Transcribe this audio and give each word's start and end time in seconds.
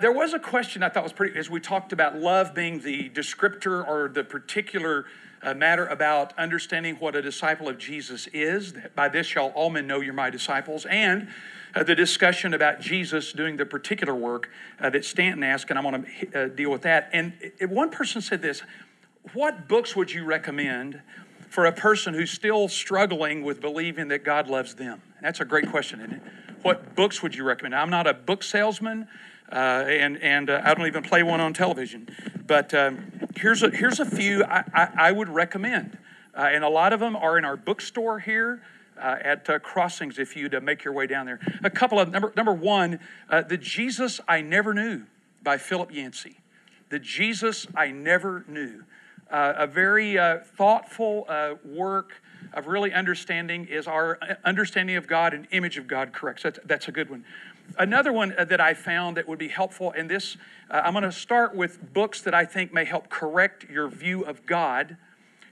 there 0.00 0.12
was 0.12 0.32
a 0.32 0.38
question 0.38 0.82
I 0.82 0.88
thought 0.88 1.02
was 1.02 1.12
pretty, 1.12 1.38
as 1.38 1.50
we 1.50 1.60
talked 1.60 1.92
about 1.92 2.16
love 2.16 2.54
being 2.54 2.80
the 2.80 3.10
descriptor 3.10 3.86
or 3.86 4.08
the 4.08 4.24
particular 4.24 5.04
uh, 5.42 5.54
matter 5.54 5.86
about 5.86 6.36
understanding 6.38 6.96
what 6.96 7.14
a 7.14 7.22
disciple 7.22 7.68
of 7.68 7.78
Jesus 7.78 8.26
is. 8.32 8.74
By 8.94 9.08
this 9.08 9.26
shall 9.26 9.48
all 9.48 9.70
men 9.70 9.86
know 9.86 10.00
you're 10.00 10.14
my 10.14 10.30
disciples. 10.30 10.86
And 10.86 11.28
uh, 11.74 11.82
the 11.82 11.94
discussion 11.94 12.54
about 12.54 12.80
Jesus 12.80 13.32
doing 13.32 13.56
the 13.56 13.66
particular 13.66 14.14
work 14.14 14.50
uh, 14.80 14.90
that 14.90 15.04
Stanton 15.04 15.42
asked, 15.42 15.70
and 15.70 15.78
I 15.78 15.82
want 15.82 16.06
to 16.32 16.48
deal 16.48 16.70
with 16.70 16.82
that. 16.82 17.10
And 17.12 17.34
one 17.68 17.90
person 17.90 18.22
said 18.22 18.42
this 18.42 18.62
What 19.34 19.68
books 19.68 19.94
would 19.94 20.10
you 20.10 20.24
recommend 20.24 21.02
for 21.48 21.66
a 21.66 21.72
person 21.72 22.14
who's 22.14 22.30
still 22.30 22.68
struggling 22.68 23.42
with 23.42 23.60
believing 23.60 24.08
that 24.08 24.24
God 24.24 24.48
loves 24.48 24.74
them? 24.74 25.02
That's 25.20 25.40
a 25.40 25.44
great 25.44 25.70
question, 25.70 26.00
isn't 26.00 26.12
it? 26.12 26.22
What 26.62 26.94
books 26.94 27.22
would 27.22 27.34
you 27.34 27.44
recommend? 27.44 27.74
I'm 27.74 27.90
not 27.90 28.06
a 28.06 28.14
book 28.14 28.42
salesman. 28.42 29.08
Uh, 29.50 29.84
and 29.88 30.16
and 30.22 30.48
uh, 30.48 30.60
I 30.64 30.74
don't 30.74 30.86
even 30.86 31.02
play 31.02 31.22
one 31.22 31.40
on 31.40 31.52
television. 31.52 32.08
But 32.46 32.72
um, 32.72 33.10
here's 33.36 33.62
a 33.62 33.70
here's 33.70 33.98
a 33.98 34.04
few 34.04 34.44
I, 34.44 34.64
I, 34.72 34.88
I 34.96 35.12
would 35.12 35.28
recommend, 35.28 35.98
uh, 36.36 36.42
and 36.42 36.62
a 36.62 36.68
lot 36.68 36.92
of 36.92 37.00
them 37.00 37.16
are 37.16 37.36
in 37.36 37.44
our 37.44 37.56
bookstore 37.56 38.20
here. 38.20 38.62
Uh, 38.98 39.16
at 39.22 39.48
uh, 39.48 39.58
crossings, 39.58 40.18
if 40.18 40.36
you'd 40.36 40.54
uh, 40.54 40.60
make 40.60 40.84
your 40.84 40.92
way 40.92 41.06
down 41.06 41.24
there, 41.24 41.40
a 41.64 41.70
couple 41.70 41.98
of 41.98 42.10
number 42.10 42.34
number 42.36 42.52
one, 42.52 43.00
the 43.48 43.56
Jesus 43.56 44.20
I 44.28 44.42
Never 44.42 44.74
Knew 44.74 45.04
by 45.42 45.56
Philip 45.56 45.90
Yancey, 45.90 46.36
the 46.90 46.98
Jesus 46.98 47.66
I 47.74 47.92
Never 47.92 48.44
Knew, 48.46 48.84
a 49.30 49.66
very 49.66 50.18
thoughtful 50.54 51.26
work 51.64 52.12
of 52.52 52.66
really 52.66 52.92
understanding 52.92 53.66
is 53.66 53.86
our 53.86 54.18
understanding 54.44 54.96
of 54.96 55.06
God 55.06 55.32
and 55.34 55.46
image 55.50 55.78
of 55.78 55.86
God 55.86 56.12
correct. 56.12 56.40
So 56.40 56.50
that's, 56.50 56.66
that's 56.66 56.88
a 56.88 56.92
good 56.92 57.08
one. 57.08 57.24
Another 57.78 58.12
one 58.12 58.34
uh, 58.36 58.44
that 58.44 58.60
I 58.60 58.74
found 58.74 59.16
that 59.16 59.28
would 59.28 59.38
be 59.38 59.48
helpful, 59.48 59.92
and 59.96 60.10
this, 60.10 60.36
uh, 60.70 60.82
I'm 60.84 60.92
going 60.92 61.04
to 61.04 61.12
start 61.12 61.54
with 61.54 61.92
books 61.92 62.20
that 62.22 62.34
I 62.34 62.44
think 62.44 62.72
may 62.72 62.84
help 62.84 63.08
correct 63.08 63.68
your 63.70 63.88
view 63.88 64.22
of 64.24 64.44
God. 64.46 64.96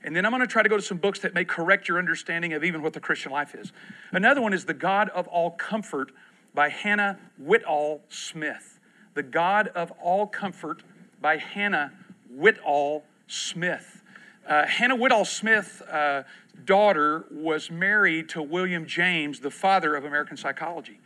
And 0.05 0.15
then 0.15 0.25
I'm 0.25 0.31
going 0.31 0.41
to 0.41 0.47
try 0.47 0.63
to 0.63 0.69
go 0.69 0.77
to 0.77 0.83
some 0.83 0.99
books 0.99 1.21
that 1.21 1.35
may 1.35 1.45
correct 1.45 1.89
your 1.89 1.99
understanding 1.99 2.53
of 2.53 2.63
even 2.65 2.83
what 2.83 2.93
the 2.93 3.01
Christian 3.01 3.33
life 3.33 3.55
is. 3.55 3.73
Another 4.13 4.41
one 4.41 4.53
is 4.53 4.65
The 4.65 4.75
God 4.75 5.09
of 5.11 5.27
All 5.29 5.51
Comfort 5.51 6.13
by 6.55 6.69
Hannah 6.69 7.19
Whitall 7.39 8.01
Smith. 8.09 8.79
The 9.15 9.23
God 9.23 9.69
of 9.69 9.91
All 10.01 10.27
Comfort 10.27 10.83
by 11.21 11.37
Hannah 11.37 11.93
Whitall 12.31 13.05
Smith. 13.27 14.03
Uh, 14.47 14.67
Hannah 14.67 14.97
Whitall 14.97 15.25
Smith's 15.25 15.83
uh, 15.83 16.23
daughter 16.65 17.27
was 17.31 17.71
married 17.71 18.29
to 18.31 18.43
William 18.43 18.87
James, 18.87 19.41
the 19.41 19.51
father 19.51 19.95
of 19.95 20.05
American 20.05 20.37
psychology. 20.37 21.01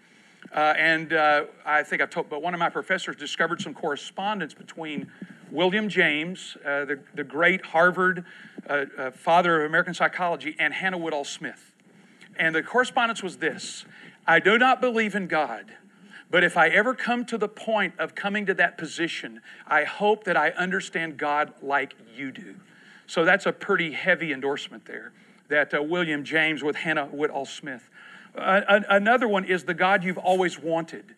Uh, 0.52 0.74
and 0.76 1.12
uh, 1.12 1.44
I 1.64 1.82
think 1.82 2.02
I've 2.02 2.10
told, 2.10 2.28
but 2.28 2.42
one 2.42 2.52
of 2.52 2.60
my 2.60 2.68
professors 2.68 3.16
discovered 3.16 3.62
some 3.62 3.72
correspondence 3.72 4.52
between 4.52 5.10
William 5.50 5.88
James, 5.88 6.56
uh, 6.64 6.84
the, 6.84 7.00
the 7.14 7.24
great 7.24 7.64
Harvard 7.64 8.24
uh, 8.68 8.84
uh, 8.98 9.10
father 9.10 9.62
of 9.62 9.68
American 9.68 9.94
psychology, 9.94 10.54
and 10.58 10.74
Hannah 10.74 10.98
Woodall 10.98 11.24
Smith. 11.24 11.72
And 12.36 12.54
the 12.54 12.62
correspondence 12.62 13.22
was 13.22 13.38
this 13.38 13.84
I 14.26 14.40
do 14.40 14.58
not 14.58 14.80
believe 14.80 15.14
in 15.14 15.26
God. 15.26 15.72
But 16.30 16.42
if 16.42 16.56
I 16.56 16.68
ever 16.68 16.94
come 16.94 17.26
to 17.26 17.36
the 17.36 17.48
point 17.48 17.92
of 17.98 18.14
coming 18.14 18.46
to 18.46 18.54
that 18.54 18.78
position, 18.78 19.42
I 19.66 19.84
hope 19.84 20.24
that 20.24 20.34
I 20.34 20.48
understand 20.50 21.18
God 21.18 21.52
like 21.60 21.94
you 22.16 22.32
do. 22.32 22.54
So 23.06 23.26
that's 23.26 23.44
a 23.44 23.52
pretty 23.52 23.92
heavy 23.92 24.32
endorsement 24.32 24.86
there 24.86 25.12
that 25.48 25.74
uh, 25.74 25.82
William 25.82 26.24
James 26.24 26.62
with 26.62 26.76
Hannah 26.76 27.10
Woodall 27.12 27.44
Smith. 27.44 27.90
Another 28.34 29.28
one 29.28 29.44
is 29.44 29.64
The 29.64 29.74
God 29.74 30.04
You've 30.04 30.18
Always 30.18 30.58
Wanted 30.58 31.14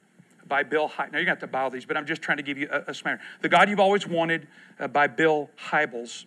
by 0.47 0.63
Bill 0.63 0.89
Hybels. 0.89 1.13
Now, 1.13 1.19
you're 1.19 1.25
going 1.25 1.27
to 1.27 1.31
have 1.31 1.39
to 1.41 1.47
buy 1.47 1.69
these, 1.69 1.85
but 1.85 1.97
I'm 1.97 2.07
just 2.07 2.23
trying 2.23 2.39
to 2.39 2.43
give 2.43 2.59
you 2.59 2.69
a, 2.71 2.91
a 2.91 2.95
smatter. 2.95 3.21
The 3.41 3.49
God 3.49 3.69
You've 3.69 3.81
Always 3.81 4.07
Wanted 4.07 4.49
uh, 4.79 4.89
by 4.89 5.07
Bill 5.07 5.51
Hybels. 5.71 6.25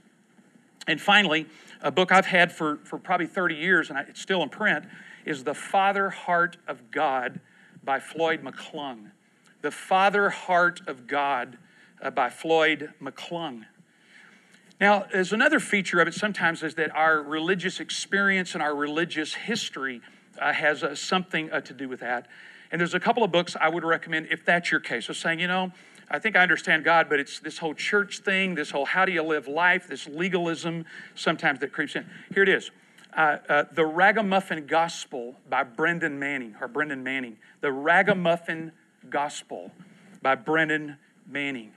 And 0.87 1.01
finally, 1.01 1.47
a 1.81 1.91
book 1.91 2.11
I've 2.11 2.25
had 2.25 2.51
for, 2.51 2.77
for 2.83 2.97
probably 2.97 3.27
30 3.27 3.55
years, 3.55 3.89
and 3.89 3.99
I, 3.99 4.03
it's 4.03 4.21
still 4.21 4.41
in 4.41 4.49
print, 4.49 4.85
is 5.25 5.43
The 5.43 5.53
Father 5.53 6.09
Heart 6.09 6.57
of 6.67 6.91
God 6.91 7.41
by 7.83 7.99
Floyd 7.99 8.41
McClung. 8.43 9.11
The 9.61 9.71
Father 9.71 10.29
Heart 10.29 10.81
of 10.87 11.07
God 11.07 11.57
uh, 12.01 12.09
by 12.09 12.29
Floyd 12.29 12.93
McClung. 13.01 13.65
Now, 14.79 15.05
there's 15.11 15.33
another 15.33 15.59
feature 15.59 15.99
of 15.99 16.07
it 16.07 16.13
sometimes 16.13 16.61
is 16.61 16.75
that 16.75 16.95
our 16.95 17.21
religious 17.21 17.79
experience 17.79 18.53
and 18.53 18.61
our 18.61 18.75
religious 18.75 19.33
history 19.33 20.01
uh, 20.39 20.53
has 20.53 20.83
uh, 20.83 20.95
something 20.95 21.51
uh, 21.51 21.61
to 21.61 21.73
do 21.73 21.89
with 21.89 21.99
that. 21.99 22.27
And 22.71 22.81
there's 22.81 22.93
a 22.93 22.99
couple 22.99 23.23
of 23.23 23.31
books 23.31 23.55
I 23.59 23.69
would 23.69 23.83
recommend 23.83 24.27
if 24.29 24.43
that's 24.45 24.71
your 24.71 24.79
case. 24.79 25.05
So 25.05 25.13
saying, 25.13 25.39
you 25.39 25.47
know, 25.47 25.71
I 26.09 26.19
think 26.19 26.35
I 26.35 26.41
understand 26.41 26.83
God, 26.83 27.07
but 27.09 27.19
it's 27.19 27.39
this 27.39 27.57
whole 27.57 27.73
church 27.73 28.19
thing, 28.19 28.55
this 28.55 28.71
whole 28.71 28.85
how 28.85 29.05
do 29.05 29.11
you 29.11 29.23
live 29.23 29.47
life, 29.47 29.87
this 29.87 30.07
legalism 30.07 30.85
sometimes 31.15 31.59
that 31.59 31.71
creeps 31.71 31.95
in. 31.95 32.05
Here 32.33 32.43
it 32.43 32.49
is. 32.49 32.71
Uh, 33.15 33.37
uh, 33.49 33.63
the 33.71 33.85
Ragamuffin 33.85 34.67
Gospel 34.67 35.35
by 35.49 35.63
Brendan 35.63 36.19
Manning, 36.19 36.55
or 36.61 36.67
Brennan 36.67 37.03
Manning. 37.03 37.37
The 37.61 37.71
Ragamuffin 37.71 38.71
Gospel 39.09 39.71
by 40.21 40.35
Brendan 40.35 40.97
Manning. 41.29 41.71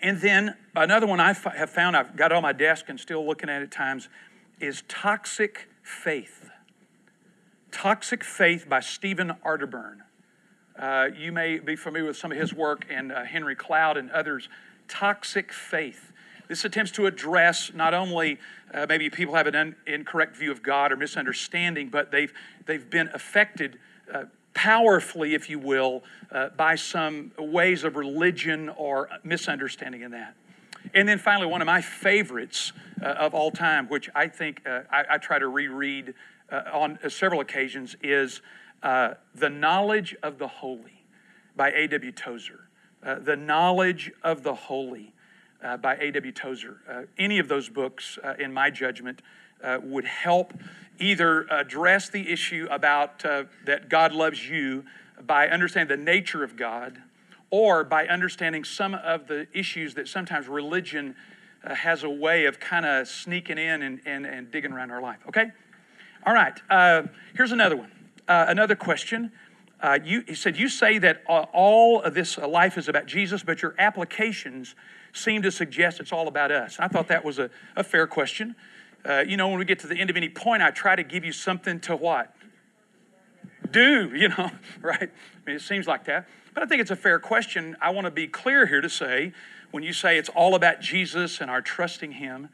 And 0.00 0.20
then 0.20 0.54
another 0.76 1.06
one 1.06 1.18
I 1.20 1.32
have 1.32 1.70
found, 1.70 1.96
I've 1.96 2.16
got 2.16 2.30
on 2.30 2.42
my 2.42 2.52
desk 2.52 2.84
and 2.88 3.00
still 3.00 3.26
looking 3.26 3.48
at 3.48 3.62
at 3.62 3.70
times, 3.70 4.08
is 4.60 4.82
Toxic 4.88 5.68
Faith. 5.82 6.37
Toxic 7.70 8.24
Faith 8.24 8.68
by 8.68 8.80
Stephen 8.80 9.34
Arterburn. 9.44 9.98
Uh, 10.78 11.08
you 11.16 11.32
may 11.32 11.58
be 11.58 11.76
familiar 11.76 12.06
with 12.06 12.16
some 12.16 12.32
of 12.32 12.38
his 12.38 12.54
work 12.54 12.86
and 12.88 13.12
uh, 13.12 13.24
Henry 13.24 13.54
Cloud 13.54 13.96
and 13.96 14.10
others. 14.10 14.48
Toxic 14.86 15.52
Faith. 15.52 16.12
This 16.48 16.64
attempts 16.64 16.92
to 16.92 17.06
address 17.06 17.72
not 17.74 17.92
only 17.92 18.38
uh, 18.72 18.86
maybe 18.88 19.10
people 19.10 19.34
have 19.34 19.46
an 19.46 19.54
un- 19.54 19.76
incorrect 19.86 20.36
view 20.36 20.50
of 20.50 20.62
God 20.62 20.92
or 20.92 20.96
misunderstanding, 20.96 21.88
but 21.88 22.10
they've, 22.10 22.32
they've 22.66 22.88
been 22.88 23.08
affected 23.12 23.78
uh, 24.12 24.24
powerfully, 24.54 25.34
if 25.34 25.50
you 25.50 25.58
will, 25.58 26.02
uh, 26.32 26.48
by 26.56 26.74
some 26.74 27.32
ways 27.38 27.84
of 27.84 27.96
religion 27.96 28.70
or 28.70 29.08
misunderstanding 29.22 30.02
in 30.02 30.12
that. 30.12 30.34
And 30.94 31.08
then 31.08 31.18
finally, 31.18 31.46
one 31.46 31.60
of 31.60 31.66
my 31.66 31.82
favorites 31.82 32.72
uh, 33.02 33.08
of 33.08 33.34
all 33.34 33.50
time, 33.50 33.88
which 33.88 34.08
I 34.14 34.28
think 34.28 34.62
uh, 34.66 34.80
I, 34.90 35.04
I, 35.10 35.18
try 35.18 35.38
to 35.38 35.48
reread 35.48 36.14
uh, 36.50 36.62
on 36.72 36.98
several 37.08 37.40
occasions, 37.40 37.96
is 38.02 38.40
uh, 38.82 39.14
The 39.34 39.50
Knowledge 39.50 40.16
of 40.22 40.38
the 40.38 40.48
Holy 40.48 41.04
by 41.56 41.70
A.W. 41.70 42.12
Tozer. 42.12 42.68
Uh, 43.02 43.16
the 43.16 43.36
Knowledge 43.36 44.12
of 44.22 44.42
the 44.42 44.54
Holy 44.54 45.12
by 45.80 45.96
A.W. 45.96 46.32
Tozer. 46.32 47.08
any 47.18 47.40
of 47.40 47.48
those 47.48 47.68
books, 47.68 48.16
in 48.38 48.52
my 48.52 48.70
judgment, 48.70 49.22
would 49.82 50.04
help 50.04 50.54
either 51.00 51.46
address 51.50 52.08
the 52.08 52.30
issue 52.30 52.66
about 52.70 53.24
uh, 53.24 53.44
that 53.64 53.88
God 53.88 54.12
loves 54.12 54.48
you 54.48 54.84
by 55.26 55.48
understanding 55.48 55.96
the 55.96 56.02
nature 56.02 56.44
of 56.44 56.56
God 56.56 57.02
or 57.50 57.84
by 57.84 58.06
understanding 58.06 58.64
some 58.64 58.94
of 58.94 59.26
the 59.26 59.46
issues 59.52 59.94
that 59.94 60.08
sometimes 60.08 60.48
religion 60.48 61.14
uh, 61.64 61.74
has 61.74 62.02
a 62.02 62.10
way 62.10 62.44
of 62.44 62.60
kind 62.60 62.86
of 62.86 63.08
sneaking 63.08 63.58
in 63.58 63.82
and, 63.82 64.00
and, 64.04 64.26
and 64.26 64.50
digging 64.50 64.72
around 64.72 64.90
our 64.90 65.00
life. 65.00 65.18
Okay? 65.28 65.50
All 66.26 66.34
right. 66.34 66.60
Uh, 66.68 67.02
here's 67.34 67.52
another 67.52 67.76
one. 67.76 67.90
Uh, 68.26 68.46
another 68.48 68.76
question. 68.76 69.32
Uh, 69.80 69.98
you, 70.04 70.24
he 70.26 70.34
said, 70.34 70.58
You 70.58 70.68
say 70.68 70.98
that 70.98 71.22
all 71.26 72.02
of 72.02 72.14
this 72.14 72.36
life 72.36 72.76
is 72.76 72.88
about 72.88 73.06
Jesus, 73.06 73.42
but 73.42 73.62
your 73.62 73.74
applications 73.78 74.74
seem 75.12 75.42
to 75.42 75.50
suggest 75.50 76.00
it's 76.00 76.12
all 76.12 76.28
about 76.28 76.50
us. 76.50 76.76
I 76.78 76.88
thought 76.88 77.08
that 77.08 77.24
was 77.24 77.38
a, 77.38 77.50
a 77.76 77.84
fair 77.84 78.06
question. 78.06 78.54
Uh, 79.08 79.20
you 79.20 79.36
know, 79.36 79.48
when 79.48 79.58
we 79.58 79.64
get 79.64 79.78
to 79.80 79.86
the 79.86 79.96
end 79.96 80.10
of 80.10 80.16
any 80.16 80.28
point, 80.28 80.62
I 80.62 80.70
try 80.70 80.96
to 80.96 81.02
give 81.02 81.24
you 81.24 81.32
something 81.32 81.80
to 81.80 81.96
what? 81.96 82.34
Do, 83.70 84.10
you 84.14 84.28
know, 84.28 84.50
right? 84.80 85.02
I 85.02 85.46
mean, 85.46 85.56
it 85.56 85.62
seems 85.62 85.86
like 85.86 86.04
that. 86.06 86.28
But 86.54 86.62
I 86.62 86.66
think 86.66 86.80
it's 86.80 86.90
a 86.90 86.96
fair 86.96 87.18
question. 87.18 87.76
I 87.80 87.90
want 87.90 88.06
to 88.06 88.10
be 88.10 88.26
clear 88.26 88.66
here 88.66 88.80
to 88.80 88.90
say 88.90 89.32
when 89.70 89.82
you 89.82 89.92
say 89.92 90.18
it's 90.18 90.30
all 90.30 90.54
about 90.54 90.80
Jesus 90.80 91.40
and 91.40 91.50
our 91.50 91.62
trusting 91.62 92.12
Him, 92.12 92.48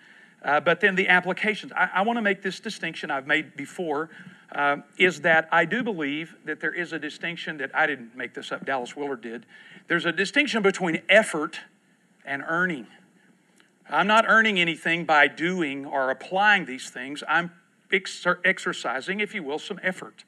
uh, 0.44 0.60
but 0.60 0.80
then 0.80 0.94
the 0.94 1.08
applications. 1.08 1.72
I, 1.72 1.90
I 1.94 2.02
want 2.02 2.18
to 2.18 2.22
make 2.22 2.42
this 2.42 2.60
distinction 2.60 3.10
I've 3.10 3.26
made 3.26 3.56
before 3.56 4.10
uh, 4.52 4.76
is 4.98 5.22
that 5.22 5.48
I 5.50 5.64
do 5.64 5.82
believe 5.82 6.36
that 6.44 6.60
there 6.60 6.72
is 6.72 6.92
a 6.92 6.98
distinction 6.98 7.56
that 7.58 7.74
I 7.74 7.86
didn't 7.86 8.16
make 8.16 8.34
this 8.34 8.52
up, 8.52 8.64
Dallas 8.64 8.94
Willard 8.94 9.22
did. 9.22 9.46
There's 9.88 10.06
a 10.06 10.12
distinction 10.12 10.62
between 10.62 11.02
effort 11.08 11.60
and 12.24 12.44
earning. 12.46 12.86
I'm 13.88 14.06
not 14.06 14.24
earning 14.28 14.58
anything 14.60 15.04
by 15.04 15.28
doing 15.28 15.84
or 15.84 16.10
applying 16.10 16.66
these 16.66 16.88
things. 16.88 17.22
I'm 17.28 17.50
exer- 17.92 18.38
exercising, 18.44 19.20
if 19.20 19.34
you 19.34 19.42
will, 19.42 19.58
some 19.58 19.80
effort. 19.82 20.24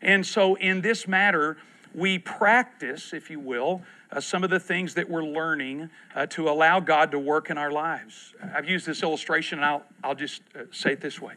And 0.00 0.24
so 0.24 0.54
in 0.56 0.82
this 0.82 1.08
matter, 1.08 1.56
we 1.96 2.18
practice, 2.18 3.14
if 3.14 3.30
you 3.30 3.40
will, 3.40 3.82
uh, 4.12 4.20
some 4.20 4.44
of 4.44 4.50
the 4.50 4.60
things 4.60 4.94
that 4.94 5.08
we're 5.08 5.24
learning 5.24 5.88
uh, 6.14 6.26
to 6.26 6.48
allow 6.48 6.78
God 6.78 7.10
to 7.10 7.18
work 7.18 7.48
in 7.50 7.56
our 7.56 7.72
lives. 7.72 8.34
I've 8.54 8.68
used 8.68 8.86
this 8.86 9.02
illustration, 9.02 9.58
and 9.58 9.64
I'll, 9.64 9.82
I'll 10.04 10.14
just 10.14 10.42
uh, 10.54 10.64
say 10.70 10.92
it 10.92 11.00
this 11.00 11.20
way. 11.20 11.34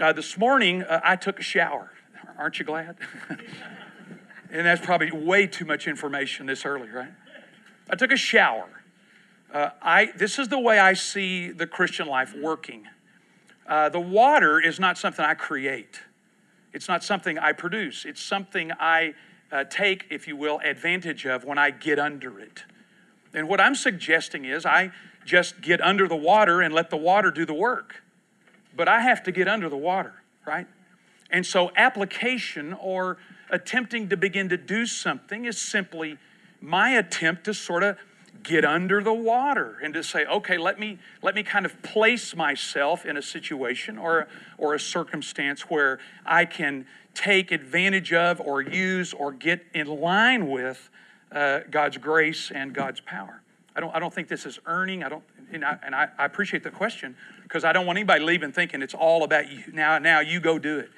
Uh, 0.00 0.12
this 0.14 0.38
morning, 0.38 0.82
uh, 0.82 1.00
I 1.04 1.16
took 1.16 1.38
a 1.38 1.42
shower. 1.42 1.92
Aren't 2.38 2.58
you 2.58 2.64
glad? 2.64 2.96
And 4.48 4.64
that's 4.64 4.80
probably 4.80 5.10
way 5.10 5.48
too 5.48 5.64
much 5.64 5.88
information 5.88 6.46
this 6.46 6.64
early, 6.64 6.88
right? 6.88 7.10
I 7.90 7.96
took 7.96 8.12
a 8.12 8.16
shower. 8.16 8.68
Uh, 9.52 9.70
I, 9.82 10.12
this 10.16 10.38
is 10.38 10.46
the 10.48 10.58
way 10.58 10.78
I 10.78 10.92
see 10.92 11.50
the 11.50 11.66
Christian 11.66 12.06
life 12.06 12.32
working. 12.32 12.84
The 13.68 14.00
water 14.00 14.60
is 14.60 14.78
not 14.78 14.98
something 14.98 15.24
I 15.24 15.34
create, 15.34 16.00
it's 16.72 16.86
not 16.86 17.02
something 17.02 17.38
I 17.38 17.52
produce. 17.52 18.04
It's 18.04 18.22
something 18.22 18.70
I 18.78 19.14
uh, 19.52 19.64
take, 19.64 20.06
if 20.10 20.26
you 20.26 20.36
will, 20.36 20.60
advantage 20.64 21.26
of 21.26 21.44
when 21.44 21.58
I 21.58 21.70
get 21.70 21.98
under 21.98 22.38
it. 22.40 22.64
And 23.34 23.48
what 23.48 23.60
I'm 23.60 23.74
suggesting 23.74 24.44
is 24.44 24.64
I 24.64 24.92
just 25.24 25.60
get 25.60 25.80
under 25.80 26.08
the 26.08 26.16
water 26.16 26.60
and 26.62 26.72
let 26.74 26.90
the 26.90 26.96
water 26.96 27.30
do 27.30 27.44
the 27.44 27.54
work. 27.54 28.02
But 28.74 28.88
I 28.88 29.00
have 29.00 29.22
to 29.24 29.32
get 29.32 29.48
under 29.48 29.68
the 29.68 29.76
water, 29.76 30.14
right? 30.46 30.66
And 31.30 31.44
so 31.44 31.70
application 31.76 32.72
or 32.74 33.18
attempting 33.50 34.08
to 34.08 34.16
begin 34.16 34.48
to 34.48 34.56
do 34.56 34.86
something 34.86 35.44
is 35.44 35.60
simply 35.60 36.18
my 36.60 36.90
attempt 36.90 37.44
to 37.44 37.54
sort 37.54 37.82
of 37.82 37.98
get 38.46 38.64
under 38.64 39.02
the 39.02 39.12
water 39.12 39.76
and 39.82 39.92
to 39.92 40.04
say 40.04 40.24
okay 40.26 40.56
let 40.56 40.78
me 40.78 40.98
let 41.20 41.34
me 41.34 41.42
kind 41.42 41.66
of 41.66 41.82
place 41.82 42.34
myself 42.36 43.04
in 43.04 43.16
a 43.16 43.22
situation 43.22 43.98
or 43.98 44.28
or 44.56 44.72
a 44.72 44.78
circumstance 44.78 45.62
where 45.62 45.98
i 46.24 46.44
can 46.44 46.86
take 47.12 47.50
advantage 47.50 48.12
of 48.12 48.40
or 48.40 48.60
use 48.60 49.12
or 49.12 49.32
get 49.32 49.66
in 49.74 49.88
line 49.88 50.48
with 50.48 50.90
uh, 51.32 51.60
god's 51.70 51.96
grace 51.96 52.52
and 52.54 52.72
god's 52.72 53.00
power. 53.00 53.42
I 53.74 53.80
don't 53.80 53.94
i 53.94 53.98
don't 53.98 54.14
think 54.14 54.28
this 54.28 54.46
is 54.46 54.60
earning. 54.66 55.02
I 55.02 55.08
don't 55.08 55.24
and 55.52 55.64
i, 55.64 55.76
and 55.82 55.94
I, 55.94 56.08
I 56.16 56.24
appreciate 56.24 56.62
the 56.62 56.70
question 56.70 57.16
because 57.42 57.64
i 57.64 57.72
don't 57.72 57.84
want 57.84 57.98
anybody 57.98 58.22
leaving 58.22 58.52
thinking 58.52 58.80
it's 58.80 58.94
all 58.94 59.24
about 59.24 59.50
you. 59.50 59.64
Now 59.72 59.98
now 59.98 60.20
you 60.20 60.38
go 60.38 60.58
do 60.58 60.78
it. 60.78 60.90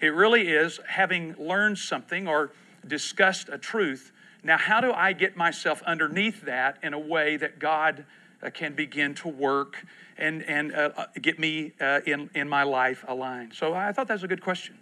It 0.00 0.14
really 0.14 0.48
is 0.48 0.78
having 0.86 1.34
learned 1.36 1.78
something 1.78 2.28
or 2.28 2.52
discussed 2.86 3.48
a 3.48 3.58
truth. 3.58 4.12
Now, 4.44 4.58
how 4.58 4.80
do 4.80 4.92
I 4.92 5.12
get 5.12 5.36
myself 5.36 5.82
underneath 5.86 6.42
that 6.42 6.78
in 6.82 6.94
a 6.94 6.98
way 6.98 7.36
that 7.36 7.58
God 7.58 8.04
uh, 8.42 8.50
can 8.50 8.74
begin 8.74 9.14
to 9.16 9.28
work 9.28 9.84
and, 10.18 10.42
and 10.44 10.74
uh, 10.74 10.90
uh 10.96 11.06
get 11.20 11.38
me 11.38 11.72
uh, 11.80 12.00
in, 12.06 12.28
in 12.34 12.48
my 12.48 12.64
life 12.64 13.04
aligned? 13.06 13.54
So 13.54 13.74
I 13.74 13.92
thought 13.92 14.08
that 14.08 14.14
was 14.14 14.24
a 14.24 14.28
good 14.28 14.42
question. 14.42 14.76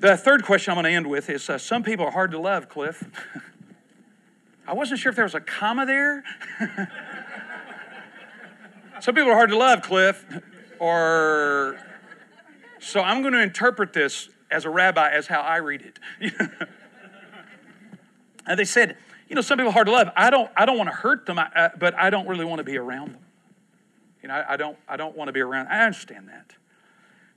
The 0.00 0.16
third 0.16 0.44
question 0.44 0.72
I'm 0.72 0.76
going 0.76 0.84
to 0.84 0.96
end 0.96 1.06
with 1.06 1.30
is 1.30 1.48
uh, 1.48 1.58
some 1.58 1.82
people 1.82 2.06
are 2.06 2.10
hard 2.10 2.30
to 2.32 2.38
love, 2.38 2.68
Cliff. 2.68 3.04
I 4.66 4.72
wasn't 4.72 5.00
sure 5.00 5.10
if 5.10 5.16
there 5.16 5.24
was 5.24 5.34
a 5.34 5.40
comma 5.40 5.84
there. 5.84 6.24
some 9.00 9.14
people 9.14 9.30
are 9.30 9.34
hard 9.34 9.50
to 9.50 9.58
love, 9.58 9.82
Cliff. 9.82 10.24
Or 10.78 11.78
so 12.80 13.00
I'm 13.00 13.20
going 13.20 13.34
to 13.34 13.42
interpret 13.42 13.92
this 13.92 14.30
as 14.50 14.64
a 14.64 14.70
rabbi 14.70 15.10
as 15.10 15.26
how 15.26 15.40
I 15.40 15.56
read 15.56 15.82
it. 15.82 15.98
and 18.46 18.58
they 18.58 18.64
said, 18.64 18.96
you 19.28 19.34
know, 19.34 19.40
some 19.40 19.58
people 19.58 19.70
are 19.70 19.72
hard 19.72 19.86
to 19.86 19.92
love. 19.92 20.10
I 20.16 20.30
don't, 20.30 20.50
I 20.56 20.66
don't 20.66 20.76
want 20.76 20.90
to 20.90 20.96
hurt 20.96 21.26
them, 21.26 21.38
I, 21.38 21.70
but 21.78 21.94
I 21.94 22.10
don't 22.10 22.26
really 22.26 22.44
want 22.44 22.58
to 22.58 22.64
be 22.64 22.76
around 22.76 23.14
them. 23.14 23.22
You 24.22 24.28
know, 24.28 24.34
I, 24.34 24.54
I 24.54 24.56
don't, 24.56 24.78
I 24.88 24.96
don't 24.96 25.16
want 25.16 25.28
to 25.28 25.32
be 25.32 25.40
around. 25.40 25.68
I 25.68 25.84
understand 25.84 26.28
that. 26.28 26.52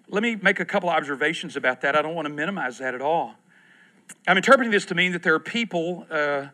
Let 0.09 0.24
me 0.24 0.36
make 0.36 0.59
a 0.59 0.65
couple 0.65 0.89
observations 0.89 1.56
about 1.56 1.81
that. 1.81 1.95
I 1.95 2.01
don't 2.01 2.15
want 2.15 2.27
to 2.27 2.33
minimize 2.33 2.77
that 2.80 2.95
at 2.95 3.01
all. 3.01 3.36
I'm 4.27 4.38
interpreting 4.38 4.71
this 4.71 4.86
to 4.86 4.95
mean 4.95 5.12
that 5.12 5.24
there 5.24 5.33
are 5.33 5.39
people 5.39 6.06
uh, 6.09 6.48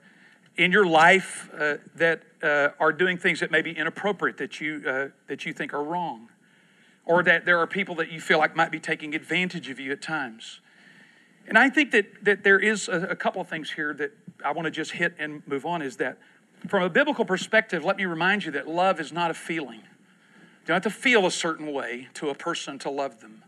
in 0.58 0.72
your 0.72 0.86
life 0.86 1.50
uh, 1.58 1.76
that 1.96 2.24
uh, 2.42 2.70
are 2.80 2.92
doing 2.92 3.18
things 3.18 3.40
that 3.40 3.52
may 3.52 3.62
be 3.62 3.72
inappropriate 3.72 4.38
that 4.38 4.60
you 4.60 4.84
uh, 4.88 5.08
that 5.28 5.46
you 5.46 5.54
think 5.54 5.74
are 5.74 5.84
wrong 5.84 6.30
or 7.06 7.24
that 7.24 7.46
there 7.46 7.60
are 7.60 7.68
people 7.68 7.96
that 7.96 8.12
you 8.12 8.20
feel 8.20 8.38
like 8.38 8.56
might 8.56 8.72
be 8.72 8.80
taking 8.80 9.14
advantage 9.14 9.70
of 9.70 9.80
you 9.80 9.92
at 9.92 10.02
times. 10.02 10.62
And 11.48 11.58
I 11.58 11.70
think 11.70 11.92
that, 11.92 12.06
that 12.24 12.44
there 12.44 12.60
is 12.60 12.88
a, 12.88 13.08
a 13.10 13.16
couple 13.16 13.42
of 13.42 13.48
things 13.48 13.72
here 13.72 13.94
that 13.96 14.12
I 14.44 14.52
want 14.52 14.66
to 14.66 14.72
just 14.72 14.92
hit 14.92 15.16
and 15.20 15.46
move 15.48 15.66
on 15.66 15.82
is 15.82 15.98
that 15.98 16.18
from 16.68 16.84
a 16.84 16.90
biblical 16.90 17.26
perspective, 17.26 17.84
let 17.84 17.98
me 17.98 18.06
remind 18.06 18.46
you 18.46 18.52
that 18.52 18.68
love 18.68 19.00
is 19.00 19.12
not 19.12 19.32
a 19.32 19.34
feeling. 19.34 19.80
You 19.80 20.68
don't 20.68 20.76
have 20.76 20.84
to 20.84 20.90
feel 20.90 21.26
a 21.26 21.32
certain 21.32 21.74
way 21.74 22.08
to 22.16 22.30
a 22.30 22.36
person 22.36 22.80
to 22.80 22.90
love 22.90 23.20
them. 23.20 23.44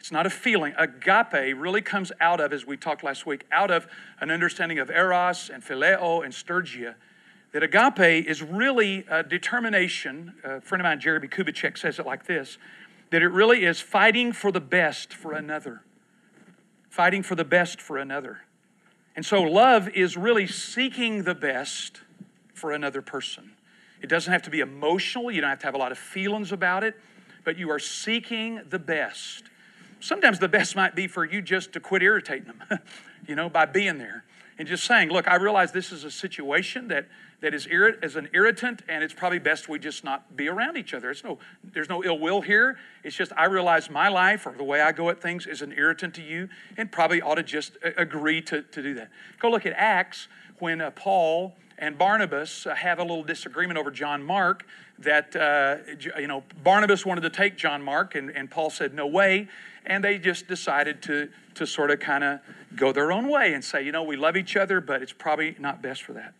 It's 0.00 0.12
not 0.12 0.26
a 0.26 0.30
feeling. 0.30 0.72
Agape 0.78 1.56
really 1.56 1.82
comes 1.82 2.12
out 2.20 2.40
of, 2.40 2.52
as 2.52 2.66
we 2.66 2.76
talked 2.76 3.02
last 3.02 3.26
week, 3.26 3.44
out 3.50 3.70
of 3.70 3.86
an 4.20 4.30
understanding 4.30 4.78
of 4.78 4.90
eros 4.90 5.50
and 5.52 5.62
phileo 5.62 6.24
and 6.24 6.32
storge. 6.32 6.94
That 7.52 7.62
agape 7.62 8.26
is 8.26 8.42
really 8.42 9.04
a 9.10 9.22
determination. 9.22 10.34
A 10.44 10.60
friend 10.60 10.80
of 10.80 10.84
mine, 10.84 11.00
Jeremie 11.00 11.28
Kubicek, 11.28 11.76
says 11.76 11.98
it 11.98 12.06
like 12.06 12.26
this 12.26 12.58
that 13.10 13.22
it 13.22 13.28
really 13.28 13.64
is 13.64 13.80
fighting 13.80 14.32
for 14.32 14.50
the 14.50 14.60
best 14.60 15.12
for 15.12 15.32
another. 15.32 15.82
Fighting 16.96 17.22
for 17.22 17.34
the 17.34 17.44
best 17.44 17.78
for 17.78 17.98
another. 17.98 18.38
And 19.16 19.26
so 19.26 19.42
love 19.42 19.86
is 19.90 20.16
really 20.16 20.46
seeking 20.46 21.24
the 21.24 21.34
best 21.34 22.00
for 22.54 22.72
another 22.72 23.02
person. 23.02 23.50
It 24.00 24.06
doesn't 24.06 24.32
have 24.32 24.40
to 24.44 24.50
be 24.50 24.60
emotional, 24.60 25.30
you 25.30 25.42
don't 25.42 25.50
have 25.50 25.58
to 25.58 25.66
have 25.66 25.74
a 25.74 25.78
lot 25.78 25.92
of 25.92 25.98
feelings 25.98 26.52
about 26.52 26.84
it, 26.84 26.98
but 27.44 27.58
you 27.58 27.70
are 27.70 27.78
seeking 27.78 28.62
the 28.70 28.78
best. 28.78 29.44
Sometimes 30.00 30.38
the 30.38 30.48
best 30.48 30.74
might 30.74 30.94
be 30.94 31.06
for 31.06 31.26
you 31.26 31.42
just 31.42 31.74
to 31.74 31.80
quit 31.80 32.02
irritating 32.02 32.46
them, 32.46 32.78
you 33.28 33.34
know, 33.34 33.50
by 33.50 33.66
being 33.66 33.98
there 33.98 34.24
and 34.58 34.66
just 34.66 34.84
saying, 34.84 35.10
look, 35.10 35.28
I 35.28 35.36
realize 35.36 35.72
this 35.72 35.92
is 35.92 36.04
a 36.04 36.10
situation 36.10 36.88
that 36.88 37.06
that 37.40 37.52
is, 37.52 37.66
irrit- 37.66 38.02
is 38.02 38.16
an 38.16 38.28
irritant, 38.32 38.82
and 38.88 39.04
it's 39.04 39.12
probably 39.12 39.38
best 39.38 39.68
we 39.68 39.78
just 39.78 40.04
not 40.04 40.36
be 40.36 40.48
around 40.48 40.78
each 40.78 40.94
other. 40.94 41.10
It's 41.10 41.22
no, 41.22 41.38
there's 41.62 41.88
no 41.88 42.02
ill 42.02 42.18
will 42.18 42.40
here. 42.40 42.78
It's 43.04 43.14
just 43.14 43.30
I 43.36 43.44
realize 43.44 43.90
my 43.90 44.08
life 44.08 44.46
or 44.46 44.52
the 44.52 44.64
way 44.64 44.80
I 44.80 44.92
go 44.92 45.10
at 45.10 45.20
things 45.20 45.46
is 45.46 45.60
an 45.60 45.72
irritant 45.72 46.14
to 46.14 46.22
you, 46.22 46.48
and 46.76 46.90
probably 46.90 47.20
ought 47.20 47.34
to 47.34 47.42
just 47.42 47.76
agree 47.96 48.40
to, 48.42 48.62
to 48.62 48.82
do 48.82 48.94
that. 48.94 49.10
Go 49.38 49.50
look 49.50 49.66
at 49.66 49.74
Acts 49.76 50.28
when 50.58 50.80
uh, 50.80 50.90
Paul 50.92 51.54
and 51.78 51.98
Barnabas 51.98 52.66
uh, 52.66 52.74
have 52.74 52.98
a 52.98 53.02
little 53.02 53.22
disagreement 53.22 53.78
over 53.78 53.90
John 53.90 54.22
Mark. 54.22 54.64
That 54.98 55.36
uh, 55.36 55.76
you 56.18 56.26
know, 56.26 56.42
Barnabas 56.64 57.04
wanted 57.04 57.20
to 57.20 57.30
take 57.30 57.58
John 57.58 57.82
Mark, 57.82 58.14
and, 58.14 58.30
and 58.30 58.50
Paul 58.50 58.70
said 58.70 58.94
no 58.94 59.06
way, 59.06 59.48
and 59.86 60.02
they 60.04 60.18
just 60.18 60.46
decided 60.46 61.02
to 61.02 61.28
to 61.56 61.66
sort 61.66 61.90
of 61.90 62.00
kind 62.00 62.22
of 62.22 62.40
go 62.74 62.92
their 62.92 63.10
own 63.10 63.28
way 63.28 63.54
and 63.54 63.64
say, 63.64 63.82
you 63.82 63.90
know, 63.90 64.02
we 64.02 64.16
love 64.16 64.36
each 64.36 64.56
other, 64.56 64.80
but 64.80 65.02
it's 65.02 65.12
probably 65.12 65.56
not 65.58 65.82
best 65.82 66.02
for 66.02 66.12
that. 66.12 66.34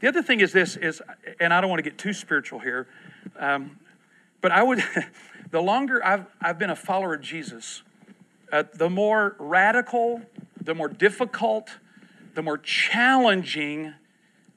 The 0.00 0.08
other 0.08 0.22
thing 0.22 0.40
is 0.40 0.52
this 0.52 0.76
is, 0.76 1.00
and 1.40 1.54
I 1.54 1.60
don't 1.60 1.70
want 1.70 1.78
to 1.78 1.88
get 1.88 1.98
too 1.98 2.12
spiritual 2.12 2.58
here, 2.58 2.88
um, 3.38 3.78
but 4.40 4.52
I 4.52 4.62
would, 4.62 4.82
the 5.50 5.60
longer 5.60 6.04
I've, 6.04 6.26
I've 6.40 6.58
been 6.58 6.70
a 6.70 6.76
follower 6.76 7.14
of 7.14 7.20
Jesus, 7.20 7.82
uh, 8.52 8.64
the 8.74 8.90
more 8.90 9.36
radical, 9.38 10.22
the 10.60 10.74
more 10.74 10.88
difficult, 10.88 11.78
the 12.34 12.42
more 12.42 12.58
challenging 12.58 13.94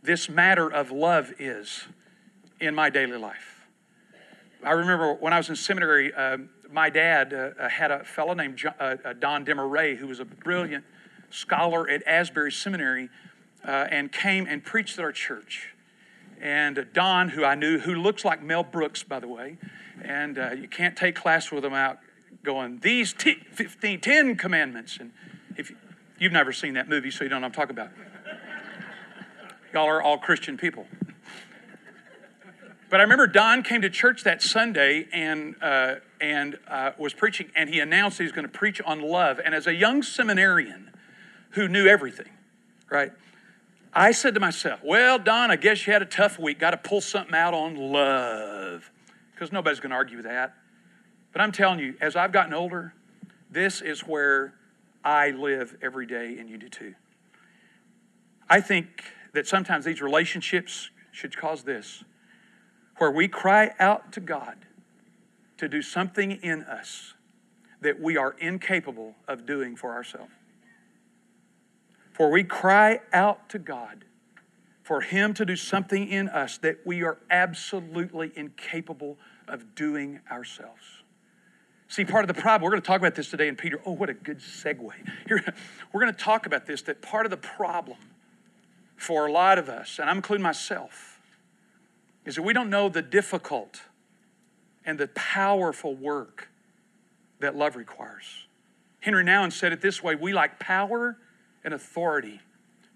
this 0.01 0.29
matter 0.29 0.71
of 0.71 0.91
love 0.91 1.33
is 1.39 1.85
in 2.59 2.73
my 2.73 2.89
daily 2.89 3.17
life. 3.17 3.67
I 4.63 4.71
remember 4.71 5.13
when 5.13 5.33
I 5.33 5.37
was 5.37 5.49
in 5.49 5.55
seminary, 5.55 6.13
uh, 6.13 6.37
my 6.71 6.89
dad 6.89 7.33
uh, 7.33 7.67
had 7.69 7.91
a 7.91 8.03
fellow 8.03 8.33
named 8.33 8.57
John, 8.57 8.73
uh, 8.79 8.95
uh, 9.03 9.13
Don 9.13 9.45
Demaray, 9.45 9.97
who 9.97 10.07
was 10.07 10.19
a 10.19 10.25
brilliant 10.25 10.85
scholar 11.29 11.89
at 11.89 12.05
Asbury 12.05 12.51
Seminary 12.51 13.09
uh, 13.65 13.87
and 13.89 14.11
came 14.11 14.47
and 14.47 14.63
preached 14.63 14.97
at 14.99 15.05
our 15.05 15.11
church. 15.11 15.69
And 16.41 16.79
uh, 16.79 16.83
Don, 16.93 17.29
who 17.29 17.43
I 17.43 17.55
knew, 17.55 17.79
who 17.79 17.95
looks 17.95 18.23
like 18.23 18.41
Mel 18.41 18.63
Brooks, 18.63 19.03
by 19.03 19.19
the 19.19 19.27
way, 19.27 19.57
and 20.01 20.37
uh, 20.37 20.51
you 20.51 20.67
can't 20.67 20.95
take 20.95 21.15
class 21.15 21.51
with 21.51 21.65
him 21.65 21.73
out 21.73 21.99
going, 22.43 22.79
these 22.79 23.13
t- 23.13 23.43
15, 23.51 23.99
10 23.99 24.35
commandments. 24.35 24.97
And 24.99 25.11
if 25.57 25.71
you've 26.19 26.31
never 26.31 26.53
seen 26.53 26.75
that 26.75 26.87
movie, 26.87 27.11
so 27.11 27.23
you 27.23 27.29
don't 27.29 27.41
know 27.41 27.47
what 27.47 27.57
I'm 27.59 27.67
talking 27.67 27.77
about. 27.77 27.91
Y'all 29.73 29.87
are 29.87 30.01
all 30.01 30.17
Christian 30.17 30.57
people. 30.57 30.87
But 32.89 32.99
I 32.99 33.03
remember 33.03 33.27
Don 33.27 33.61
came 33.61 33.81
to 33.81 33.89
church 33.89 34.23
that 34.23 34.41
Sunday 34.41 35.07
and, 35.11 35.55
uh, 35.61 35.95
and 36.21 36.57
uh, 36.67 36.91
was 36.97 37.13
preaching, 37.13 37.49
and 37.55 37.69
he 37.69 37.79
announced 37.79 38.17
he 38.17 38.23
was 38.23 38.31
going 38.31 38.45
to 38.45 38.51
preach 38.51 38.81
on 38.81 39.01
love. 39.01 39.39
And 39.43 39.55
as 39.55 39.67
a 39.67 39.73
young 39.73 40.03
seminarian 40.03 40.91
who 41.51 41.67
knew 41.67 41.87
everything, 41.87 42.29
right? 42.89 43.11
I 43.93 44.11
said 44.11 44.33
to 44.35 44.39
myself, 44.39 44.81
well, 44.83 45.17
Don, 45.17 45.49
I 45.49 45.55
guess 45.55 45.85
you 45.87 45.93
had 45.93 46.01
a 46.01 46.05
tough 46.05 46.37
week. 46.37 46.59
Got 46.59 46.71
to 46.71 46.77
pull 46.77 47.01
something 47.01 47.33
out 47.33 47.53
on 47.53 47.75
love. 47.75 48.91
Because 49.33 49.51
nobody's 49.51 49.79
going 49.79 49.91
to 49.91 49.95
argue 49.95 50.17
with 50.17 50.25
that. 50.25 50.53
But 51.31 51.41
I'm 51.41 51.51
telling 51.51 51.79
you, 51.79 51.95
as 52.01 52.15
I've 52.15 52.31
gotten 52.31 52.53
older, 52.53 52.93
this 53.49 53.81
is 53.81 54.01
where 54.01 54.53
I 55.03 55.31
live 55.31 55.77
every 55.81 56.05
day, 56.05 56.37
and 56.37 56.49
you 56.49 56.57
do 56.57 56.69
too. 56.69 56.93
I 58.49 58.61
think 58.61 59.03
that 59.33 59.47
sometimes 59.47 59.85
these 59.85 60.01
relationships 60.01 60.89
should 61.11 61.35
cause 61.37 61.63
this 61.63 62.03
where 62.97 63.11
we 63.11 63.27
cry 63.27 63.71
out 63.79 64.11
to 64.13 64.19
God 64.19 64.57
to 65.59 65.67
do 65.67 65.81
something 65.81 66.31
in 66.31 66.63
us 66.63 67.13
that 67.81 67.99
we 67.99 68.17
are 68.17 68.35
incapable 68.39 69.15
of 69.27 69.45
doing 69.45 69.75
for 69.75 69.93
ourselves. 69.93 70.31
For 72.13 72.29
we 72.29 72.43
cry 72.43 72.99
out 73.13 73.49
to 73.49 73.59
God 73.59 74.05
for 74.83 75.01
Him 75.01 75.33
to 75.35 75.45
do 75.45 75.55
something 75.55 76.07
in 76.07 76.27
us 76.27 76.57
that 76.59 76.79
we 76.85 77.03
are 77.03 77.17
absolutely 77.29 78.31
incapable 78.35 79.17
of 79.47 79.75
doing 79.75 80.19
ourselves. 80.29 81.03
See, 81.87 82.05
part 82.05 82.27
of 82.27 82.35
the 82.35 82.39
problem, 82.39 82.63
we're 82.65 82.71
going 82.71 82.81
to 82.81 82.87
talk 82.87 82.99
about 82.99 83.15
this 83.15 83.29
today 83.29 83.47
in 83.47 83.55
Peter. 83.55 83.81
Oh, 83.85 83.93
what 83.93 84.09
a 84.09 84.13
good 84.13 84.39
segue. 84.39 84.91
Here, 85.27 85.53
we're 85.93 86.01
going 86.01 86.13
to 86.13 86.19
talk 86.19 86.45
about 86.45 86.65
this 86.65 86.81
that 86.83 87.01
part 87.01 87.25
of 87.25 87.29
the 87.29 87.37
problem 87.37 87.97
for 88.95 89.27
a 89.27 89.31
lot 89.31 89.57
of 89.57 89.69
us, 89.69 89.97
and 89.99 90.09
I'm 90.09 90.17
including 90.17 90.43
myself, 90.43 91.19
is 92.25 92.35
that 92.35 92.43
we 92.43 92.53
don't 92.53 92.69
know 92.69 92.89
the 92.89 93.01
difficult 93.01 93.81
and 94.89 94.97
the 94.97 95.07
powerful 95.09 95.93
work 95.93 96.49
that 97.39 97.55
love 97.55 97.75
requires. 97.75 98.47
Henri 99.01 99.23
Nouwen 99.23 99.53
said 99.53 99.71
it 99.71 99.81
this 99.81 100.01
way 100.01 100.15
we 100.15 100.33
like 100.33 100.59
power 100.59 101.15
and 101.63 101.75
authority 101.75 102.39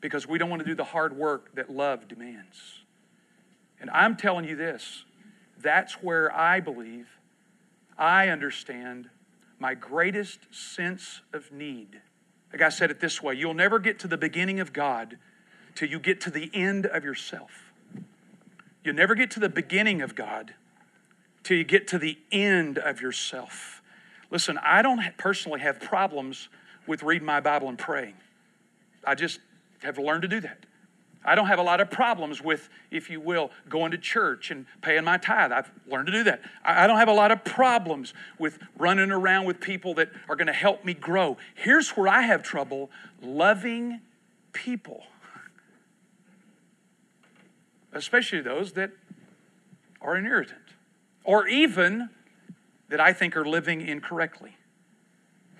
because 0.01 0.27
we 0.27 0.39
don't 0.39 0.49
want 0.49 0.59
to 0.59 0.65
do 0.65 0.73
the 0.73 0.85
hard 0.85 1.15
work 1.15 1.53
that 1.53 1.69
love 1.69 2.07
demands. 2.07 2.79
And 3.79 3.91
I'm 3.91 4.15
telling 4.15 4.43
you 4.45 4.55
this 4.55 5.05
that's 5.59 6.01
where 6.01 6.35
I 6.35 6.59
believe 6.59 7.07
I 7.95 8.29
understand 8.29 9.11
my 9.59 9.75
greatest 9.75 10.39
sense 10.49 11.21
of 11.31 11.51
need. 11.51 12.01
Like 12.51 12.63
I 12.63 12.69
said 12.69 12.89
it 12.89 13.01
this 13.01 13.21
way 13.21 13.35
you'll 13.35 13.53
never 13.53 13.77
get 13.77 13.99
to 13.99 14.07
the 14.07 14.17
beginning 14.17 14.59
of 14.59 14.73
God 14.73 15.19
till 15.75 15.89
you 15.89 15.99
get 15.99 16.19
to 16.21 16.31
the 16.31 16.49
end 16.55 16.87
of 16.87 17.03
yourself. 17.03 17.71
You'll 18.83 18.95
never 18.95 19.13
get 19.13 19.29
to 19.31 19.39
the 19.39 19.47
beginning 19.47 20.01
of 20.01 20.15
God 20.15 20.55
till 21.43 21.57
you 21.57 21.63
get 21.63 21.87
to 21.89 21.97
the 21.97 22.17
end 22.31 22.77
of 22.77 23.01
yourself. 23.01 23.81
Listen, 24.31 24.57
I 24.63 24.81
don't 24.81 25.01
personally 25.17 25.59
have 25.59 25.79
problems 25.79 26.49
with 26.87 27.03
reading 27.03 27.25
my 27.25 27.39
Bible 27.39 27.69
and 27.69 27.77
praying. 27.77 28.15
I 29.05 29.15
just 29.15 29.39
have 29.83 29.97
learned 29.97 30.23
to 30.23 30.27
do 30.27 30.39
that. 30.41 30.65
I 31.25 31.35
don't 31.35 31.47
have 31.47 31.59
a 31.59 31.63
lot 31.63 31.79
of 31.79 31.89
problems 31.89 32.41
with, 32.41 32.69
if 32.91 33.09
you 33.09 33.21
will, 33.21 33.51
going 33.69 33.91
to 33.91 33.97
church 33.97 34.51
and 34.51 34.65
paying 34.81 35.05
my 35.05 35.17
tithe. 35.17 35.51
I've 35.51 35.71
learned 35.87 36.07
to 36.07 36.11
do 36.11 36.23
that. 36.25 36.41
I 36.65 36.85
don't 36.85 36.97
have 36.97 37.07
a 37.07 37.13
lot 37.13 37.31
of 37.31 37.45
problems 37.45 38.13
with 38.37 38.59
running 38.77 39.11
around 39.11 39.45
with 39.45 39.61
people 39.61 39.93
that 39.95 40.09
are 40.27 40.35
going 40.35 40.47
to 40.47 40.53
help 40.53 40.83
me 40.83 40.93
grow. 40.93 41.37
Here's 41.55 41.91
where 41.91 42.09
I 42.09 42.23
have 42.23 42.43
trouble 42.43 42.91
loving 43.21 44.01
people, 44.51 45.03
especially 47.93 48.41
those 48.41 48.73
that 48.73 48.91
are 50.01 50.15
an 50.15 50.25
irritant 50.25 50.62
or 51.23 51.47
even 51.47 52.09
that 52.89 52.99
I 52.99 53.13
think 53.13 53.35
are 53.35 53.45
living 53.45 53.81
incorrectly. 53.81 54.57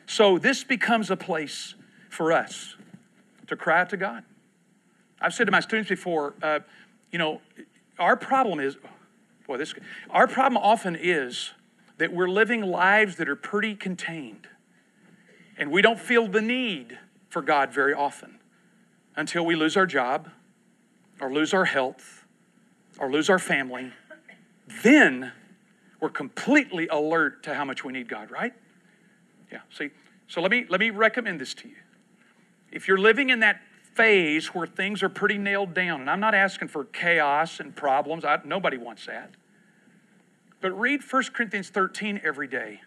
So 0.06 0.38
this 0.38 0.64
becomes 0.64 1.10
a 1.10 1.18
place 1.18 1.76
for 2.10 2.32
us 2.32 2.76
to 3.48 3.56
cry 3.56 3.82
out 3.82 3.90
to 3.90 3.98
God. 3.98 4.24
I've 5.20 5.34
said 5.34 5.46
to 5.46 5.52
my 5.52 5.62
students 5.62 5.90
before, 5.90 6.36
uh, 6.44 6.60
you 7.12 7.18
know, 7.18 7.42
our 7.98 8.18
problem 8.18 8.60
is, 8.60 8.78
boy, 9.48 9.58
this, 9.58 9.74
our 10.10 10.28
problem 10.28 10.62
often 10.62 10.96
is 10.96 11.52
that 11.98 12.14
we're 12.14 12.28
living 12.28 12.62
lives 12.62 13.16
that 13.18 13.30
are 13.30 13.36
pretty 13.36 13.76
contained. 13.76 14.48
And 15.58 15.72
we 15.72 15.82
don't 15.82 16.00
feel 16.00 16.28
the 16.28 16.42
need 16.42 16.98
for 17.30 17.42
God 17.42 17.74
very 17.74 17.94
often 17.94 18.40
until 19.16 19.46
we 19.46 19.56
lose 19.56 19.78
our 19.78 19.86
job 19.86 20.30
or 21.22 21.32
lose 21.32 21.54
our 21.54 21.66
health 21.66 22.26
or 23.00 23.12
lose 23.12 23.30
our 23.30 23.40
family. 23.40 23.94
Then 24.84 25.32
we're 26.04 26.10
completely 26.10 26.90
alert 26.90 27.44
to 27.44 27.56
how 27.56 27.64
much 27.64 27.86
we 27.86 27.94
need 27.94 28.10
God, 28.10 28.30
right? 28.30 28.54
Yeah. 29.50 29.60
See, 29.72 29.90
so 30.28 30.42
let 30.42 30.52
me 30.52 30.66
let 30.68 30.82
me 30.82 30.90
recommend 30.90 31.40
this 31.40 31.54
to 31.54 31.70
you. 31.70 31.78
If 32.74 32.90
you're 32.90 32.98
living 32.98 33.30
in 33.30 33.40
that 33.40 33.62
phase 33.94 34.48
where 34.48 34.68
things 34.68 35.02
are 35.04 35.08
pretty 35.08 35.38
nailed 35.38 35.74
down. 35.74 36.02
And 36.02 36.10
I'm 36.10 36.20
not 36.20 36.36
asking 36.36 36.68
for 36.68 36.84
chaos 36.86 37.60
and 37.60 37.76
problems, 37.76 38.26
I, 38.26 38.40
nobody 38.44 38.76
wants 38.76 39.06
that. 39.06 39.32
But 40.62 40.78
read 40.78 41.02
1 41.10 41.24
Corinthians 41.34 41.70
13 41.70 42.20
every 42.24 42.48
day 42.48 42.82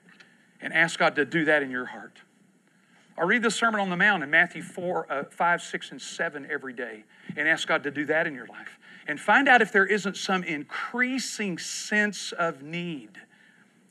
and 0.60 0.74
ask 0.74 0.98
God 0.98 1.16
to 1.16 1.24
do 1.24 1.44
that 1.44 1.62
in 1.62 1.70
your 1.70 1.86
heart. 1.86 2.18
Or 3.16 3.26
read 3.26 3.42
the 3.42 3.50
Sermon 3.50 3.80
on 3.80 3.88
the 3.88 3.96
Mount 3.96 4.24
in 4.24 4.30
Matthew 4.30 4.62
4, 4.62 5.12
uh, 5.12 5.24
5, 5.30 5.62
6, 5.62 5.90
and 5.92 6.02
7 6.02 6.46
every 6.50 6.72
day 6.74 7.04
and 7.36 7.48
ask 7.48 7.66
God 7.66 7.82
to 7.84 7.90
do 7.90 8.04
that 8.06 8.26
in 8.26 8.34
your 8.34 8.46
life. 8.46 8.78
And 9.08 9.20
find 9.20 9.48
out 9.48 9.62
if 9.62 9.72
there 9.72 9.86
isn't 9.86 10.16
some 10.16 10.42
increasing 10.42 11.58
sense 11.58 12.32
of 12.32 12.62
need 12.62 13.10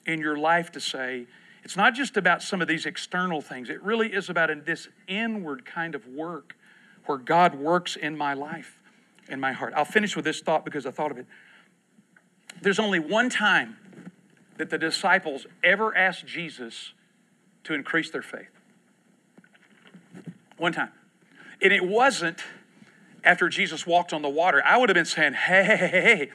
in 0.05 0.19
your 0.19 0.38
life 0.38 0.72
to 0.74 0.79
say, 0.79 1.27
it's 1.63 1.77
not 1.77 1.95
just 1.95 2.17
about 2.17 2.43
some 2.43 2.62
of 2.62 2.67
these 2.67 2.86
external 2.86 3.41
things, 3.41 3.69
it 3.69 3.81
really 3.81 4.13
is 4.13 4.29
about 4.29 4.50
this 4.65 4.88
inward 5.07 5.65
kind 5.65 5.95
of 5.95 6.05
work 6.07 6.55
where 7.05 7.17
God 7.17 7.55
works 7.55 7.95
in 7.95 8.17
my 8.17 8.34
life, 8.34 8.79
in 9.29 9.39
my 9.39 9.51
heart. 9.51 9.74
I'll 9.75 9.86
finish 9.86 10.15
with 10.15 10.25
this 10.25 10.41
thought 10.41 10.65
because 10.65 10.86
I 10.86 10.91
thought 10.91 11.12
of 11.12 11.17
it. 11.17 11.25
There's 12.62 12.79
only 12.79 13.00
one 13.00 13.29
time 13.29 13.77
that 14.57 14.69
the 14.69 14.77
disciples 14.77 15.48
ever 15.63 15.95
asked 15.95 16.25
Jesus 16.25 16.93
to 17.63 17.74
increase 17.74 18.12
their 18.12 18.22
faith. 18.22 18.50
One 20.57 20.72
time. 20.72 20.91
And 21.62 21.74
it 21.74 21.86
wasn't 21.86 22.43
after 23.25 23.50
Jesus 23.50 23.86
walked 23.86 24.13
on 24.13 24.22
the 24.22 24.29
water. 24.29 24.62
I 24.63 24.77
would 24.77 24.88
have 24.89 24.96
been 24.96 25.05
saying, 25.05 25.34
hey, 25.34 25.63
hey, 25.63 25.88
hey, 25.88 26.29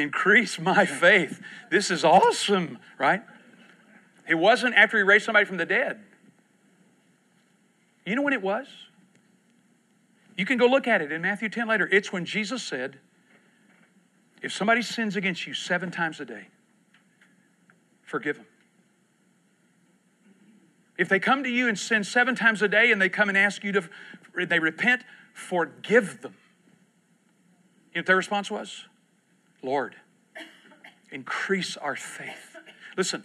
increase 0.00 0.60
my 0.60 0.84
faith. 0.84 1.40
This 1.70 1.90
is 1.90 2.04
awesome, 2.04 2.78
right? 2.98 3.22
It 4.28 4.36
wasn't 4.36 4.74
after 4.74 4.98
he 4.98 5.02
raised 5.02 5.24
somebody 5.24 5.46
from 5.46 5.56
the 5.56 5.66
dead. 5.66 6.00
You 8.06 8.14
know 8.14 8.22
when 8.22 8.34
it 8.34 8.42
was? 8.42 8.66
You 10.36 10.44
can 10.44 10.58
go 10.58 10.66
look 10.66 10.86
at 10.86 11.00
it 11.00 11.10
in 11.10 11.22
Matthew 11.22 11.48
10 11.48 11.66
later. 11.66 11.88
It's 11.90 12.12
when 12.12 12.24
Jesus 12.24 12.62
said, 12.62 12.98
If 14.42 14.52
somebody 14.52 14.82
sins 14.82 15.16
against 15.16 15.46
you 15.46 15.54
seven 15.54 15.90
times 15.90 16.20
a 16.20 16.24
day, 16.24 16.48
forgive 18.02 18.36
them. 18.36 18.46
If 20.98 21.08
they 21.08 21.18
come 21.18 21.42
to 21.42 21.50
you 21.50 21.68
and 21.68 21.78
sin 21.78 22.04
seven 22.04 22.34
times 22.34 22.62
a 22.62 22.68
day 22.68 22.92
and 22.92 23.00
they 23.00 23.08
come 23.08 23.28
and 23.28 23.38
ask 23.38 23.64
you 23.64 23.72
to, 23.72 23.88
they 24.46 24.58
repent, 24.58 25.02
forgive 25.34 26.22
them. 26.22 26.34
You 27.92 27.98
know 27.98 28.00
what 28.00 28.06
their 28.06 28.16
response 28.16 28.50
was? 28.50 28.86
Lord, 29.62 29.96
increase 31.10 31.76
our 31.76 31.96
faith. 31.96 32.56
Listen, 32.96 33.24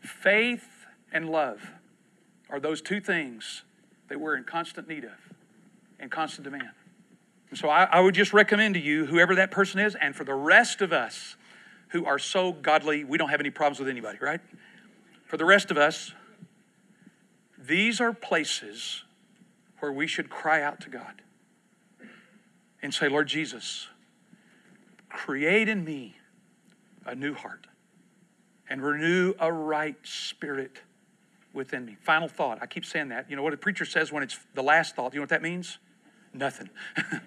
faith 0.00 0.86
and 1.12 1.28
love 1.28 1.72
are 2.48 2.60
those 2.60 2.80
two 2.80 3.00
things 3.00 3.62
that 4.08 4.20
we're 4.20 4.36
in 4.36 4.44
constant 4.44 4.88
need 4.88 5.04
of 5.04 5.34
and 5.98 6.10
constant 6.10 6.44
demand. 6.44 6.70
And 7.50 7.58
so 7.58 7.68
I, 7.68 7.84
I 7.84 8.00
would 8.00 8.14
just 8.14 8.32
recommend 8.32 8.74
to 8.74 8.80
you, 8.80 9.06
whoever 9.06 9.34
that 9.34 9.50
person 9.50 9.80
is, 9.80 9.94
and 9.94 10.14
for 10.14 10.24
the 10.24 10.34
rest 10.34 10.80
of 10.80 10.92
us 10.92 11.36
who 11.88 12.04
are 12.04 12.18
so 12.18 12.52
godly, 12.52 13.04
we 13.04 13.18
don't 13.18 13.30
have 13.30 13.40
any 13.40 13.50
problems 13.50 13.78
with 13.78 13.88
anybody, 13.88 14.18
right? 14.20 14.40
For 15.24 15.36
the 15.38 15.44
rest 15.44 15.70
of 15.70 15.78
us, 15.78 16.12
these 17.58 18.00
are 18.00 18.12
places 18.12 19.04
where 19.80 19.92
we 19.92 20.06
should 20.06 20.30
cry 20.30 20.62
out 20.62 20.80
to 20.80 20.90
God 20.90 21.22
and 22.82 22.92
say, 22.92 23.08
Lord 23.08 23.28
Jesus, 23.28 23.88
create 25.08 25.68
in 25.68 25.84
me 25.84 26.16
a 27.06 27.14
new 27.14 27.34
heart 27.34 27.66
and 28.68 28.82
renew 28.82 29.34
a 29.38 29.52
right 29.52 29.96
spirit 30.02 30.82
within 31.52 31.84
me. 31.84 31.96
Final 32.02 32.28
thought. 32.28 32.58
I 32.60 32.66
keep 32.66 32.84
saying 32.84 33.08
that. 33.08 33.28
You 33.30 33.36
know 33.36 33.42
what 33.42 33.54
a 33.54 33.56
preacher 33.56 33.84
says 33.84 34.12
when 34.12 34.22
it's 34.22 34.38
the 34.54 34.62
last 34.62 34.94
thought? 34.94 35.14
You 35.14 35.20
know 35.20 35.22
what 35.22 35.30
that 35.30 35.42
means? 35.42 35.78
Nothing. 36.32 36.68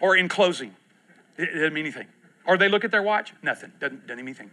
or 0.00 0.16
in 0.16 0.28
closing, 0.28 0.74
it, 1.36 1.46
doesn't 1.46 1.72
mean 1.72 1.86
anything. 1.86 2.06
Or 2.46 2.58
they 2.58 2.68
look 2.68 2.84
at 2.84 2.90
their 2.90 3.02
watch, 3.02 3.32
nothing, 3.42 3.72
doesn't, 3.80 4.06
doesn't 4.06 4.16
mean 4.16 4.28
anything. 4.28 4.50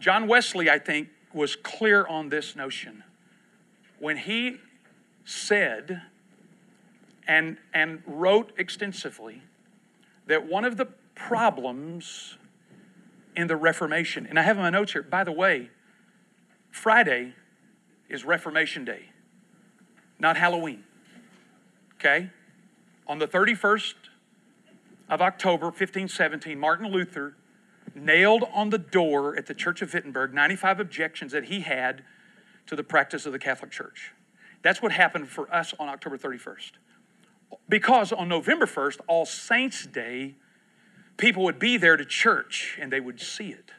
John 0.00 0.26
Wesley, 0.26 0.68
I 0.68 0.78
think, 0.78 1.08
was 1.32 1.56
clear 1.56 2.06
on 2.06 2.28
this 2.28 2.56
notion 2.56 3.04
when 3.98 4.16
he 4.16 4.58
said 5.24 6.02
and, 7.26 7.58
and 7.74 8.02
wrote 8.06 8.52
extensively 8.56 9.42
that 10.26 10.46
one 10.46 10.64
of 10.64 10.76
the 10.76 10.86
problems 11.14 12.36
in 13.34 13.46
the 13.46 13.56
Reformation, 13.56 14.26
and 14.26 14.38
I 14.38 14.42
have 14.42 14.56
my 14.56 14.70
notes 14.70 14.92
here, 14.92 15.02
by 15.02 15.24
the 15.24 15.32
way, 15.32 15.70
Friday 16.70 17.34
is 18.08 18.24
Reformation 18.24 18.84
Day, 18.84 19.10
not 20.18 20.36
Halloween 20.36 20.84
okay? 21.98 22.30
On 23.06 23.18
the 23.18 23.26
31st 23.26 23.94
of 25.08 25.20
October, 25.20 25.66
1517, 25.66 26.58
Martin 26.58 26.90
Luther 26.90 27.36
nailed 27.94 28.44
on 28.52 28.70
the 28.70 28.78
door 28.78 29.36
at 29.36 29.46
the 29.46 29.54
Church 29.54 29.80
of 29.82 29.92
Wittenberg 29.94 30.34
95 30.34 30.80
objections 30.80 31.32
that 31.32 31.44
he 31.44 31.60
had 31.60 32.02
to 32.66 32.76
the 32.76 32.82
practice 32.82 33.26
of 33.26 33.32
the 33.32 33.38
Catholic 33.38 33.70
Church. 33.70 34.12
That's 34.62 34.82
what 34.82 34.92
happened 34.92 35.28
for 35.28 35.52
us 35.54 35.72
on 35.78 35.88
October 35.88 36.18
31st. 36.18 36.72
Because 37.68 38.12
on 38.12 38.28
November 38.28 38.66
1st, 38.66 39.00
All 39.06 39.26
Saints' 39.26 39.86
Day, 39.86 40.34
people 41.16 41.42
would 41.44 41.58
be 41.58 41.76
there 41.76 41.96
to 41.96 42.04
church 42.04 42.78
and 42.80 42.92
they 42.92 43.00
would 43.00 43.20
see 43.20 43.48
it. 43.48 43.70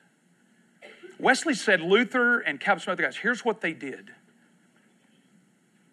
Wesley 1.19 1.53
said 1.53 1.81
Luther 1.81 2.39
and 2.39 2.59
Calvin 2.59 2.91
other 2.91 3.03
guys, 3.03 3.17
here's 3.17 3.43
what 3.43 3.61
they 3.61 3.73
did 3.73 4.11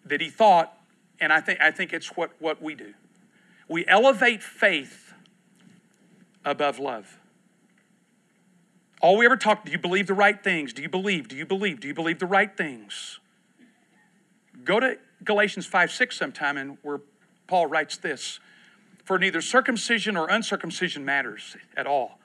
that 0.05 0.21
he 0.21 0.29
thought 0.29 0.77
and 1.19 1.31
I 1.31 1.41
think, 1.41 1.61
I 1.61 1.71
think 1.71 1.93
it's 1.93 2.15
what, 2.15 2.31
what 2.39 2.61
we 2.61 2.75
do. 2.75 2.93
We 3.67 3.85
elevate 3.87 4.43
faith 4.43 5.13
above 6.43 6.79
love. 6.79 7.17
All 9.01 9.17
we 9.17 9.25
ever 9.25 9.37
talk, 9.37 9.65
do 9.65 9.71
you 9.71 9.77
believe 9.77 10.07
the 10.07 10.13
right 10.13 10.41
things? 10.41 10.73
Do 10.73 10.81
you 10.81 10.89
believe? 10.89 11.27
Do 11.27 11.35
you 11.35 11.45
believe? 11.45 11.79
Do 11.79 11.87
you 11.87 11.93
believe 11.93 12.19
the 12.19 12.25
right 12.25 12.55
things? 12.55 13.19
Go 14.63 14.79
to 14.79 14.97
Galatians 15.23 15.65
5 15.65 15.91
6 15.91 16.17
sometime, 16.17 16.57
and 16.57 16.77
where 16.81 17.01
Paul 17.47 17.67
writes 17.67 17.97
this 17.97 18.39
For 19.03 19.17
neither 19.17 19.41
circumcision 19.41 20.17
or 20.17 20.27
uncircumcision 20.27 21.05
matters 21.05 21.55
at 21.75 21.87
all, 21.87 22.19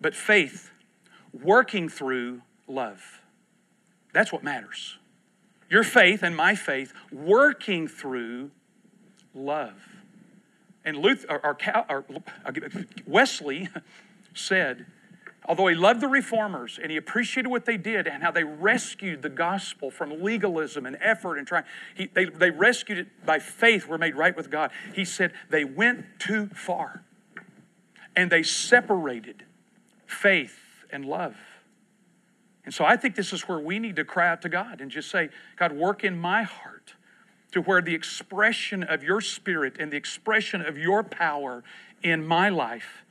but 0.00 0.14
faith 0.14 0.70
working 1.32 1.88
through 1.88 2.42
love. 2.66 3.20
That's 4.12 4.32
what 4.32 4.44
matters. 4.44 4.98
Your 5.68 5.82
faith 5.82 6.22
and 6.22 6.36
my 6.36 6.54
faith 6.54 6.92
working 7.10 7.88
through 7.88 8.50
love. 9.34 9.74
And 10.84 10.98
Luther, 10.98 11.40
or, 11.42 11.56
or, 11.88 12.04
or 12.44 12.64
Wesley 13.06 13.68
said, 14.34 14.86
although 15.46 15.66
he 15.66 15.74
loved 15.74 16.00
the 16.00 16.08
reformers 16.08 16.78
and 16.82 16.90
he 16.90 16.96
appreciated 16.96 17.48
what 17.48 17.64
they 17.64 17.76
did 17.76 18.06
and 18.06 18.22
how 18.22 18.30
they 18.30 18.44
rescued 18.44 19.22
the 19.22 19.28
gospel 19.28 19.90
from 19.90 20.22
legalism 20.22 20.86
and 20.86 20.96
effort 21.00 21.36
and 21.36 21.46
trying, 21.46 21.64
he, 21.94 22.06
they, 22.06 22.24
they 22.24 22.50
rescued 22.50 22.98
it 22.98 23.26
by 23.26 23.38
faith, 23.38 23.86
were 23.86 23.98
made 23.98 24.16
right 24.16 24.36
with 24.36 24.50
God. 24.50 24.70
He 24.94 25.04
said 25.04 25.32
they 25.50 25.64
went 25.64 26.04
too 26.18 26.46
far 26.54 27.02
and 28.16 28.30
they 28.30 28.42
separated 28.42 29.44
faith 30.06 30.58
and 30.90 31.04
love. 31.04 31.36
And 32.64 32.72
so 32.72 32.84
I 32.84 32.96
think 32.96 33.14
this 33.14 33.32
is 33.32 33.46
where 33.46 33.58
we 33.58 33.78
need 33.78 33.96
to 33.96 34.04
cry 34.04 34.28
out 34.28 34.40
to 34.42 34.48
God 34.48 34.80
and 34.80 34.90
just 34.90 35.10
say, 35.10 35.28
God, 35.56 35.72
work 35.72 36.02
in 36.02 36.18
my 36.18 36.44
heart 36.44 36.94
to 37.52 37.60
where 37.60 37.82
the 37.82 37.94
expression 37.94 38.82
of 38.82 39.04
your 39.04 39.20
spirit 39.20 39.76
and 39.78 39.92
the 39.92 39.96
expression 39.96 40.60
of 40.62 40.78
your 40.78 41.02
power 41.02 41.62
in 42.02 42.26
my 42.26 42.48
life 42.48 43.04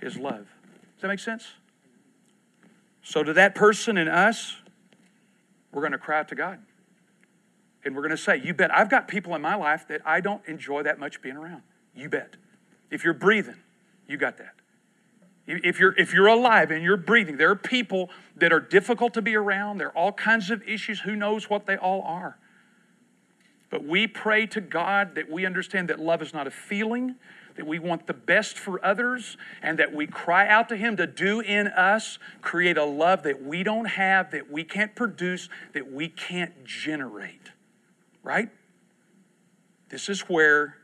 is 0.00 0.18
love. 0.18 0.46
Does 0.96 1.02
that 1.02 1.08
make 1.08 1.20
sense? 1.20 1.52
So, 3.02 3.22
to 3.22 3.32
that 3.34 3.54
person 3.54 3.98
and 3.98 4.08
us, 4.08 4.56
we're 5.72 5.82
going 5.82 5.92
to 5.92 5.98
cry 5.98 6.18
out 6.18 6.28
to 6.28 6.34
God. 6.34 6.58
And 7.84 7.94
we're 7.94 8.02
going 8.02 8.10
to 8.10 8.16
say, 8.16 8.40
You 8.42 8.54
bet, 8.54 8.74
I've 8.74 8.90
got 8.90 9.06
people 9.06 9.34
in 9.34 9.42
my 9.42 9.54
life 9.54 9.86
that 9.88 10.00
I 10.04 10.20
don't 10.20 10.42
enjoy 10.46 10.82
that 10.82 10.98
much 10.98 11.22
being 11.22 11.36
around. 11.36 11.62
You 11.94 12.08
bet. 12.08 12.36
If 12.90 13.04
you're 13.04 13.14
breathing, 13.14 13.56
you 14.08 14.16
got 14.16 14.38
that. 14.38 14.54
If 15.46 15.78
you're, 15.78 15.94
if 15.96 16.12
you're 16.12 16.26
alive 16.26 16.72
and 16.72 16.82
you're 16.82 16.96
breathing, 16.96 17.36
there 17.36 17.50
are 17.50 17.56
people 17.56 18.10
that 18.36 18.52
are 18.52 18.58
difficult 18.58 19.14
to 19.14 19.22
be 19.22 19.36
around. 19.36 19.78
There 19.78 19.88
are 19.88 19.96
all 19.96 20.12
kinds 20.12 20.50
of 20.50 20.62
issues. 20.66 21.00
Who 21.00 21.14
knows 21.14 21.48
what 21.48 21.66
they 21.66 21.76
all 21.76 22.02
are? 22.02 22.36
But 23.70 23.84
we 23.84 24.08
pray 24.08 24.46
to 24.46 24.60
God 24.60 25.14
that 25.14 25.30
we 25.30 25.46
understand 25.46 25.88
that 25.90 26.00
love 26.00 26.22
is 26.22 26.34
not 26.34 26.46
a 26.46 26.50
feeling, 26.50 27.16
that 27.56 27.66
we 27.66 27.78
want 27.78 28.06
the 28.06 28.14
best 28.14 28.58
for 28.58 28.84
others, 28.84 29.36
and 29.62 29.78
that 29.78 29.94
we 29.94 30.06
cry 30.06 30.46
out 30.46 30.68
to 30.68 30.76
Him 30.76 30.96
to 30.96 31.06
do 31.06 31.40
in 31.40 31.68
us, 31.68 32.18
create 32.42 32.76
a 32.76 32.84
love 32.84 33.22
that 33.22 33.42
we 33.42 33.62
don't 33.62 33.86
have, 33.86 34.30
that 34.30 34.50
we 34.50 34.64
can't 34.64 34.94
produce, 34.94 35.48
that 35.72 35.90
we 35.90 36.08
can't 36.08 36.64
generate. 36.64 37.50
Right? 38.22 38.50
This 39.88 40.08
is 40.08 40.22
where 40.22 40.76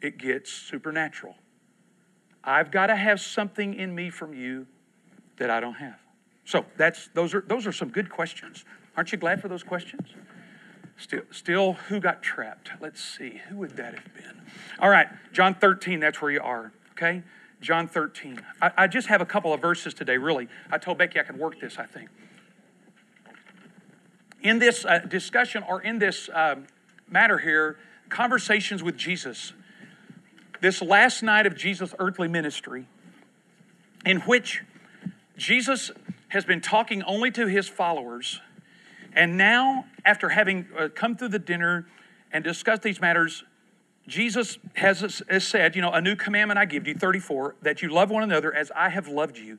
it 0.00 0.18
gets 0.18 0.52
supernatural. 0.52 1.34
I've 2.42 2.70
got 2.70 2.86
to 2.88 2.96
have 2.96 3.20
something 3.20 3.74
in 3.74 3.94
me 3.94 4.10
from 4.10 4.34
you 4.34 4.66
that 5.38 5.50
I 5.50 5.60
don't 5.60 5.74
have. 5.74 5.98
So 6.44 6.66
that's 6.76 7.08
those 7.14 7.34
are 7.34 7.40
those 7.40 7.66
are 7.66 7.72
some 7.72 7.88
good 7.88 8.10
questions. 8.10 8.64
Aren't 8.96 9.12
you 9.12 9.18
glad 9.18 9.40
for 9.40 9.48
those 9.48 9.62
questions? 9.62 10.08
Still, 10.96 11.22
still, 11.30 11.72
who 11.88 12.00
got 12.00 12.22
trapped? 12.22 12.70
Let's 12.80 13.02
see. 13.02 13.40
Who 13.48 13.56
would 13.58 13.76
that 13.76 13.94
have 13.94 14.14
been? 14.14 14.40
All 14.78 14.88
right, 14.88 15.08
John 15.32 15.54
13, 15.54 16.00
that's 16.00 16.22
where 16.22 16.30
you 16.30 16.40
are, 16.40 16.72
okay? 16.92 17.22
John 17.60 17.88
13. 17.88 18.40
I, 18.62 18.70
I 18.76 18.86
just 18.86 19.08
have 19.08 19.20
a 19.20 19.26
couple 19.26 19.52
of 19.52 19.60
verses 19.60 19.94
today, 19.94 20.18
really. 20.18 20.48
I 20.70 20.78
told 20.78 20.98
Becky 20.98 21.18
I 21.18 21.22
could 21.24 21.38
work 21.38 21.60
this, 21.60 21.78
I 21.78 21.86
think. 21.86 22.10
In 24.42 24.58
this 24.58 24.84
uh, 24.84 24.98
discussion 24.98 25.64
or 25.68 25.80
in 25.80 25.98
this 25.98 26.28
uh, 26.28 26.56
matter 27.08 27.38
here, 27.38 27.78
conversations 28.08 28.82
with 28.82 28.96
Jesus, 28.96 29.52
this 30.60 30.80
last 30.82 31.22
night 31.22 31.46
of 31.46 31.56
Jesus' 31.56 31.94
earthly 31.98 32.28
ministry, 32.28 32.86
in 34.04 34.20
which 34.20 34.62
Jesus 35.36 35.90
has 36.28 36.44
been 36.44 36.60
talking 36.60 37.02
only 37.04 37.30
to 37.30 37.46
his 37.46 37.68
followers, 37.68 38.40
and 39.14 39.36
now, 39.36 39.86
after 40.04 40.30
having 40.30 40.66
uh, 40.78 40.88
come 40.94 41.16
through 41.16 41.28
the 41.28 41.38
dinner 41.38 41.86
and 42.32 42.42
discussed 42.42 42.82
these 42.82 43.00
matters, 43.00 43.44
Jesus 44.06 44.58
has, 44.74 45.22
has 45.28 45.46
said, 45.46 45.76
You 45.76 45.82
know, 45.82 45.92
a 45.92 46.00
new 46.00 46.16
commandment 46.16 46.58
I 46.58 46.64
give 46.64 46.86
you, 46.86 46.94
34, 46.94 47.56
that 47.62 47.82
you 47.82 47.88
love 47.88 48.10
one 48.10 48.22
another 48.22 48.52
as 48.52 48.70
I 48.74 48.88
have 48.88 49.08
loved 49.08 49.38
you. 49.38 49.58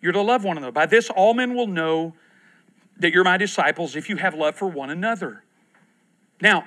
You're 0.00 0.12
to 0.12 0.22
love 0.22 0.44
one 0.44 0.56
another. 0.56 0.72
By 0.72 0.86
this, 0.86 1.10
all 1.10 1.34
men 1.34 1.54
will 1.54 1.66
know 1.66 2.14
that 2.98 3.12
you're 3.12 3.24
my 3.24 3.36
disciples 3.36 3.96
if 3.96 4.08
you 4.08 4.16
have 4.16 4.34
love 4.34 4.54
for 4.54 4.68
one 4.68 4.90
another. 4.90 5.44
Now, 6.40 6.64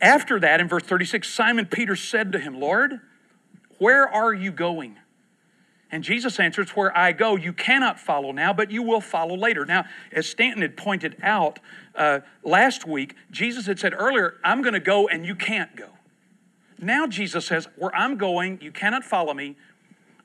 after 0.00 0.40
that, 0.40 0.60
in 0.60 0.68
verse 0.68 0.82
36, 0.82 1.28
Simon 1.28 1.66
Peter 1.66 1.94
said 1.96 2.32
to 2.32 2.38
him, 2.38 2.58
Lord, 2.58 3.00
where 3.78 4.08
are 4.08 4.32
you 4.32 4.50
going? 4.50 4.96
And 5.92 6.02
Jesus 6.02 6.40
answers, 6.40 6.70
Where 6.70 6.96
I 6.96 7.12
go, 7.12 7.36
you 7.36 7.52
cannot 7.52 8.00
follow 8.00 8.32
now, 8.32 8.54
but 8.54 8.70
you 8.70 8.82
will 8.82 9.02
follow 9.02 9.36
later. 9.36 9.66
Now, 9.66 9.84
as 10.10 10.26
Stanton 10.26 10.62
had 10.62 10.74
pointed 10.76 11.16
out 11.22 11.58
uh, 11.94 12.20
last 12.42 12.86
week, 12.86 13.14
Jesus 13.30 13.66
had 13.66 13.78
said 13.78 13.92
earlier, 13.96 14.38
I'm 14.42 14.62
going 14.62 14.72
to 14.72 14.80
go 14.80 15.06
and 15.06 15.26
you 15.26 15.34
can't 15.34 15.76
go. 15.76 15.90
Now, 16.78 17.06
Jesus 17.06 17.46
says, 17.46 17.68
Where 17.76 17.94
I'm 17.94 18.16
going, 18.16 18.58
you 18.62 18.72
cannot 18.72 19.04
follow 19.04 19.34
me, 19.34 19.56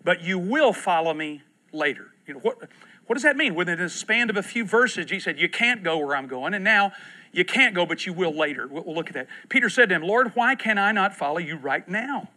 but 0.04 0.22
you 0.22 0.40
will 0.40 0.72
follow 0.72 1.14
me 1.14 1.44
later. 1.74 2.12
You 2.26 2.36
know, 2.36 2.40
what, 2.40 2.58
what 3.06 3.16
does 3.16 3.24
that 3.24 3.36
mean? 3.36 3.54
Within 3.54 3.82
a 3.82 3.90
span 3.90 4.30
of 4.30 4.38
a 4.38 4.44
few 4.44 4.64
verses, 4.64 5.06
Jesus 5.06 5.26
said, 5.26 5.38
You 5.38 5.50
can't 5.50 5.84
go 5.84 5.98
where 5.98 6.16
I'm 6.16 6.28
going. 6.28 6.54
And 6.54 6.64
now 6.64 6.94
you 7.34 7.44
can't 7.44 7.76
go, 7.76 7.86
but 7.86 8.06
you 8.06 8.14
will 8.14 8.36
later. 8.36 8.68
We'll 8.68 8.96
look 8.96 9.08
at 9.08 9.14
that. 9.16 9.28
Peter 9.50 9.70
said 9.70 9.90
to 9.90 9.96
him, 9.96 10.02
Lord, 10.02 10.32
why 10.34 10.56
can 10.56 10.78
I 10.78 10.94
not 10.94 11.14
follow 11.14 11.40
you 11.40 11.58
right 11.58 11.88
now? 11.90 12.30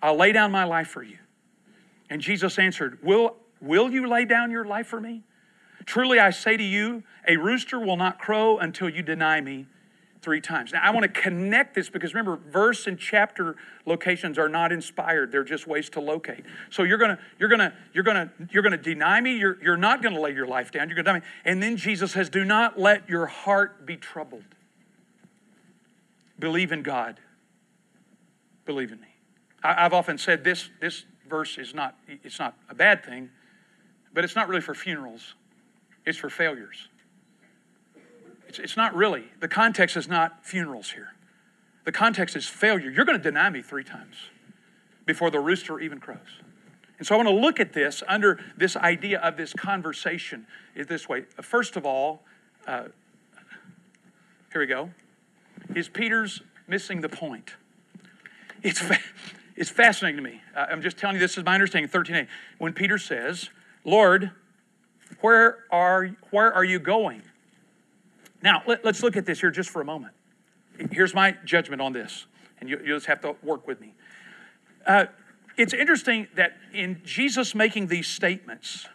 I'll 0.00 0.16
lay 0.16 0.30
down 0.30 0.52
my 0.52 0.64
life 0.64 0.86
for 0.86 1.02
you. 1.02 1.18
And 2.10 2.20
Jesus 2.20 2.58
answered, 2.58 2.98
Will, 3.02 3.36
will 3.60 3.90
you 3.90 4.08
lay 4.08 4.24
down 4.24 4.50
your 4.50 4.64
life 4.64 4.86
for 4.86 5.00
me? 5.00 5.22
Truly 5.84 6.18
I 6.18 6.30
say 6.30 6.56
to 6.56 6.64
you, 6.64 7.02
a 7.28 7.36
rooster 7.36 7.78
will 7.78 7.96
not 7.96 8.18
crow 8.18 8.58
until 8.58 8.88
you 8.88 9.02
deny 9.02 9.40
me 9.40 9.66
three 10.26 10.40
times. 10.40 10.72
Now, 10.72 10.80
I 10.82 10.90
want 10.90 11.04
to 11.04 11.20
connect 11.20 11.76
this 11.76 11.88
because 11.88 12.12
remember, 12.12 12.36
verse 12.50 12.88
and 12.88 12.98
chapter 12.98 13.54
locations 13.84 14.38
are 14.38 14.48
not 14.48 14.72
inspired. 14.72 15.30
They're 15.30 15.44
just 15.44 15.68
ways 15.68 15.88
to 15.90 16.00
locate. 16.00 16.44
So 16.70 16.82
you're 16.82 16.98
gonna, 16.98 17.20
you're 17.38 17.48
gonna, 17.48 17.72
you're 17.92 18.02
gonna, 18.02 18.32
you're 18.50 18.64
gonna 18.64 18.76
deny 18.76 19.20
me. 19.20 19.38
You're, 19.38 19.56
you're 19.62 19.76
not 19.76 20.02
gonna 20.02 20.20
lay 20.20 20.32
your 20.32 20.48
life 20.48 20.72
down. 20.72 20.88
You're 20.88 20.96
gonna 20.96 21.04
deny 21.04 21.18
me. 21.20 21.26
And 21.44 21.62
then 21.62 21.76
Jesus 21.76 22.10
says, 22.10 22.28
"Do 22.28 22.44
not 22.44 22.76
let 22.76 23.08
your 23.08 23.26
heart 23.26 23.86
be 23.86 23.96
troubled. 23.96 24.42
Believe 26.40 26.72
in 26.72 26.82
God. 26.82 27.20
Believe 28.64 28.90
in 28.90 29.00
me." 29.00 29.14
I, 29.62 29.84
I've 29.84 29.92
often 29.92 30.18
said 30.18 30.42
this. 30.42 30.70
This 30.80 31.04
verse 31.28 31.58
is 31.58 31.74
not. 31.74 31.96
It's 32.08 32.38
not 32.38 32.56
a 32.68 32.74
bad 32.74 33.04
thing, 33.04 33.30
but 34.12 34.24
it's 34.24 34.36
not 34.36 34.48
really 34.48 34.60
for 34.60 34.74
funerals. 34.74 35.34
It's 36.04 36.18
for 36.18 36.30
failures. 36.30 36.88
It's, 38.48 38.58
it's 38.58 38.76
not 38.76 38.94
really. 38.94 39.24
The 39.40 39.48
context 39.48 39.96
is 39.96 40.08
not 40.08 40.44
funerals 40.44 40.90
here. 40.90 41.08
The 41.84 41.92
context 41.92 42.36
is 42.36 42.46
failure. 42.46 42.90
You're 42.90 43.04
going 43.04 43.18
to 43.18 43.22
deny 43.22 43.50
me 43.50 43.62
three 43.62 43.84
times 43.84 44.16
before 45.04 45.30
the 45.30 45.40
rooster 45.40 45.78
even 45.80 46.00
crows. 46.00 46.18
And 46.98 47.06
so 47.06 47.14
I 47.14 47.18
want 47.18 47.28
to 47.28 47.34
look 47.34 47.60
at 47.60 47.72
this 47.72 48.02
under 48.08 48.40
this 48.56 48.76
idea 48.76 49.20
of 49.20 49.36
this 49.36 49.52
conversation 49.52 50.46
is 50.74 50.86
this 50.86 51.08
way. 51.08 51.22
First 51.42 51.76
of 51.76 51.84
all, 51.84 52.22
uh, 52.66 52.84
here 54.52 54.60
we 54.60 54.66
go. 54.66 54.90
Is 55.74 55.88
Peter's 55.88 56.42
missing 56.66 57.00
the 57.00 57.08
point? 57.08 57.54
It's, 58.62 58.82
it's 59.56 59.70
fascinating 59.70 60.16
to 60.16 60.22
me. 60.22 60.42
I'm 60.54 60.82
just 60.82 60.98
telling 60.98 61.16
you, 61.16 61.20
this 61.20 61.38
is 61.38 61.44
my 61.44 61.54
understanding. 61.54 61.90
13a. 61.90 62.28
When 62.58 62.72
Peter 62.72 62.98
says, 62.98 63.48
Lord, 63.84 64.30
where 65.20 65.64
are, 65.70 66.10
where 66.30 66.52
are 66.52 66.64
you 66.64 66.78
going? 66.78 67.22
Now, 68.42 68.62
let, 68.66 68.84
us 68.84 69.02
look 69.02 69.16
at 69.16 69.24
this 69.24 69.40
here 69.40 69.50
just 69.50 69.70
for 69.70 69.80
a 69.80 69.84
moment. 69.84 70.12
Here's 70.90 71.14
my 71.14 71.36
judgment 71.44 71.80
on 71.80 71.92
this, 71.92 72.26
and 72.60 72.68
you, 72.68 72.78
you 72.78 72.94
just 72.94 73.06
have 73.06 73.22
to 73.22 73.34
work 73.42 73.66
with 73.66 73.80
me. 73.80 73.94
Uh, 74.86 75.06
it's 75.56 75.72
interesting 75.72 76.28
that 76.34 76.56
in 76.74 77.00
Jesus 77.02 77.54
making 77.54 77.86
these 77.86 78.06
statements, 78.06 78.86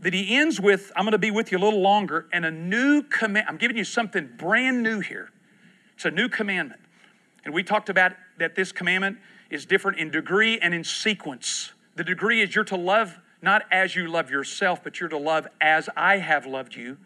that 0.00 0.12
he 0.12 0.36
ends 0.36 0.60
with, 0.60 0.90
I'm 0.96 1.04
going 1.04 1.12
to 1.12 1.18
be 1.18 1.30
with 1.30 1.52
you 1.52 1.58
a 1.58 1.62
little 1.62 1.80
longer, 1.80 2.26
and 2.32 2.44
a 2.44 2.50
new 2.50 3.02
command. 3.04 3.46
I'm 3.48 3.56
giving 3.56 3.76
you 3.76 3.84
something 3.84 4.30
brand 4.36 4.82
new 4.82 4.98
here. 4.98 5.30
It's 5.94 6.04
a 6.04 6.10
new 6.10 6.28
commandment. 6.28 6.80
And 7.44 7.54
we 7.54 7.62
talked 7.62 7.88
about 7.88 8.12
that 8.38 8.56
this 8.56 8.72
commandment 8.72 9.18
is 9.50 9.66
different 9.66 9.98
in 9.98 10.10
degree 10.10 10.58
and 10.58 10.74
in 10.74 10.84
sequence. 10.84 11.72
The 11.94 12.04
degree 12.04 12.42
is 12.42 12.54
you're 12.54 12.64
to 12.64 12.76
love 12.76 13.18
not 13.42 13.62
as 13.70 13.94
you 13.94 14.08
love 14.08 14.30
yourself, 14.30 14.82
but 14.82 14.98
you're 14.98 15.08
to 15.08 15.18
love 15.18 15.46
as 15.60 15.88
I 15.96 16.18
have 16.18 16.46
loved 16.46 16.74
you 16.74 16.96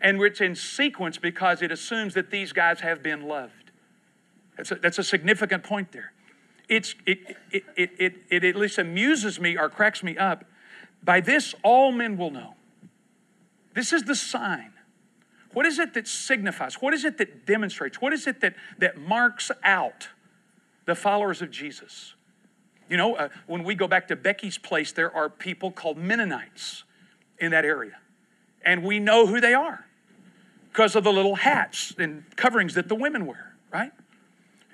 and 0.00 0.20
it's 0.22 0.40
in 0.40 0.54
sequence 0.54 1.18
because 1.18 1.62
it 1.62 1.72
assumes 1.72 2.14
that 2.14 2.30
these 2.30 2.52
guys 2.52 2.80
have 2.80 3.02
been 3.02 3.22
loved. 3.22 3.70
That's 4.56 4.70
a, 4.70 4.74
that's 4.76 4.98
a 4.98 5.04
significant 5.04 5.64
point 5.64 5.92
there. 5.92 6.12
It's, 6.68 6.94
it, 7.06 7.36
it, 7.50 7.64
it, 7.76 7.90
it, 7.98 8.14
it 8.30 8.44
at 8.44 8.56
least 8.56 8.78
amuses 8.78 9.40
me 9.40 9.56
or 9.56 9.70
cracks 9.70 10.02
me 10.02 10.16
up 10.18 10.44
By 11.02 11.20
this 11.20 11.54
all 11.62 11.92
men 11.92 12.16
will 12.16 12.30
know. 12.30 12.54
This 13.74 13.92
is 13.92 14.02
the 14.04 14.14
sign. 14.14 14.72
What 15.54 15.64
is 15.64 15.78
it 15.78 15.94
that 15.94 16.06
signifies? 16.06 16.74
What 16.74 16.92
is 16.92 17.04
it 17.04 17.16
that 17.18 17.46
demonstrates? 17.46 18.00
What 18.00 18.12
is 18.12 18.26
it 18.26 18.40
that, 18.42 18.54
that 18.78 18.98
marks 18.98 19.50
out 19.64 20.08
the 20.88 20.94
followers 20.94 21.42
of 21.42 21.50
Jesus? 21.50 22.14
You 22.88 22.96
know, 22.96 23.14
uh, 23.14 23.28
when 23.46 23.62
we 23.62 23.74
go 23.74 23.86
back 23.86 24.08
to 24.08 24.16
Becky's 24.16 24.56
place, 24.56 24.90
there 24.90 25.14
are 25.14 25.28
people 25.28 25.70
called 25.70 25.98
Mennonites 25.98 26.84
in 27.38 27.50
that 27.50 27.66
area. 27.66 27.98
And 28.64 28.82
we 28.82 28.98
know 28.98 29.26
who 29.26 29.38
they 29.40 29.52
are 29.52 29.84
because 30.72 30.96
of 30.96 31.04
the 31.04 31.12
little 31.12 31.34
hats 31.34 31.94
and 31.98 32.24
coverings 32.36 32.74
that 32.74 32.88
the 32.88 32.94
women 32.94 33.26
wear, 33.26 33.54
right? 33.70 33.92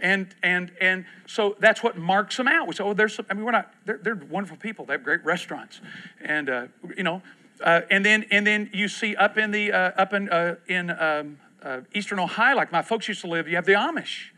And 0.00 0.34
and 0.42 0.70
and 0.80 1.04
so 1.26 1.56
that's 1.58 1.82
what 1.82 1.98
marks 1.98 2.36
them 2.36 2.46
out. 2.46 2.68
We 2.68 2.74
say, 2.74 2.84
oh, 2.84 2.94
there's 2.94 3.14
some, 3.14 3.26
I 3.28 3.34
mean, 3.34 3.44
we're 3.44 3.52
not. 3.52 3.72
They're, 3.84 3.98
they're 3.98 4.14
wonderful 4.14 4.56
people. 4.56 4.84
They 4.84 4.94
have 4.94 5.04
great 5.04 5.24
restaurants, 5.24 5.80
and 6.20 6.50
uh, 6.50 6.66
you 6.96 7.04
know, 7.04 7.22
uh, 7.62 7.82
and 7.90 8.04
then 8.04 8.26
and 8.30 8.46
then 8.46 8.70
you 8.72 8.88
see 8.88 9.16
up 9.16 9.38
in 9.38 9.50
the 9.50 9.72
uh, 9.72 9.92
up 9.96 10.12
in 10.12 10.28
uh, 10.28 10.56
in 10.66 10.90
um, 10.90 11.38
uh, 11.62 11.80
eastern 11.94 12.18
Ohio, 12.18 12.56
like 12.56 12.72
my 12.72 12.82
folks 12.82 13.08
used 13.08 13.20
to 13.22 13.28
live, 13.28 13.48
you 13.48 13.54
have 13.54 13.66
the 13.66 13.72
Amish, 13.72 14.30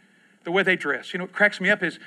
the 0.47 0.53
way 0.53 0.63
they 0.63 0.77
dress. 0.77 1.13
You 1.13 1.19
know, 1.19 1.25
what 1.25 1.33
cracks 1.35 1.61
me 1.61 1.69
up 1.71 1.83
is 1.83 1.99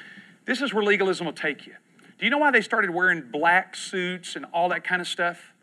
this 0.45 0.61
is 0.61 0.73
where 0.73 0.81
legalism 0.81 1.25
will 1.25 1.33
take 1.33 1.67
you. 1.67 1.73
Do 2.17 2.25
you 2.25 2.31
know 2.31 2.37
why 2.37 2.51
they 2.51 2.61
started 2.61 2.89
wearing 2.89 3.21
black 3.29 3.75
suits 3.75 4.37
and 4.37 4.45
all 4.53 4.69
that 4.69 4.85
kind 4.85 5.01
of 5.01 5.07
stuff 5.07 5.53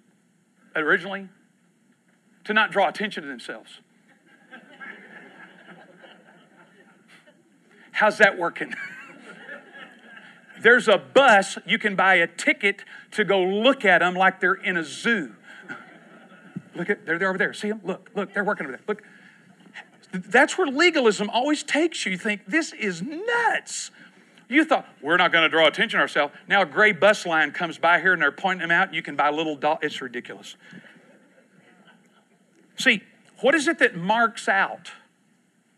originally? 0.77 1.29
To 2.45 2.53
not 2.53 2.71
draw 2.71 2.89
attention 2.89 3.23
to 3.23 3.29
themselves. 3.29 3.81
How's 7.93 8.19
that 8.19 8.37
working? 8.37 8.75
There's 10.61 10.87
a 10.87 10.99
bus, 10.99 11.57
you 11.67 11.79
can 11.79 11.97
buy 11.97 12.17
a 12.17 12.27
ticket 12.27 12.85
to 13.13 13.25
go 13.25 13.43
look 13.43 13.87
at 13.87 14.01
them 14.01 14.15
like 14.15 14.41
they're 14.41 14.53
in 14.53 14.77
a 14.77 14.85
zoo. 14.85 15.35
Look 16.75 16.91
at, 16.91 17.07
they're, 17.07 17.19
they're 17.19 17.29
over 17.29 17.39
there. 17.39 17.55
See 17.55 17.69
them? 17.69 17.81
Look, 17.85 18.11
look, 18.15 18.35
they're 18.35 18.45
working 18.45 18.67
over 18.67 18.77
there. 18.77 18.85
Look. 18.87 19.03
That's 20.13 20.57
where 20.57 20.67
legalism 20.67 21.29
always 21.31 21.63
takes 21.63 22.07
you. 22.07 22.13
You 22.13 22.19
think, 22.19 22.47
this 22.47 22.73
is 22.73 23.03
nuts. 23.03 23.91
You 24.49 24.65
thought, 24.65 24.87
we're 25.03 25.17
not 25.17 25.33
going 25.33 25.43
to 25.43 25.49
draw 25.49 25.67
attention 25.67 25.99
to 25.99 26.03
ourselves. 26.03 26.33
Now 26.49 26.63
a 26.63 26.67
gray 26.67 26.93
bus 26.93 27.27
line 27.27 27.51
comes 27.51 27.79
by 27.79 28.01
here 28.01 28.13
and 28.13 28.23
they're 28.23 28.31
pointing 28.31 28.69
them 28.69 28.71
out. 28.71 28.89
And 28.89 28.97
you 28.97 29.03
can 29.03 29.17
buy 29.17 29.31
little 29.31 29.57
doll. 29.57 29.79
It's 29.83 30.01
ridiculous. 30.01 30.57
See, 32.77 33.03
what 33.41 33.55
is 33.55 33.67
it 33.69 33.79
that 33.81 33.97
marks 33.97 34.49
out 34.49 34.93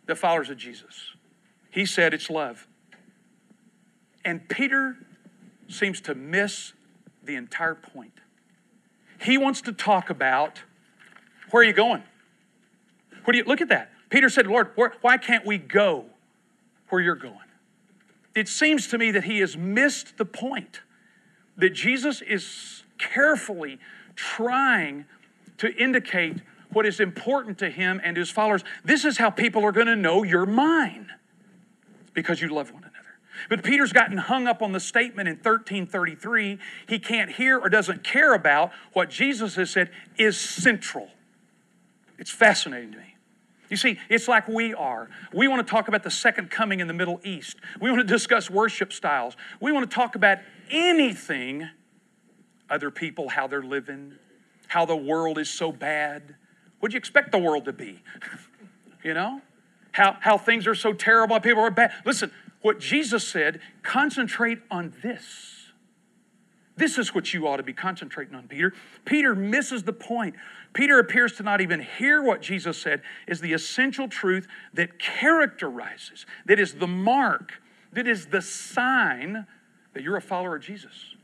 the 0.06 0.14
followers 0.14 0.50
of 0.50 0.58
Jesus? 0.58 1.12
He 1.70 1.86
said 1.86 2.12
it's 2.12 2.28
love. 2.28 2.66
And 4.24 4.48
Peter 4.48 4.96
seems 5.68 6.00
to 6.02 6.14
miss 6.14 6.72
the 7.22 7.36
entire 7.36 7.74
point. 7.74 8.12
He 9.20 9.38
wants 9.38 9.62
to 9.62 9.72
talk 9.72 10.10
about 10.10 10.62
where 11.50 11.62
are 11.62 11.66
you 11.66 11.72
going? 11.72 12.02
Where 13.24 13.32
do 13.32 13.38
you 13.38 13.44
look 13.44 13.60
at 13.60 13.68
that? 13.68 13.90
Peter 14.10 14.28
said, 14.28 14.46
Lord, 14.46 14.70
why 15.00 15.18
can't 15.18 15.44
we 15.44 15.58
go 15.58 16.06
where 16.88 17.00
you're 17.00 17.14
going? 17.14 17.36
It 18.34 18.48
seems 18.48 18.86
to 18.88 18.98
me 18.98 19.10
that 19.10 19.24
he 19.24 19.40
has 19.40 19.56
missed 19.56 20.16
the 20.16 20.24
point 20.24 20.80
that 21.56 21.70
Jesus 21.70 22.22
is 22.22 22.84
carefully 22.98 23.78
trying 24.14 25.04
to 25.58 25.74
indicate 25.74 26.38
what 26.70 26.86
is 26.86 27.00
important 27.00 27.58
to 27.58 27.70
him 27.70 28.00
and 28.04 28.16
his 28.16 28.30
followers. 28.30 28.62
This 28.84 29.04
is 29.04 29.18
how 29.18 29.30
people 29.30 29.64
are 29.64 29.72
going 29.72 29.86
to 29.86 29.96
know 29.96 30.22
you're 30.22 30.46
mine 30.46 31.10
because 32.14 32.40
you 32.40 32.48
love 32.48 32.72
one 32.72 32.82
another. 32.82 32.94
But 33.48 33.62
Peter's 33.62 33.92
gotten 33.92 34.18
hung 34.18 34.46
up 34.46 34.62
on 34.62 34.72
the 34.72 34.80
statement 34.80 35.28
in 35.28 35.36
1333 35.36 36.58
he 36.88 36.98
can't 36.98 37.30
hear 37.30 37.58
or 37.58 37.68
doesn't 37.68 38.02
care 38.02 38.34
about 38.34 38.72
what 38.92 39.10
Jesus 39.10 39.54
has 39.54 39.70
said 39.70 39.90
is 40.16 40.38
central. 40.38 41.08
It's 42.18 42.30
fascinating 42.30 42.92
to 42.92 42.98
me. 42.98 43.14
You 43.68 43.76
see, 43.76 43.98
it's 44.08 44.28
like 44.28 44.48
we 44.48 44.72
are. 44.74 45.08
We 45.32 45.48
want 45.48 45.66
to 45.66 45.70
talk 45.70 45.88
about 45.88 46.02
the 46.02 46.10
second 46.10 46.50
coming 46.50 46.80
in 46.80 46.86
the 46.86 46.94
Middle 46.94 47.20
East. 47.22 47.56
We 47.80 47.90
want 47.90 48.06
to 48.06 48.12
discuss 48.12 48.48
worship 48.48 48.92
styles. 48.92 49.36
We 49.60 49.72
want 49.72 49.88
to 49.88 49.94
talk 49.94 50.14
about 50.14 50.38
anything 50.70 51.68
other 52.70 52.90
people, 52.90 53.28
how 53.28 53.46
they're 53.46 53.62
living, 53.62 54.14
how 54.68 54.84
the 54.84 54.96
world 54.96 55.38
is 55.38 55.50
so 55.50 55.72
bad. 55.72 56.34
What'd 56.80 56.94
you 56.94 56.98
expect 56.98 57.32
the 57.32 57.38
world 57.38 57.64
to 57.66 57.72
be? 57.72 58.02
you 59.04 59.14
know? 59.14 59.40
How, 59.92 60.16
how 60.20 60.38
things 60.38 60.66
are 60.66 60.74
so 60.74 60.92
terrible, 60.92 61.40
people 61.40 61.62
are 61.62 61.70
bad. 61.70 61.92
Listen, 62.04 62.30
what 62.60 62.78
Jesus 62.78 63.26
said, 63.26 63.60
concentrate 63.82 64.58
on 64.70 64.94
this. 65.02 65.57
This 66.78 66.96
is 66.96 67.12
what 67.12 67.34
you 67.34 67.48
ought 67.48 67.56
to 67.56 67.64
be 67.64 67.72
concentrating 67.72 68.36
on, 68.36 68.46
Peter. 68.46 68.72
Peter 69.04 69.34
misses 69.34 69.82
the 69.82 69.92
point. 69.92 70.36
Peter 70.72 71.00
appears 71.00 71.32
to 71.32 71.42
not 71.42 71.60
even 71.60 71.80
hear 71.80 72.22
what 72.22 72.40
Jesus 72.40 72.80
said 72.80 73.02
is 73.26 73.40
the 73.40 73.52
essential 73.52 74.06
truth 74.06 74.46
that 74.74 74.96
characterizes, 75.00 76.24
that 76.46 76.60
is 76.60 76.74
the 76.74 76.86
mark, 76.86 77.60
that 77.92 78.06
is 78.06 78.26
the 78.26 78.40
sign 78.40 79.44
that 79.92 80.04
you're 80.04 80.16
a 80.16 80.22
follower 80.22 80.54
of 80.54 80.62
Jesus. 80.62 81.16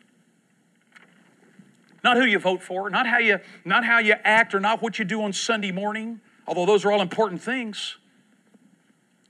Not 2.03 2.17
who 2.17 2.25
you 2.25 2.41
vote 2.41 2.61
for, 2.61 2.91
not 2.91 3.07
how 3.07 3.19
you, 3.19 3.39
not 3.65 3.85
how 3.85 4.01
you 4.01 4.15
act, 4.25 4.57
or 4.57 4.61
not 4.61 4.83
what 4.83 4.99
you 4.99 5.05
do 5.05 5.23
on 5.23 5.33
Sunday 5.33 5.71
morning, 5.71 6.21
although 6.49 6.67
those 6.67 6.85
are 6.85 6.91
all 6.91 7.01
important 7.01 7.41
things. 7.41 7.97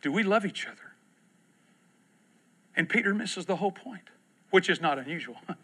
Do 0.00 0.10
we 0.10 0.22
love 0.22 0.46
each 0.46 0.66
other? 0.66 0.94
And 2.74 2.88
Peter 2.88 3.14
misses 3.14 3.44
the 3.44 3.56
whole 3.56 3.72
point, 3.72 4.08
which 4.50 4.70
is 4.70 4.80
not 4.80 4.98
unusual. 4.98 5.36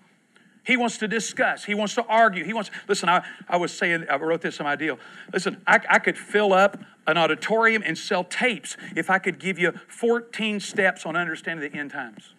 He 0.70 0.76
wants 0.76 0.98
to 0.98 1.08
discuss. 1.08 1.64
He 1.64 1.74
wants 1.74 1.96
to 1.96 2.04
argue. 2.04 2.44
He 2.44 2.52
wants, 2.52 2.70
listen, 2.86 3.08
I, 3.08 3.24
I 3.48 3.56
was 3.56 3.76
saying, 3.76 4.06
I 4.08 4.14
wrote 4.14 4.40
this 4.40 4.60
in 4.60 4.64
my 4.64 4.76
deal. 4.76 5.00
Listen, 5.32 5.60
I, 5.66 5.80
I 5.90 5.98
could 5.98 6.16
fill 6.16 6.52
up 6.52 6.78
an 7.08 7.18
auditorium 7.18 7.82
and 7.84 7.98
sell 7.98 8.22
tapes 8.22 8.76
if 8.94 9.10
I 9.10 9.18
could 9.18 9.40
give 9.40 9.58
you 9.58 9.72
14 9.88 10.60
steps 10.60 11.04
on 11.04 11.16
understanding 11.16 11.68
the 11.68 11.76
end 11.76 11.90
times, 11.90 12.34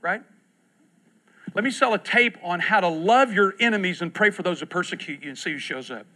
right? 0.00 0.22
Let 1.52 1.64
me 1.64 1.70
sell 1.70 1.92
a 1.92 1.98
tape 1.98 2.38
on 2.42 2.60
how 2.60 2.80
to 2.80 2.88
love 2.88 3.34
your 3.34 3.52
enemies 3.60 4.00
and 4.00 4.14
pray 4.14 4.30
for 4.30 4.42
those 4.42 4.60
who 4.60 4.66
persecute 4.66 5.22
you 5.22 5.28
and 5.28 5.36
see 5.36 5.52
who 5.52 5.58
shows 5.58 5.90
up. 5.90 6.06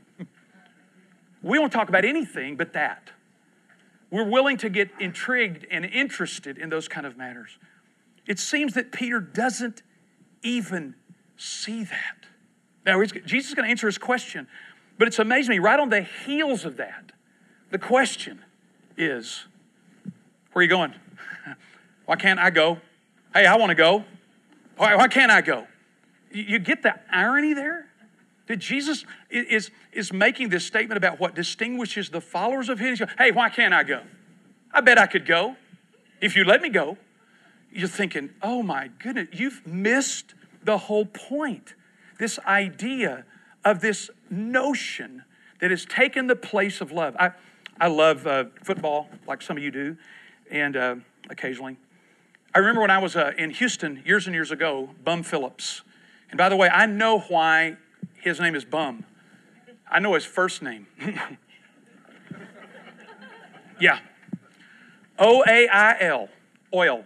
we 1.42 1.58
won't 1.58 1.74
talk 1.74 1.90
about 1.90 2.06
anything 2.06 2.56
but 2.56 2.72
that. 2.72 3.10
We're 4.10 4.30
willing 4.30 4.56
to 4.56 4.70
get 4.70 4.88
intrigued 4.98 5.66
and 5.70 5.84
interested 5.84 6.56
in 6.56 6.70
those 6.70 6.88
kind 6.88 7.06
of 7.06 7.18
matters. 7.18 7.58
It 8.26 8.38
seems 8.38 8.72
that 8.72 8.92
Peter 8.92 9.20
doesn't 9.20 9.82
even 10.42 10.94
see 11.40 11.84
that. 11.84 12.16
Now, 12.84 13.02
Jesus 13.02 13.50
is 13.50 13.54
going 13.54 13.66
to 13.66 13.70
answer 13.70 13.86
his 13.86 13.98
question, 13.98 14.46
but 14.98 15.08
it's 15.08 15.18
amazing 15.18 15.52
me, 15.52 15.58
right 15.58 15.78
on 15.78 15.88
the 15.88 16.02
heels 16.02 16.64
of 16.64 16.76
that, 16.76 17.12
the 17.70 17.78
question 17.78 18.40
is, 18.96 19.46
where 20.52 20.60
are 20.60 20.62
you 20.62 20.68
going? 20.68 20.94
Why 22.06 22.16
can't 22.16 22.38
I 22.38 22.50
go? 22.50 22.78
Hey, 23.32 23.46
I 23.46 23.56
want 23.56 23.70
to 23.70 23.76
go. 23.76 24.04
Why, 24.76 24.96
why 24.96 25.08
can't 25.08 25.30
I 25.30 25.42
go? 25.42 25.66
You 26.32 26.58
get 26.58 26.82
the 26.82 26.98
irony 27.12 27.54
there? 27.54 27.86
That 28.48 28.56
Jesus 28.56 29.04
is, 29.30 29.70
is 29.92 30.12
making 30.12 30.48
this 30.48 30.66
statement 30.66 30.96
about 30.96 31.20
what 31.20 31.34
distinguishes 31.34 32.08
the 32.08 32.20
followers 32.20 32.68
of 32.68 32.80
his. 32.80 33.00
Hey, 33.18 33.30
why 33.30 33.50
can't 33.50 33.72
I 33.72 33.84
go? 33.84 34.02
I 34.72 34.80
bet 34.80 34.98
I 34.98 35.06
could 35.06 35.26
go 35.26 35.54
if 36.20 36.34
you 36.34 36.44
let 36.44 36.62
me 36.62 36.70
go. 36.70 36.96
You're 37.70 37.88
thinking, 37.88 38.30
oh 38.42 38.62
my 38.62 38.90
goodness, 38.98 39.28
you've 39.32 39.64
missed 39.66 40.34
the 40.62 40.78
whole 40.78 41.06
point. 41.06 41.74
This 42.18 42.38
idea 42.40 43.24
of 43.64 43.80
this 43.80 44.10
notion 44.28 45.24
that 45.60 45.70
has 45.70 45.84
taken 45.84 46.26
the 46.26 46.36
place 46.36 46.80
of 46.80 46.92
love. 46.92 47.16
I, 47.18 47.32
I 47.80 47.88
love 47.88 48.26
uh, 48.26 48.44
football, 48.64 49.08
like 49.26 49.42
some 49.42 49.56
of 49.56 49.62
you 49.62 49.70
do, 49.70 49.96
and 50.50 50.76
uh, 50.76 50.96
occasionally. 51.28 51.76
I 52.54 52.58
remember 52.58 52.80
when 52.80 52.90
I 52.90 52.98
was 52.98 53.16
uh, 53.16 53.32
in 53.38 53.50
Houston 53.50 54.02
years 54.04 54.26
and 54.26 54.34
years 54.34 54.50
ago, 54.50 54.90
Bum 55.04 55.22
Phillips. 55.22 55.82
And 56.30 56.38
by 56.38 56.48
the 56.48 56.56
way, 56.56 56.68
I 56.68 56.86
know 56.86 57.20
why 57.20 57.76
his 58.14 58.40
name 58.40 58.54
is 58.54 58.64
Bum. 58.64 59.04
I 59.90 59.98
know 60.00 60.14
his 60.14 60.24
first 60.24 60.62
name. 60.62 60.86
yeah. 63.80 63.98
O 65.18 65.44
A 65.46 65.68
I 65.68 65.96
L, 66.00 66.28
oil. 66.74 67.04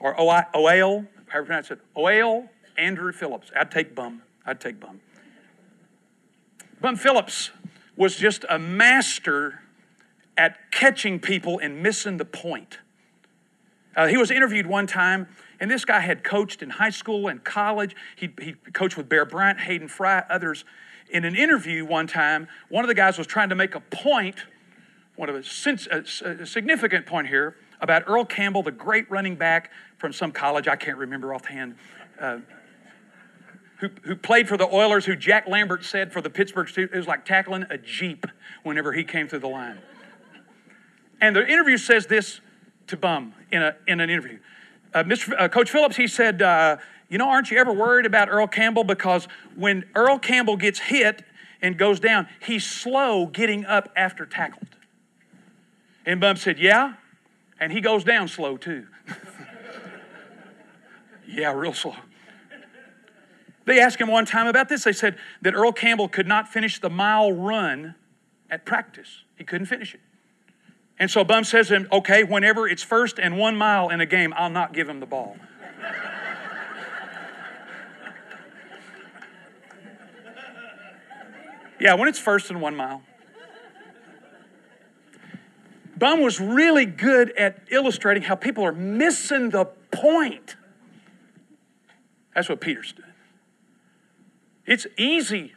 Or 0.00 0.18
O 0.18 0.28
I 0.28 0.46
O 0.54 0.66
L, 0.66 1.06
however 1.32 1.44
you 1.44 1.46
pronounce 1.46 1.70
it, 1.70 1.80
Oail 1.96 2.48
Andrew 2.76 3.12
Phillips. 3.12 3.50
I'd 3.56 3.70
take 3.70 3.94
Bum. 3.94 4.22
I'd 4.44 4.60
take 4.60 4.78
Bum. 4.78 5.00
Bum 6.80 6.96
Phillips 6.96 7.50
was 7.96 8.16
just 8.16 8.44
a 8.50 8.58
master 8.58 9.62
at 10.36 10.70
catching 10.70 11.18
people 11.18 11.58
and 11.58 11.82
missing 11.82 12.18
the 12.18 12.24
point. 12.24 12.78
Uh, 13.96 14.06
he 14.06 14.16
was 14.16 14.30
interviewed 14.30 14.66
one 14.66 14.86
time, 14.86 15.28
and 15.60 15.70
this 15.70 15.84
guy 15.84 16.00
had 16.00 16.24
coached 16.24 16.62
in 16.62 16.70
high 16.70 16.90
school 16.90 17.28
and 17.28 17.44
college. 17.44 17.94
He, 18.16 18.32
he 18.40 18.52
coached 18.72 18.96
with 18.96 19.08
Bear 19.08 19.24
Bryant, 19.24 19.60
Hayden 19.60 19.88
Fry, 19.88 20.24
others. 20.28 20.64
In 21.10 21.24
an 21.24 21.36
interview 21.36 21.84
one 21.84 22.06
time, 22.06 22.48
one 22.68 22.84
of 22.84 22.88
the 22.88 22.94
guys 22.94 23.18
was 23.18 23.26
trying 23.26 23.50
to 23.50 23.54
make 23.54 23.74
a 23.74 23.80
point, 23.80 24.36
one 25.16 25.28
of 25.28 25.36
a, 25.36 25.42
a, 25.90 26.28
a 26.42 26.46
significant 26.46 27.06
point 27.06 27.28
here, 27.28 27.56
about 27.82 28.04
Earl 28.06 28.24
Campbell, 28.24 28.62
the 28.62 28.70
great 28.70 29.10
running 29.10 29.34
back 29.34 29.70
from 29.98 30.12
some 30.12 30.32
college 30.32 30.68
I 30.68 30.76
can't 30.76 30.96
remember 30.96 31.34
offhand. 31.34 31.74
Uh, 32.18 32.38
who, 33.80 33.90
who 34.04 34.14
played 34.14 34.48
for 34.48 34.56
the 34.56 34.72
Oilers, 34.72 35.04
who 35.04 35.16
Jack 35.16 35.48
Lambert 35.48 35.84
said 35.84 36.12
for 36.12 36.20
the 36.20 36.30
Pittsburgh 36.30 36.68
Steelers, 36.68 36.92
it 36.92 36.96
was 36.96 37.08
like 37.08 37.24
tackling 37.24 37.66
a 37.68 37.76
Jeep 37.76 38.24
whenever 38.62 38.92
he 38.92 39.02
came 39.02 39.26
through 39.26 39.40
the 39.40 39.48
line. 39.48 39.80
And 41.20 41.34
the 41.34 41.44
interview 41.44 41.76
says 41.76 42.06
this 42.06 42.40
to 42.86 42.96
Bum 42.96 43.34
in, 43.50 43.62
a, 43.62 43.76
in 43.88 43.98
an 43.98 44.08
interview. 44.08 44.38
Uh, 44.94 45.02
Mr. 45.02 45.34
Uh, 45.36 45.48
Coach 45.48 45.70
Phillips, 45.70 45.96
he 45.96 46.06
said, 46.06 46.40
uh, 46.40 46.76
You 47.08 47.18
know, 47.18 47.28
aren't 47.28 47.50
you 47.50 47.58
ever 47.58 47.72
worried 47.72 48.06
about 48.06 48.28
Earl 48.28 48.46
Campbell? 48.46 48.84
Because 48.84 49.26
when 49.56 49.84
Earl 49.96 50.18
Campbell 50.18 50.56
gets 50.56 50.78
hit 50.78 51.24
and 51.60 51.76
goes 51.76 51.98
down, 51.98 52.28
he's 52.40 52.64
slow 52.64 53.26
getting 53.26 53.64
up 53.64 53.90
after 53.96 54.26
tackled. 54.26 54.76
And 56.06 56.20
Bum 56.20 56.36
said, 56.36 56.60
Yeah. 56.60 56.94
And 57.62 57.70
he 57.70 57.80
goes 57.80 58.02
down 58.02 58.26
slow 58.26 58.56
too. 58.56 58.88
yeah, 61.28 61.52
real 61.52 61.72
slow. 61.72 61.94
They 63.66 63.78
asked 63.78 64.00
him 64.00 64.08
one 64.08 64.26
time 64.26 64.48
about 64.48 64.68
this. 64.68 64.82
They 64.82 64.92
said 64.92 65.16
that 65.42 65.54
Earl 65.54 65.70
Campbell 65.70 66.08
could 66.08 66.26
not 66.26 66.48
finish 66.48 66.80
the 66.80 66.90
mile 66.90 67.30
run 67.30 67.94
at 68.50 68.66
practice, 68.66 69.22
he 69.36 69.44
couldn't 69.44 69.68
finish 69.68 69.94
it. 69.94 70.00
And 70.98 71.08
so 71.08 71.22
Bum 71.22 71.44
says 71.44 71.68
to 71.68 71.76
him, 71.76 71.86
Okay, 71.92 72.24
whenever 72.24 72.66
it's 72.66 72.82
first 72.82 73.20
and 73.20 73.38
one 73.38 73.54
mile 73.54 73.90
in 73.90 74.00
a 74.00 74.06
game, 74.06 74.34
I'll 74.36 74.50
not 74.50 74.72
give 74.72 74.88
him 74.88 74.98
the 74.98 75.06
ball. 75.06 75.36
yeah, 81.80 81.94
when 81.94 82.08
it's 82.08 82.18
first 82.18 82.50
and 82.50 82.60
one 82.60 82.74
mile. 82.74 83.04
Bum 86.02 86.20
was 86.20 86.40
really 86.40 86.84
good 86.84 87.30
at 87.38 87.60
illustrating 87.70 88.24
how 88.24 88.34
people 88.34 88.64
are 88.64 88.72
missing 88.72 89.50
the 89.50 89.66
point. 89.92 90.56
That's 92.34 92.48
what 92.48 92.60
Peter's 92.60 92.92
doing. 92.92 93.08
It's 94.66 94.84
easy 94.98 95.52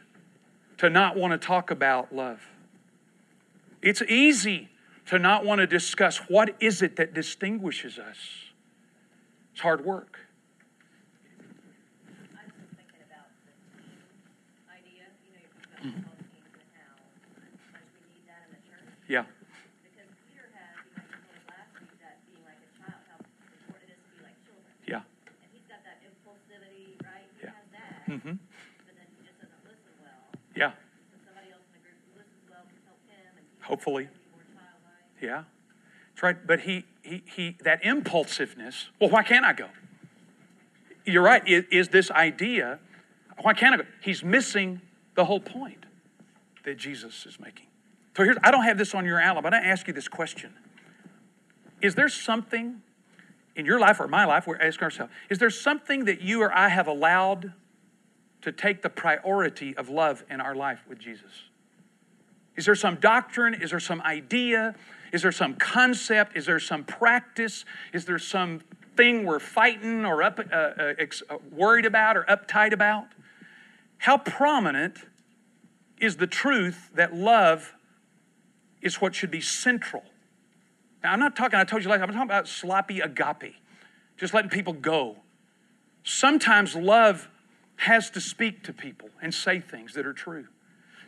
to 0.78 0.88
not 0.88 1.16
want 1.16 1.32
to 1.32 1.44
talk 1.44 1.72
about 1.72 2.14
love. 2.14 2.46
It's 3.82 4.02
easy 4.02 4.68
to 5.06 5.18
not 5.18 5.44
want 5.44 5.62
to 5.62 5.66
discuss 5.66 6.18
what 6.28 6.54
is 6.60 6.80
it 6.80 6.94
that 6.94 7.12
distinguishes 7.12 7.98
us. 7.98 8.16
It's 9.50 9.62
hard 9.62 9.84
work. 9.84 10.20
Yeah. 19.08 19.22
Because 19.86 20.10
Peter 20.26 20.50
has, 20.50 20.74
you 20.82 20.98
know, 20.98 21.06
he 21.06 21.14
told 21.14 21.30
us 21.38 21.46
last 21.46 21.70
week 21.78 21.94
that 22.02 22.18
being 22.26 22.42
like 22.42 22.58
a 22.58 22.70
child, 22.74 22.98
how 23.06 23.22
important 23.22 23.86
it 23.86 23.94
is 23.94 24.02
to 24.02 24.10
be 24.18 24.26
like 24.26 24.34
children. 24.42 24.74
Yeah. 24.82 25.06
And 25.06 25.46
he's 25.54 25.62
got 25.70 25.86
that 25.86 26.02
impulsivity, 26.02 26.98
right? 27.06 27.22
He 27.38 27.46
Yeah. 27.46 27.54
has 27.54 27.70
that. 27.70 27.86
Mm-hmm. 27.86 27.86
But 27.86 27.86
then 27.86 27.86
he 27.86 27.86
just 27.86 27.86
doesn't 27.86 27.86
listen 27.86 27.86
well. 27.86 27.86
Yeah. 27.86 27.86
So 27.86 27.86
somebody 27.86 27.86
else 27.86 27.86
in 27.86 27.86
the 27.86 27.86
group 27.86 27.86
who 27.86 27.86
listens 27.86 27.86
well 27.86 27.86
can 27.86 27.86
help 27.86 27.86
him 27.86 27.95
Mm-hmm. 28.08 28.28
and 28.28 28.38
he 33.38 33.64
Hopefully. 33.64 34.04
can 34.04 34.12
be 34.12 34.20
more 34.32 34.42
childlike. 34.54 35.22
Yeah. 35.22 35.44
That's 36.10 36.22
right. 36.22 36.46
But 36.46 36.60
he, 36.60 36.84
he, 37.02 37.22
he, 37.26 37.56
that 37.62 37.84
impulsiveness, 37.84 38.88
well, 39.00 39.10
why 39.10 39.22
can't 39.22 39.44
I 39.44 39.52
go? 39.52 39.68
You're 41.04 41.22
right. 41.22 41.46
Is, 41.46 41.64
is 41.70 41.88
this 41.88 42.10
idea, 42.10 42.78
why 43.40 43.54
can't 43.54 43.74
I 43.74 43.78
go? 43.78 43.88
He's 44.00 44.24
missing 44.24 44.80
the 45.14 45.24
whole 45.24 45.40
point 45.40 45.86
that 46.64 46.78
Jesus 46.78 47.26
is 47.26 47.38
making. 47.38 47.66
So 48.16 48.24
here's, 48.24 48.36
I 48.42 48.50
don't 48.50 48.64
have 48.64 48.78
this 48.78 48.94
on 48.94 49.04
your 49.04 49.20
outline, 49.20 49.42
but 49.42 49.54
I 49.54 49.58
ask 49.58 49.86
you 49.86 49.92
this 49.92 50.08
question. 50.08 50.54
Is 51.82 51.94
there 51.94 52.08
something 52.08 52.80
in 53.56 53.64
your 53.64 53.80
life 53.80 54.00
or 54.00 54.06
my 54.06 54.24
life, 54.24 54.46
we're 54.46 54.60
asking 54.60 54.84
ourselves, 54.84 55.12
is 55.30 55.38
there 55.38 55.50
something 55.50 56.04
that 56.04 56.20
you 56.20 56.42
or 56.42 56.56
I 56.56 56.68
have 56.68 56.86
allowed 56.86 57.52
to 58.46 58.52
take 58.52 58.80
the 58.80 58.88
priority 58.88 59.76
of 59.76 59.88
love 59.88 60.22
in 60.30 60.40
our 60.40 60.54
life 60.54 60.78
with 60.88 61.00
Jesus? 61.00 61.32
Is 62.54 62.64
there 62.64 62.76
some 62.76 62.94
doctrine? 62.94 63.54
Is 63.54 63.70
there 63.70 63.80
some 63.80 64.00
idea? 64.02 64.76
Is 65.12 65.22
there 65.22 65.32
some 65.32 65.54
concept? 65.54 66.36
Is 66.36 66.46
there 66.46 66.60
some 66.60 66.84
practice? 66.84 67.64
Is 67.92 68.04
there 68.04 68.20
some 68.20 68.60
thing 68.96 69.26
we're 69.26 69.40
fighting 69.40 70.06
or 70.06 70.22
up, 70.22 70.38
uh, 70.38 70.54
uh, 70.54 70.94
uh, 71.28 71.38
worried 71.50 71.86
about 71.86 72.16
or 72.16 72.22
uptight 72.22 72.72
about? 72.72 73.08
How 73.98 74.16
prominent 74.16 74.98
is 75.98 76.18
the 76.18 76.28
truth 76.28 76.90
that 76.94 77.12
love 77.12 77.74
is 78.80 79.00
what 79.00 79.16
should 79.16 79.32
be 79.32 79.40
central? 79.40 80.04
Now, 81.02 81.12
I'm 81.12 81.18
not 81.18 81.34
talking, 81.34 81.58
I 81.58 81.64
told 81.64 81.82
you 81.82 81.90
last 81.90 82.00
I'm 82.00 82.06
talking 82.06 82.22
about 82.22 82.46
sloppy 82.46 83.00
agape, 83.00 83.56
just 84.16 84.32
letting 84.32 84.50
people 84.50 84.72
go. 84.72 85.16
Sometimes 86.04 86.76
love 86.76 87.28
has 87.76 88.10
to 88.10 88.20
speak 88.20 88.64
to 88.64 88.72
people 88.72 89.10
and 89.22 89.32
say 89.32 89.60
things 89.60 89.94
that 89.94 90.06
are 90.06 90.12
true. 90.12 90.46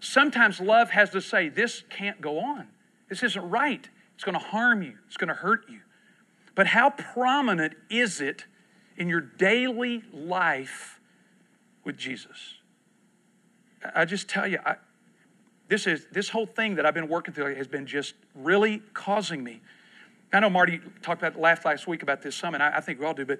Sometimes 0.00 0.60
love 0.60 0.90
has 0.90 1.10
to 1.10 1.20
say, 1.20 1.48
This 1.48 1.82
can't 1.90 2.20
go 2.20 2.38
on. 2.38 2.68
This 3.08 3.22
isn't 3.22 3.50
right. 3.50 3.88
It's 4.14 4.24
going 4.24 4.34
to 4.38 4.44
harm 4.44 4.82
you, 4.82 4.94
it's 5.06 5.16
going 5.16 5.28
to 5.28 5.34
hurt 5.34 5.64
you. 5.68 5.80
But 6.54 6.66
how 6.66 6.90
prominent 6.90 7.74
is 7.88 8.20
it 8.20 8.44
in 8.96 9.08
your 9.08 9.20
daily 9.20 10.02
life 10.12 11.00
with 11.84 11.96
Jesus? 11.96 12.54
I 13.94 14.04
just 14.04 14.28
tell 14.28 14.46
you, 14.46 14.58
I, 14.66 14.74
this 15.68 15.86
is 15.86 16.06
this 16.10 16.28
whole 16.30 16.46
thing 16.46 16.74
that 16.74 16.86
I've 16.86 16.94
been 16.94 17.08
working 17.08 17.32
through 17.32 17.54
has 17.54 17.68
been 17.68 17.86
just 17.86 18.14
really 18.34 18.82
causing 18.92 19.44
me. 19.44 19.60
I 20.32 20.40
know 20.40 20.50
Marty 20.50 20.80
talked 21.00 21.22
about 21.22 21.38
laughed 21.40 21.64
last 21.64 21.86
week 21.86 22.02
about 22.02 22.22
this 22.22 22.34
summit. 22.34 22.60
I, 22.60 22.78
I 22.78 22.80
think 22.80 22.98
we 22.98 23.06
all 23.06 23.14
do, 23.14 23.24
but 23.24 23.38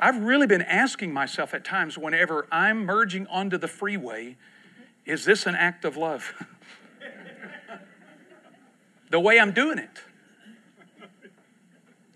I've 0.00 0.22
really 0.24 0.46
been 0.46 0.62
asking 0.62 1.12
myself 1.12 1.52
at 1.52 1.64
times 1.64 1.98
whenever 1.98 2.46
I'm 2.50 2.84
merging 2.86 3.26
onto 3.26 3.58
the 3.58 3.68
freeway, 3.68 4.36
is 5.04 5.24
this 5.24 5.46
an 5.46 5.54
act 5.54 5.84
of 5.84 5.96
love? 5.96 6.32
the 9.10 9.20
way 9.20 9.38
I'm 9.38 9.52
doing 9.52 9.78
it. 9.78 10.02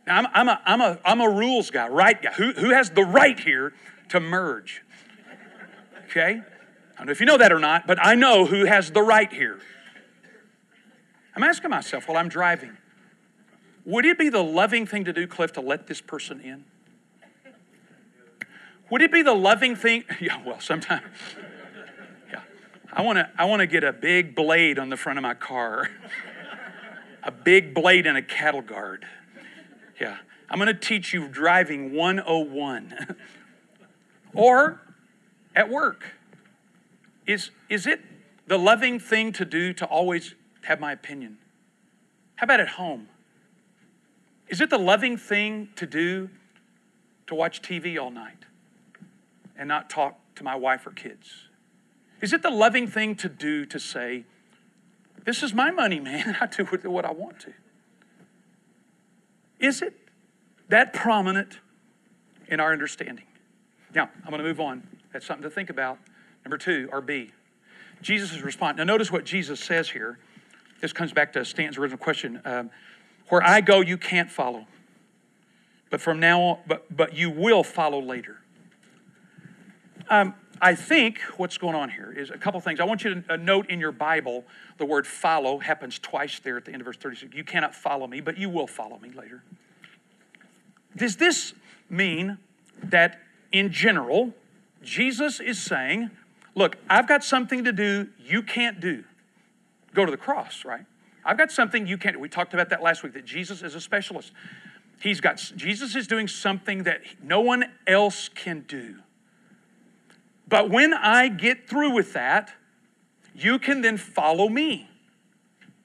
Now, 0.07 0.19
I'm, 0.19 0.27
I'm, 0.35 0.49
a, 0.49 0.63
I'm, 0.65 0.81
a, 0.81 0.99
I'm 1.05 1.21
a 1.21 1.29
rules 1.29 1.71
guy, 1.71 1.89
right 1.89 2.21
guy. 2.21 2.33
Who, 2.33 2.53
who 2.53 2.71
has 2.71 2.91
the 2.91 3.05
right 3.05 3.39
here 3.39 3.73
to 4.11 4.21
merge? 4.21 4.83
Okay? 6.07 6.41
I 6.95 6.99
don't 6.99 7.07
know 7.07 7.13
if 7.13 7.21
you 7.21 7.27
know 7.27 7.39
that 7.39 7.53
or 7.53 7.59
not, 7.59 7.87
but 7.87 7.99
I 8.05 8.15
know 8.15 8.47
who 8.47 8.65
has 8.65 8.91
the 8.91 9.03
right 9.03 9.33
here. 9.33 9.59
I'm 11.37 11.43
asking 11.43 11.71
myself 11.71 12.09
while 12.09 12.17
I'm 12.17 12.29
driving 12.29 12.77
would 13.87 14.07
it 14.07 14.19
be 14.19 14.31
the 14.31 14.43
loving 14.43 14.87
thing 14.87 15.05
to 15.05 15.13
do, 15.13 15.27
Cliff, 15.27 15.53
to 15.53 15.61
let 15.61 15.87
this 15.87 16.01
person 16.01 16.41
in? 16.41 16.65
Would 18.91 19.03
it 19.03 19.13
be 19.13 19.23
the 19.23 19.35
loving 19.35 19.77
thing? 19.77 20.05
Yeah, 20.21 20.43
well, 20.45 20.61
sometimes. 20.61 21.05
Yeah. 22.31 22.41
I 22.93 23.03
want 23.03 23.19
to 23.19 23.31
I 23.37 23.45
want 23.47 23.61
to 23.61 23.67
get 23.67 23.85
a 23.85 23.93
big 23.93 24.35
blade 24.35 24.79
on 24.79 24.89
the 24.89 24.97
front 24.97 25.19
of 25.19 25.23
my 25.23 25.35
car. 25.35 25.91
a 27.23 27.31
big 27.31 27.75
blade 27.75 28.07
and 28.07 28.17
a 28.17 28.23
cattle 28.23 28.63
guard. 28.63 29.07
Yeah. 30.01 30.19
I'm 30.51 30.59
going 30.59 30.69
to 30.69 30.75
teach 30.75 31.13
you 31.15 31.29
driving 31.29 31.95
101. 31.95 33.17
or 34.35 34.81
at 35.57 35.71
work. 35.71 36.05
Is, 37.27 37.51
is 37.69 37.87
it 37.87 38.01
the 38.47 38.59
loving 38.59 39.01
thing 39.01 39.33
to 39.33 39.45
do 39.45 39.73
to 39.73 39.87
always 39.87 40.35
have 40.63 40.81
my 40.81 40.93
opinion? 40.93 41.39
How 42.37 42.45
about 42.45 42.61
at 42.61 42.69
home? 42.69 43.09
Is 44.49 44.61
it 44.61 44.69
the 44.69 44.79
loving 44.79 45.17
thing 45.17 45.71
to 45.77 45.87
do 45.87 46.29
to 47.27 47.35
watch 47.35 47.63
TV 47.63 47.99
all 48.01 48.11
night 48.11 48.45
and 49.57 49.69
not 49.69 49.91
talk 49.91 50.19
to 50.37 50.45
my 50.45 50.55
wife 50.57 50.87
or 50.87 50.91
kids? 50.91 51.49
Is 52.21 52.33
it 52.33 52.43
the 52.43 52.51
loving 52.51 52.87
thing 52.87 53.17
to 53.17 53.29
do 53.29 53.67
to 53.67 53.79
say, 53.79 54.25
This 55.25 55.43
is 55.43 55.53
my 55.53 55.71
money, 55.71 56.01
man, 56.01 56.37
I 56.41 56.47
do 56.47 56.65
what 56.65 57.05
I 57.05 57.13
want 57.13 57.41
to? 57.41 57.53
Is 59.59 59.83
it 59.83 59.95
that 60.69 60.93
prominent 60.93 61.59
in 62.49 62.61
our 62.61 62.73
understanding? 62.73 63.27
Now, 63.95 64.11
I'm 64.25 64.31
going 64.31 64.43
to 64.43 64.49
move 64.49 64.61
on. 64.61 64.87
That's 65.13 65.25
something 65.25 65.43
to 65.43 65.51
think 65.51 65.71
about. 65.71 65.99
Number 66.45 66.59
two, 66.59 66.89
or 66.93 67.01
B, 67.01 67.31
Jesus' 68.03 68.41
response. 68.43 68.77
Now, 68.77 68.85
notice 68.85 69.11
what 69.11 69.25
Jesus 69.25 69.61
says 69.61 69.89
here. 69.89 70.19
This 70.81 70.93
comes 70.93 71.13
back 71.13 71.33
to 71.35 71.45
Stanton's 71.45 71.79
original 71.79 71.99
question. 71.99 72.43
Um, 72.45 72.71
where 73.29 73.43
I 73.43 73.61
go, 73.61 73.81
you 73.81 73.97
can't 73.97 74.31
follow. 74.31 74.67
But 75.89 76.01
from 76.01 76.21
now 76.21 76.41
on, 76.41 76.59
but, 76.67 76.85
but 76.95 77.15
you 77.15 77.31
will 77.31 77.65
follow 77.65 78.03
later. 78.03 78.41
Um, 80.09 80.35
I 80.61 80.75
think 80.75 81.19
what's 81.37 81.59
going 81.59 81.75
on 81.75 81.91
here 81.91 82.15
is 82.17 82.31
a 82.31 82.39
couple 82.39 82.61
things. 82.61 82.81
I 82.81 82.85
want 82.85 83.05
you 83.05 83.23
to 83.23 83.35
uh, 83.35 83.37
note 83.37 83.69
in 83.71 83.81
your 83.81 83.93
Bible 83.93 84.45
the 84.79 84.85
word 84.85 85.07
follow 85.07 85.59
happens 85.59 85.99
twice 85.99 86.39
there 86.41 86.57
at 86.57 86.65
the 86.65 86.73
end 86.73 86.81
of 86.81 86.87
verse 86.87 86.97
36. 86.97 87.35
You 87.35 87.45
cannot 87.45 87.75
follow 87.75 88.07
me, 88.07 88.21
but 88.21 88.39
you 88.39 88.49
will 88.49 88.67
follow 88.67 88.99
me 88.99 89.11
later. 89.11 89.43
Does 90.97 91.17
this 91.17 91.55
mean 91.91 92.39
that 92.83 93.21
in 93.53 93.73
general, 93.73 94.33
Jesus 94.83 95.41
is 95.41 95.61
saying, 95.61 96.11
Look, 96.57 96.77
I've 96.89 97.09
got 97.09 97.25
something 97.25 97.65
to 97.65 97.73
do 97.73 98.09
you 98.19 98.41
can't 98.41 98.79
do? 98.79 99.03
Go 99.93 100.05
to 100.05 100.11
the 100.11 100.17
cross, 100.17 100.65
right? 100.65 100.85
I've 101.25 101.39
got 101.39 101.51
something 101.51 101.87
you 101.87 101.99
can't. 101.99 102.21
We 102.21 102.29
talked 102.29 102.55
about 102.55 102.71
that 102.71 102.81
last 102.81 103.03
week 103.03 103.15
that 103.15 103.25
Jesus 103.25 103.63
is 103.63 103.75
a 103.75 103.81
specialist. 103.81 104.33
He's 105.01 105.21
got 105.21 105.37
Jesus 105.57 105.97
is 105.97 106.07
doing 106.07 106.29
something 106.29 106.85
that 106.85 107.01
no 107.23 107.41
one 107.41 107.65
else 107.87 108.29
can 108.29 108.65
do. 108.69 108.97
But 110.47 110.71
when 110.71 110.93
I 110.93 111.29
get 111.29 111.69
through 111.69 111.95
with 111.95 112.13
that, 112.13 112.53
you 113.35 113.59
can 113.59 113.81
then 113.81 113.97
follow 113.97 114.49
me 114.49 114.89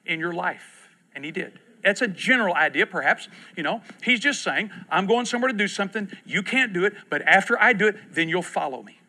in 0.04 0.20
your 0.20 0.32
life. 0.32 0.88
And 1.14 1.24
he 1.24 1.30
did. 1.30 1.58
That's 1.82 2.02
a 2.02 2.08
general 2.08 2.54
idea, 2.54 2.86
perhaps. 2.86 3.28
You 3.56 3.62
know, 3.62 3.82
he's 4.02 4.20
just 4.20 4.42
saying, 4.42 4.70
I'm 4.90 5.06
going 5.06 5.26
somewhere 5.26 5.50
to 5.50 5.56
do 5.56 5.68
something. 5.68 6.10
You 6.26 6.42
can't 6.42 6.72
do 6.72 6.84
it, 6.84 6.94
but 7.08 7.22
after 7.22 7.60
I 7.60 7.72
do 7.72 7.88
it, 7.88 7.96
then 8.12 8.28
you'll 8.28 8.42
follow 8.42 8.82
me. 8.82 9.00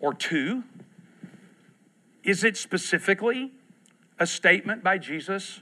Or 0.00 0.12
two, 0.12 0.64
is 2.22 2.44
it 2.44 2.56
specifically 2.56 3.52
a 4.18 4.26
statement 4.26 4.84
by 4.84 4.98
Jesus 4.98 5.60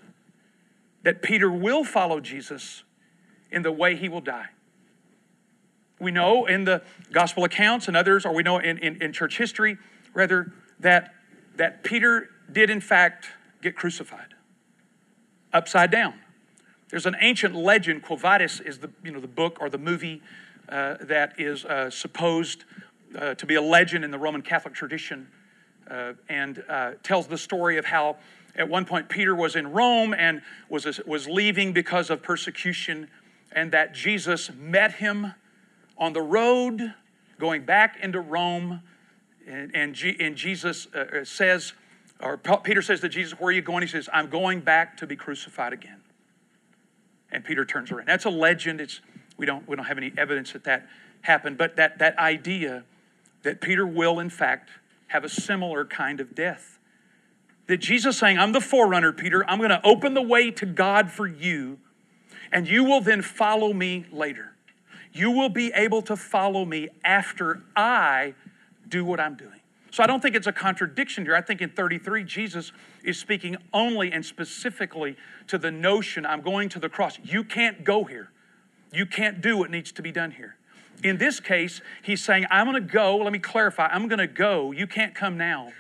that 1.03 1.23
Peter 1.23 1.51
will 1.51 1.85
follow 1.85 2.19
Jesus 2.19 2.83
in 3.51 3.63
the 3.63 3.73
way 3.73 3.95
he 3.95 4.09
will 4.09 4.21
die? 4.21 4.49
We 6.05 6.13
know 6.13 6.47
in 6.47 6.65
the 6.65 6.83
gospel 7.11 7.45
accounts 7.45 7.89
and 7.89 7.97
others, 7.97 8.25
or 8.25 8.33
we 8.33 8.43
know 8.43 8.59
in, 8.59 8.79
in, 8.79 9.03
in 9.03 9.13
church 9.13 9.39
history, 9.39 9.79
rather, 10.13 10.53
that, 10.79 11.15
that 11.57 11.83
Peter 11.83 12.29
did 12.53 12.71
in 12.71 12.81
fact 12.81 13.27
get 13.63 13.75
crucified 13.75 14.35
upside 15.53 15.91
down. 15.91 16.15
There's 16.91 17.07
an 17.07 17.17
ancient 17.21 17.55
legend, 17.55 18.03
Quo 18.03 18.17
Vadis 18.17 18.61
is 18.61 18.79
the, 18.79 18.91
you 19.03 19.11
know, 19.11 19.21
the 19.21 19.27
book 19.27 19.59
or 19.61 19.71
the 19.71 19.79
movie 19.79 20.21
uh, 20.69 20.97
that 21.01 21.41
is 21.41 21.65
uh, 21.65 21.91
supposed 21.91 22.65
uh, 23.19 23.35
to 23.35 23.47
be 23.47 23.55
a 23.55 23.63
legend 23.63 24.05
in 24.05 24.11
the 24.11 24.19
Roman 24.19 24.43
Catholic 24.43 24.75
tradition 24.75 25.29
uh, 25.91 26.13
and 26.29 26.63
uh, 26.69 26.93
tells 27.03 27.27
the 27.27 27.39
story 27.39 27.79
of 27.79 27.85
how 27.85 28.17
at 28.57 28.69
one 28.69 28.85
point 28.85 29.09
Peter 29.09 29.35
was 29.35 29.57
in 29.57 29.73
Rome 29.73 30.15
and 30.15 30.43
was, 30.69 31.01
was 31.07 31.27
leaving 31.27 31.73
because 31.73 32.11
of 32.11 32.23
persecution, 32.23 33.09
and 33.53 33.73
that 33.73 33.95
Jesus 33.95 34.51
met 34.53 34.95
him 34.95 35.35
on 35.99 36.13
the 36.13 36.23
road 36.23 36.95
going 37.39 37.65
back 37.65 37.99
into 38.03 38.21
Rome. 38.21 38.83
And, 39.47 39.71
and, 39.75 39.95
G, 39.95 40.17
and 40.19 40.37
Jesus 40.37 40.87
uh, 40.95 41.25
says, 41.25 41.75
or 42.21 42.39
Peter 42.39 42.81
says 42.81 43.01
to 43.01 43.09
Jesus, 43.09 43.39
Where 43.39 43.49
are 43.49 43.53
you 43.53 43.63
going? 43.63 43.83
He 43.83 43.89
says, 43.89 44.09
I'm 44.13 44.31
going 44.31 44.61
back 44.61 44.97
to 44.99 45.07
be 45.07 45.17
crucified 45.17 45.73
again. 45.73 46.01
And 47.31 47.45
Peter 47.45 47.65
turns 47.65 47.91
around. 47.91 48.07
That's 48.07 48.25
a 48.25 48.31
legend. 48.31 48.81
It's, 48.81 49.01
we, 49.37 49.45
don't, 49.45 49.69
we 49.69 49.77
don't 49.77 49.87
have 49.87 49.99
any 49.99 50.13
evidence 50.17 50.53
that 50.53 50.65
that 50.65 50.87
happened, 51.23 51.59
but 51.59 51.77
that, 51.77 51.99
that 51.99 52.19
idea 52.19 52.85
that 53.43 53.61
Peter 53.61 53.87
will, 53.87 54.21
in 54.21 54.31
fact, 54.31 54.71
have 55.09 55.25
a 55.25 55.29
similar 55.29 55.85
kind 55.85 56.21
of 56.21 56.35
death. 56.35 56.79
That 57.67 57.79
Jesus 57.79 58.19
saying, 58.19 58.39
I'm 58.39 58.53
the 58.53 58.61
forerunner, 58.61 59.13
Peter. 59.13 59.49
I'm 59.49 59.59
going 59.59 59.71
to 59.71 59.81
open 59.85 60.15
the 60.15 60.23
way 60.23 60.51
to 60.53 60.67
God 60.67 61.11
for 61.11 61.27
you, 61.27 61.79
and 62.53 62.69
you 62.69 62.85
will 62.85 63.01
then 63.01 63.23
follow 63.23 63.73
me 63.73 64.07
later. 64.13 64.54
You 65.15 65.31
will 65.31 65.49
be 65.49 65.73
able 65.75 66.03
to 66.03 66.17
follow 66.17 66.65
me 66.65 66.89
after 67.05 67.63
I 67.75 68.35
do 68.89 69.05
what 69.05 69.21
I'm 69.21 69.37
doing. 69.37 69.61
So 69.93 70.03
I 70.03 70.09
don't 70.09 70.21
think 70.21 70.35
it's 70.35 70.49
a 70.49 70.53
contradiction 70.53 71.25
here. 71.25 71.37
I 71.37 71.41
think 71.41 71.63
in 71.63 71.71
33, 71.71 72.25
Jesus 72.25 72.73
is 73.05 73.17
speaking 73.17 73.57
only 73.73 74.11
and 74.11 74.27
specifically 74.27 75.17
to 75.47 75.57
the 75.57 75.71
notion 75.71 76.27
I'm 76.27 76.41
going 76.41 76.69
to 76.71 76.81
the 76.81 76.89
cross. 76.89 77.21
You 77.23 77.45
can't 77.45 77.85
go 77.85 78.03
here. 78.03 78.31
You 78.93 79.07
can't 79.07 79.41
do 79.41 79.57
what 79.57 79.71
needs 79.71 79.93
to 79.93 80.03
be 80.03 80.11
done 80.11 80.33
here. 80.33 80.57
In 81.05 81.19
this 81.19 81.39
case, 81.39 81.81
he's 82.03 82.25
saying, 82.25 82.47
I'm 82.51 82.67
going 82.69 82.83
to 82.85 82.93
go. 82.93 83.19
Let 83.19 83.33
me 83.33 83.39
clarify. 83.39 83.87
I'm 83.87 84.09
going 84.09 84.19
to 84.19 84.27
go. 84.27 84.73
You 84.73 84.89
can't 84.89 85.15
come 85.15 85.39
now, 85.39 85.73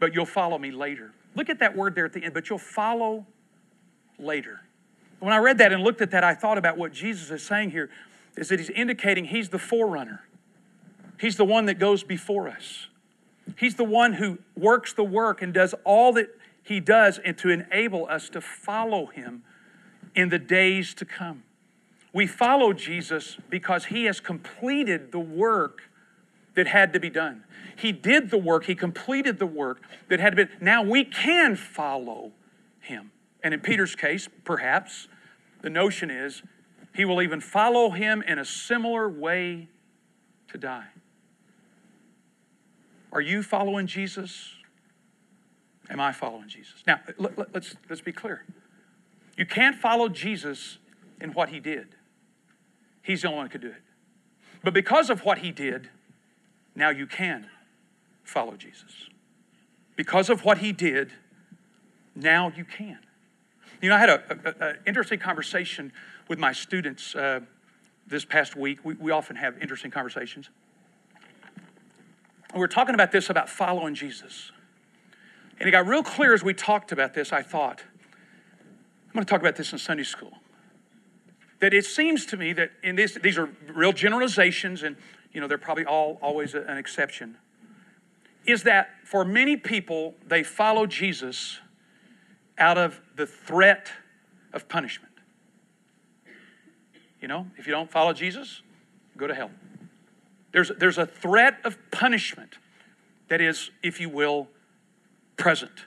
but 0.00 0.14
you'll 0.14 0.24
follow 0.24 0.56
me 0.56 0.70
later. 0.70 1.12
Look 1.34 1.50
at 1.50 1.58
that 1.58 1.76
word 1.76 1.94
there 1.94 2.06
at 2.06 2.14
the 2.14 2.24
end, 2.24 2.32
but 2.32 2.48
you'll 2.48 2.58
follow 2.58 3.26
later. 4.18 4.60
When 5.18 5.34
I 5.34 5.38
read 5.38 5.58
that 5.58 5.70
and 5.70 5.82
looked 5.82 6.00
at 6.00 6.12
that, 6.12 6.24
I 6.24 6.34
thought 6.34 6.56
about 6.56 6.78
what 6.78 6.92
Jesus 6.92 7.30
is 7.30 7.42
saying 7.42 7.72
here 7.72 7.90
is 8.38 8.48
that 8.48 8.60
he's 8.60 8.70
indicating 8.70 9.26
he's 9.26 9.48
the 9.48 9.58
forerunner. 9.58 10.24
He's 11.20 11.36
the 11.36 11.44
one 11.44 11.66
that 11.66 11.78
goes 11.78 12.04
before 12.04 12.48
us. 12.48 12.86
He's 13.56 13.74
the 13.74 13.84
one 13.84 14.14
who 14.14 14.38
works 14.56 14.92
the 14.92 15.04
work 15.04 15.42
and 15.42 15.52
does 15.52 15.74
all 15.84 16.12
that 16.12 16.28
he 16.62 16.80
does 16.80 17.18
and 17.18 17.36
to 17.38 17.48
enable 17.48 18.06
us 18.08 18.28
to 18.30 18.40
follow 18.40 19.06
him 19.06 19.42
in 20.14 20.28
the 20.28 20.38
days 20.38 20.94
to 20.94 21.04
come. 21.04 21.42
We 22.12 22.26
follow 22.26 22.72
Jesus 22.72 23.36
because 23.50 23.86
he 23.86 24.04
has 24.04 24.20
completed 24.20 25.12
the 25.12 25.18
work 25.18 25.82
that 26.54 26.68
had 26.68 26.92
to 26.92 27.00
be 27.00 27.10
done. 27.10 27.44
He 27.76 27.92
did 27.92 28.30
the 28.30 28.38
work, 28.38 28.64
he 28.64 28.74
completed 28.74 29.38
the 29.38 29.46
work 29.46 29.80
that 30.08 30.20
had 30.20 30.36
to 30.36 30.46
be. 30.46 30.52
Now 30.60 30.82
we 30.82 31.04
can 31.04 31.56
follow 31.56 32.32
him. 32.80 33.10
And 33.42 33.54
in 33.54 33.60
Peter's 33.60 33.94
case, 33.94 34.28
perhaps, 34.44 35.08
the 35.62 35.70
notion 35.70 36.10
is 36.10 36.42
he 36.98 37.04
will 37.04 37.22
even 37.22 37.40
follow 37.40 37.90
him 37.90 38.24
in 38.26 38.40
a 38.40 38.44
similar 38.44 39.08
way 39.08 39.68
to 40.48 40.58
die. 40.58 40.88
Are 43.12 43.20
you 43.20 43.44
following 43.44 43.86
Jesus? 43.86 44.56
Am 45.88 46.00
I 46.00 46.10
following 46.10 46.48
Jesus? 46.48 46.82
Now, 46.88 46.98
let, 47.16 47.38
us 47.38 47.46
let's, 47.54 47.76
let's 47.88 48.00
be 48.00 48.10
clear. 48.10 48.44
You 49.36 49.46
can't 49.46 49.76
follow 49.76 50.08
Jesus 50.08 50.78
in 51.20 51.30
what 51.34 51.50
he 51.50 51.60
did. 51.60 51.86
He's 53.00 53.22
the 53.22 53.28
only 53.28 53.36
one 53.36 53.46
who 53.46 53.52
could 53.52 53.60
do 53.60 53.68
it. 53.68 53.82
But 54.64 54.74
because 54.74 55.08
of 55.08 55.24
what 55.24 55.38
he 55.38 55.52
did, 55.52 55.90
now 56.74 56.90
you 56.90 57.06
can 57.06 57.46
follow 58.24 58.56
Jesus. 58.56 59.08
Because 59.94 60.28
of 60.28 60.44
what 60.44 60.58
he 60.58 60.72
did, 60.72 61.12
now 62.16 62.52
you 62.56 62.64
can. 62.64 62.98
You 63.80 63.90
know, 63.90 63.94
I 63.94 63.98
had 64.00 64.10
an 64.58 64.78
interesting 64.84 65.20
conversation 65.20 65.92
with 66.28 66.38
my 66.38 66.52
students 66.52 67.14
uh, 67.14 67.40
this 68.06 68.24
past 68.24 68.56
week. 68.56 68.84
We, 68.84 68.94
we 68.94 69.10
often 69.10 69.36
have 69.36 69.60
interesting 69.60 69.90
conversations. 69.90 70.50
We 72.54 72.62
are 72.62 72.68
talking 72.68 72.94
about 72.94 73.12
this 73.12 73.30
about 73.30 73.48
following 73.48 73.94
Jesus. 73.94 74.52
And 75.58 75.68
it 75.68 75.72
got 75.72 75.86
real 75.86 76.02
clear 76.02 76.34
as 76.34 76.42
we 76.42 76.54
talked 76.54 76.92
about 76.92 77.14
this, 77.14 77.32
I 77.32 77.42
thought, 77.42 77.82
I'm 79.06 79.12
going 79.12 79.24
to 79.24 79.30
talk 79.30 79.40
about 79.40 79.56
this 79.56 79.72
in 79.72 79.78
Sunday 79.78 80.04
school 80.04 80.38
that 81.60 81.74
it 81.74 81.84
seems 81.84 82.26
to 82.26 82.36
me 82.36 82.52
that 82.52 82.70
in 82.82 82.96
this, 82.96 83.18
these 83.22 83.38
are 83.38 83.48
real 83.68 83.92
generalizations, 83.92 84.82
and 84.82 84.96
you 85.32 85.40
know 85.40 85.48
they're 85.48 85.58
probably 85.58 85.84
all 85.84 86.18
always 86.22 86.54
an 86.54 86.76
exception. 86.76 87.36
Is 88.46 88.62
that 88.62 88.90
for 89.04 89.24
many 89.24 89.56
people 89.56 90.14
they 90.26 90.42
follow 90.42 90.86
Jesus 90.86 91.58
out 92.56 92.78
of 92.78 93.00
the 93.16 93.26
threat 93.26 93.90
of 94.52 94.68
punishment? 94.68 95.07
You 97.20 97.28
know, 97.28 97.46
if 97.56 97.66
you 97.66 97.72
don't 97.72 97.90
follow 97.90 98.12
Jesus, 98.12 98.62
go 99.16 99.26
to 99.26 99.34
hell. 99.34 99.50
There's, 100.52 100.70
there's 100.78 100.98
a 100.98 101.06
threat 101.06 101.58
of 101.64 101.76
punishment 101.90 102.58
that 103.28 103.40
is, 103.40 103.70
if 103.82 104.00
you 104.00 104.08
will, 104.08 104.48
present. 105.36 105.84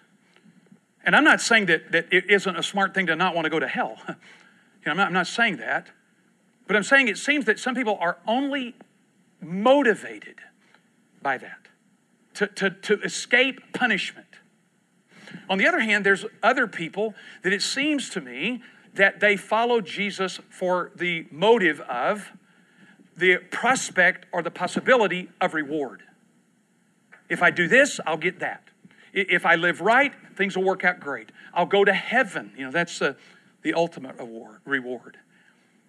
And 1.04 1.16
I'm 1.16 1.24
not 1.24 1.42
saying 1.42 1.66
that, 1.68 1.92
that 1.92 2.08
it 2.12 2.30
isn't 2.30 2.56
a 2.56 2.64
smart 2.64 2.94
thing 2.94 3.08
to 3.08 3.16
not 3.16 3.34
want 3.34 3.46
to 3.46 3.50
go 3.50 3.60
to 3.60 3.68
hell. 3.68 3.98
You 4.84 4.88
know, 4.88 4.92
I'm, 4.94 4.98
not, 4.98 5.08
I'm 5.10 5.14
not 5.14 5.28
saying 5.28 5.58
that. 5.58 5.90
But 6.66 6.76
I'm 6.76 6.82
saying 6.82 7.08
it 7.08 7.20
seems 7.20 7.46
that 7.46 7.60
some 7.60 7.76
people 7.76 8.00
are 8.02 8.18
only 8.28 8.74
motivated 9.40 10.38
by 11.22 11.38
that 11.38 11.68
to, 12.34 12.48
to, 12.48 12.70
to 12.72 13.00
escape 13.02 13.74
punishment. 13.74 14.26
On 15.50 15.58
the 15.58 15.68
other 15.68 15.82
hand, 15.82 16.06
there's 16.06 16.26
other 16.42 16.66
people 16.66 17.14
that 17.44 17.54
it 17.54 17.62
seems 17.62 18.10
to 18.10 18.22
me 18.22 18.64
that 18.96 19.20
they 19.20 19.38
follow 19.38 19.82
Jesus 19.82 20.40
for 20.50 20.92
the 20.96 21.26
motive 21.32 21.80
of 21.82 22.32
the 23.16 23.38
prospect 23.38 24.26
or 24.32 24.42
the 24.42 24.52
possibility 24.52 25.30
of 25.40 25.54
reward. 25.54 26.04
If 27.30 27.42
I 27.42 27.52
do 27.52 27.68
this, 27.68 28.00
I'll 28.06 28.18
get 28.18 28.40
that. 28.40 28.64
If 29.14 29.46
I 29.46 29.56
live 29.56 29.82
right, 29.82 30.14
things 30.36 30.56
will 30.56 30.64
work 30.64 30.84
out 30.84 31.00
great. 31.00 31.32
I'll 31.54 31.66
go 31.66 31.84
to 31.84 31.94
heaven. 31.94 32.52
You 32.58 32.66
know, 32.66 32.72
that's 32.72 33.02
a, 33.02 33.16
the 33.62 33.74
ultimate 33.74 34.20
award, 34.20 34.60
reward. 34.66 35.18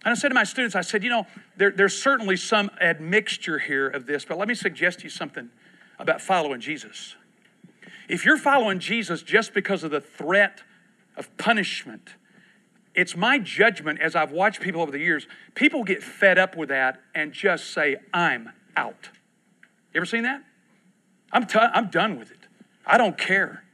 And 0.04 0.12
I 0.12 0.14
said 0.14 0.28
to 0.28 0.34
my 0.34 0.44
students, 0.44 0.74
I 0.74 0.80
said, 0.80 1.04
you 1.04 1.10
know, 1.10 1.26
there, 1.56 1.70
there's 1.70 2.00
certainly 2.00 2.36
some 2.36 2.70
admixture 2.80 3.58
here 3.58 3.88
of 3.88 4.06
this, 4.06 4.24
but 4.24 4.38
let 4.38 4.48
me 4.48 4.54
suggest 4.54 5.00
to 5.00 5.04
you 5.04 5.10
something 5.10 5.50
about 5.98 6.20
following 6.20 6.60
Jesus. 6.60 7.14
If 8.08 8.24
you're 8.24 8.36
following 8.36 8.80
Jesus 8.80 9.22
just 9.22 9.54
because 9.54 9.84
of 9.84 9.92
the 9.92 10.00
threat 10.00 10.62
of 11.16 11.34
punishment, 11.36 12.14
it's 12.94 13.16
my 13.16 13.38
judgment 13.38 14.00
as 14.00 14.14
I've 14.14 14.32
watched 14.32 14.60
people 14.60 14.82
over 14.82 14.90
the 14.90 14.98
years, 14.98 15.26
people 15.54 15.84
get 15.84 16.02
fed 16.02 16.38
up 16.38 16.56
with 16.56 16.68
that 16.68 17.00
and 17.14 17.32
just 17.32 17.72
say, 17.72 17.96
I'm 18.12 18.50
out. 18.76 19.08
You 19.92 19.98
ever 19.98 20.06
seen 20.06 20.24
that? 20.24 20.42
I'm, 21.32 21.46
t- 21.46 21.58
I'm 21.58 21.88
done 21.88 22.18
with 22.18 22.30
it. 22.30 22.38
I 22.86 22.98
don't 22.98 23.16
care. 23.16 23.64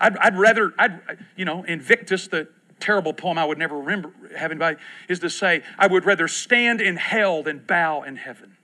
I'd, 0.00 0.16
I'd 0.18 0.36
rather, 0.36 0.74
I'd, 0.78 1.00
you 1.36 1.44
know, 1.44 1.62
Invictus, 1.64 2.28
the 2.28 2.48
terrible 2.80 3.12
poem 3.12 3.38
I 3.38 3.44
would 3.44 3.58
never 3.58 3.78
remember 3.78 4.12
having 4.36 4.58
by 4.58 4.76
is 5.08 5.20
to 5.20 5.30
say, 5.30 5.62
I 5.78 5.86
would 5.86 6.04
rather 6.04 6.28
stand 6.28 6.80
in 6.80 6.96
hell 6.96 7.42
than 7.42 7.64
bow 7.66 8.02
in 8.02 8.16
heaven. 8.16 8.56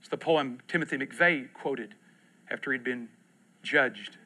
It's 0.00 0.08
the 0.08 0.16
poem 0.16 0.58
Timothy 0.68 0.98
McVeigh 0.98 1.52
quoted 1.52 1.94
after 2.50 2.72
he'd 2.72 2.84
been 2.84 3.08
judged. 3.62 4.16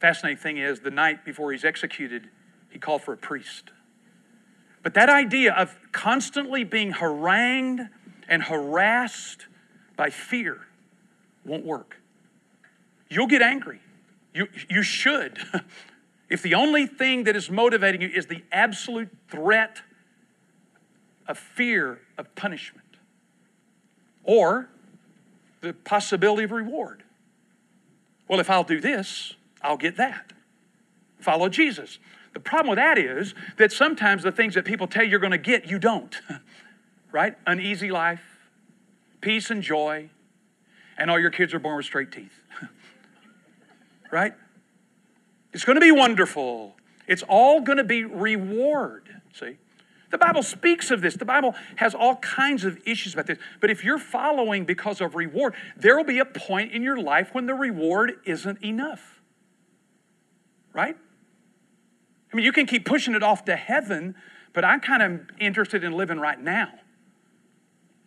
Fascinating 0.00 0.38
thing 0.38 0.56
is, 0.58 0.80
the 0.80 0.90
night 0.90 1.24
before 1.24 1.52
he's 1.52 1.64
executed, 1.64 2.28
he 2.70 2.78
called 2.78 3.02
for 3.02 3.12
a 3.12 3.16
priest. 3.16 3.70
But 4.82 4.94
that 4.94 5.08
idea 5.08 5.52
of 5.52 5.76
constantly 5.92 6.64
being 6.64 6.92
harangued 6.92 7.88
and 8.28 8.42
harassed 8.42 9.46
by 9.96 10.10
fear 10.10 10.66
won't 11.44 11.64
work. 11.64 11.96
You'll 13.08 13.26
get 13.26 13.42
angry. 13.42 13.80
You, 14.34 14.48
you 14.68 14.82
should. 14.82 15.38
if 16.30 16.42
the 16.42 16.54
only 16.54 16.86
thing 16.86 17.24
that 17.24 17.36
is 17.36 17.50
motivating 17.50 18.00
you 18.00 18.08
is 18.08 18.26
the 18.26 18.42
absolute 18.50 19.10
threat 19.28 19.82
of 21.28 21.38
fear 21.38 22.00
of 22.18 22.34
punishment 22.34 22.86
or 24.24 24.68
the 25.60 25.72
possibility 25.72 26.44
of 26.44 26.50
reward. 26.50 27.02
Well, 28.28 28.40
if 28.40 28.50
I'll 28.50 28.64
do 28.64 28.80
this, 28.80 29.34
I'll 29.60 29.76
get 29.76 29.96
that. 29.98 30.32
Follow 31.18 31.48
Jesus. 31.48 31.98
The 32.32 32.40
problem 32.40 32.70
with 32.70 32.78
that 32.78 32.98
is 32.98 33.34
that 33.58 33.72
sometimes 33.72 34.22
the 34.22 34.32
things 34.32 34.54
that 34.54 34.64
people 34.64 34.86
tell 34.86 35.04
you 35.04 35.10
you're 35.10 35.20
going 35.20 35.32
to 35.32 35.38
get, 35.38 35.68
you 35.68 35.78
don't. 35.78 36.18
right? 37.12 37.34
An 37.46 37.60
easy 37.60 37.90
life, 37.90 38.22
peace 39.20 39.50
and 39.50 39.62
joy, 39.62 40.10
and 40.96 41.10
all 41.10 41.18
your 41.18 41.30
kids 41.30 41.52
are 41.52 41.58
born 41.58 41.76
with 41.76 41.86
straight 41.86 42.10
teeth. 42.10 42.40
right? 44.10 44.32
It's 45.52 45.64
going 45.64 45.76
to 45.76 45.80
be 45.80 45.92
wonderful. 45.92 46.76
It's 47.06 47.22
all 47.28 47.60
going 47.60 47.78
to 47.78 47.84
be 47.84 48.04
reward. 48.04 49.08
See? 49.34 49.58
The 50.10 50.18
Bible 50.18 50.42
speaks 50.42 50.90
of 50.90 51.00
this. 51.00 51.16
The 51.16 51.24
Bible 51.24 51.54
has 51.76 51.94
all 51.94 52.16
kinds 52.16 52.64
of 52.64 52.78
issues 52.86 53.14
about 53.14 53.26
this. 53.26 53.38
But 53.60 53.70
if 53.70 53.82
you're 53.82 53.98
following 53.98 54.64
because 54.64 55.00
of 55.00 55.14
reward, 55.14 55.54
there 55.76 55.96
will 55.96 56.04
be 56.04 56.18
a 56.18 56.24
point 56.24 56.72
in 56.72 56.82
your 56.82 56.98
life 56.98 57.30
when 57.32 57.46
the 57.46 57.54
reward 57.54 58.14
isn't 58.24 58.62
enough. 58.62 59.20
Right? 60.74 60.96
I 62.32 62.36
mean, 62.36 62.44
you 62.44 62.52
can 62.52 62.66
keep 62.66 62.84
pushing 62.84 63.14
it 63.14 63.22
off 63.22 63.44
to 63.44 63.56
heaven, 63.56 64.14
but 64.52 64.64
I'm 64.64 64.80
kind 64.80 65.02
of 65.02 65.20
interested 65.38 65.84
in 65.84 65.92
living 65.92 66.18
right 66.18 66.40
now. 66.40 66.70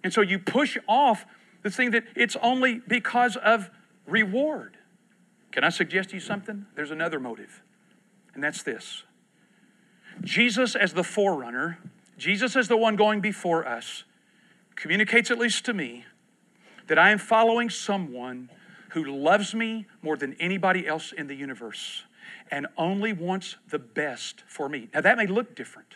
And 0.03 0.11
so 0.11 0.21
you 0.21 0.39
push 0.39 0.78
off 0.88 1.26
the 1.63 1.69
thing 1.69 1.91
that 1.91 2.03
it's 2.15 2.36
only 2.41 2.82
because 2.88 3.36
of 3.38 3.69
reward. 4.05 4.78
Can 5.51 5.63
I 5.63 5.69
suggest 5.69 6.13
you 6.13 6.19
something? 6.19 6.65
There's 6.76 6.91
another 6.91 7.19
motive, 7.19 7.61
and 8.34 8.43
that's 8.43 8.63
this 8.63 9.03
Jesus, 10.23 10.76
as 10.76 10.93
the 10.93 11.03
forerunner, 11.03 11.80
Jesus, 12.17 12.55
as 12.55 12.67
the 12.67 12.78
one 12.78 12.95
going 12.95 13.21
before 13.21 13.67
us, 13.67 14.03
communicates, 14.76 15.30
at 15.32 15.38
least 15.38 15.65
to 15.65 15.73
me, 15.73 16.05
that 16.88 16.97
I 16.99 17.11
am 17.11 17.17
following 17.17 17.69
someone 17.69 18.49
who 18.89 19.03
loves 19.03 19.53
me 19.53 19.88
more 20.01 20.15
than 20.15 20.34
anybody 20.39 20.88
else 20.88 21.11
in 21.11 21.28
the 21.28 21.36
universe 21.36 22.03
and 22.51 22.67
only 22.78 23.13
wants 23.13 23.55
the 23.69 23.80
best 23.80 24.43
for 24.47 24.69
me. 24.69 24.89
Now, 24.93 25.01
that 25.01 25.17
may 25.17 25.28
look 25.28 25.55
different 25.55 25.95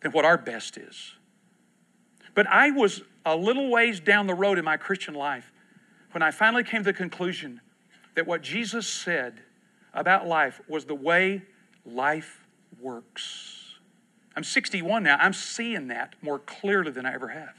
than 0.00 0.12
what 0.12 0.24
our 0.24 0.38
best 0.38 0.76
is. 0.76 1.14
But 2.34 2.46
I 2.48 2.70
was 2.70 3.02
a 3.24 3.36
little 3.36 3.70
ways 3.70 4.00
down 4.00 4.26
the 4.26 4.34
road 4.34 4.58
in 4.58 4.64
my 4.64 4.76
Christian 4.76 5.14
life 5.14 5.52
when 6.12 6.22
I 6.22 6.30
finally 6.30 6.64
came 6.64 6.80
to 6.80 6.84
the 6.84 6.92
conclusion 6.92 7.60
that 8.14 8.26
what 8.26 8.42
Jesus 8.42 8.86
said 8.86 9.42
about 9.92 10.26
life 10.26 10.60
was 10.68 10.84
the 10.84 10.94
way 10.94 11.42
life 11.84 12.44
works. 12.80 13.74
I'm 14.36 14.44
61 14.44 15.02
now. 15.02 15.16
I'm 15.18 15.32
seeing 15.32 15.88
that 15.88 16.14
more 16.20 16.38
clearly 16.38 16.90
than 16.90 17.06
I 17.06 17.14
ever 17.14 17.28
have. 17.28 17.54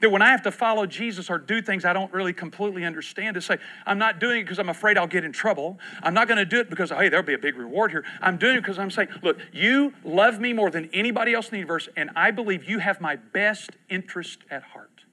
That 0.00 0.10
when 0.10 0.22
I 0.22 0.30
have 0.30 0.42
to 0.42 0.50
follow 0.50 0.86
Jesus 0.86 1.28
or 1.28 1.38
do 1.38 1.60
things 1.60 1.84
I 1.84 1.92
don't 1.92 2.10
really 2.12 2.32
completely 2.32 2.84
understand, 2.84 3.34
to 3.34 3.42
say, 3.42 3.58
I'm 3.84 3.98
not 3.98 4.18
doing 4.18 4.40
it 4.40 4.44
because 4.44 4.58
I'm 4.58 4.70
afraid 4.70 4.96
I'll 4.96 5.06
get 5.06 5.24
in 5.24 5.32
trouble. 5.32 5.78
I'm 6.02 6.14
not 6.14 6.26
going 6.26 6.38
to 6.38 6.46
do 6.46 6.58
it 6.58 6.70
because, 6.70 6.88
hey, 6.90 7.10
there'll 7.10 7.24
be 7.24 7.34
a 7.34 7.38
big 7.38 7.56
reward 7.56 7.90
here. 7.90 8.04
I'm 8.22 8.38
doing 8.38 8.56
it 8.56 8.60
because 8.62 8.78
I'm 8.78 8.90
saying, 8.90 9.08
look, 9.22 9.38
you 9.52 9.92
love 10.02 10.40
me 10.40 10.54
more 10.54 10.70
than 10.70 10.88
anybody 10.94 11.34
else 11.34 11.46
in 11.46 11.50
the 11.52 11.58
universe, 11.58 11.88
and 11.96 12.10
I 12.16 12.30
believe 12.30 12.64
you 12.64 12.78
have 12.78 13.00
my 13.00 13.16
best 13.16 13.72
interest 13.90 14.38
at 14.50 14.62
heart. 14.62 15.04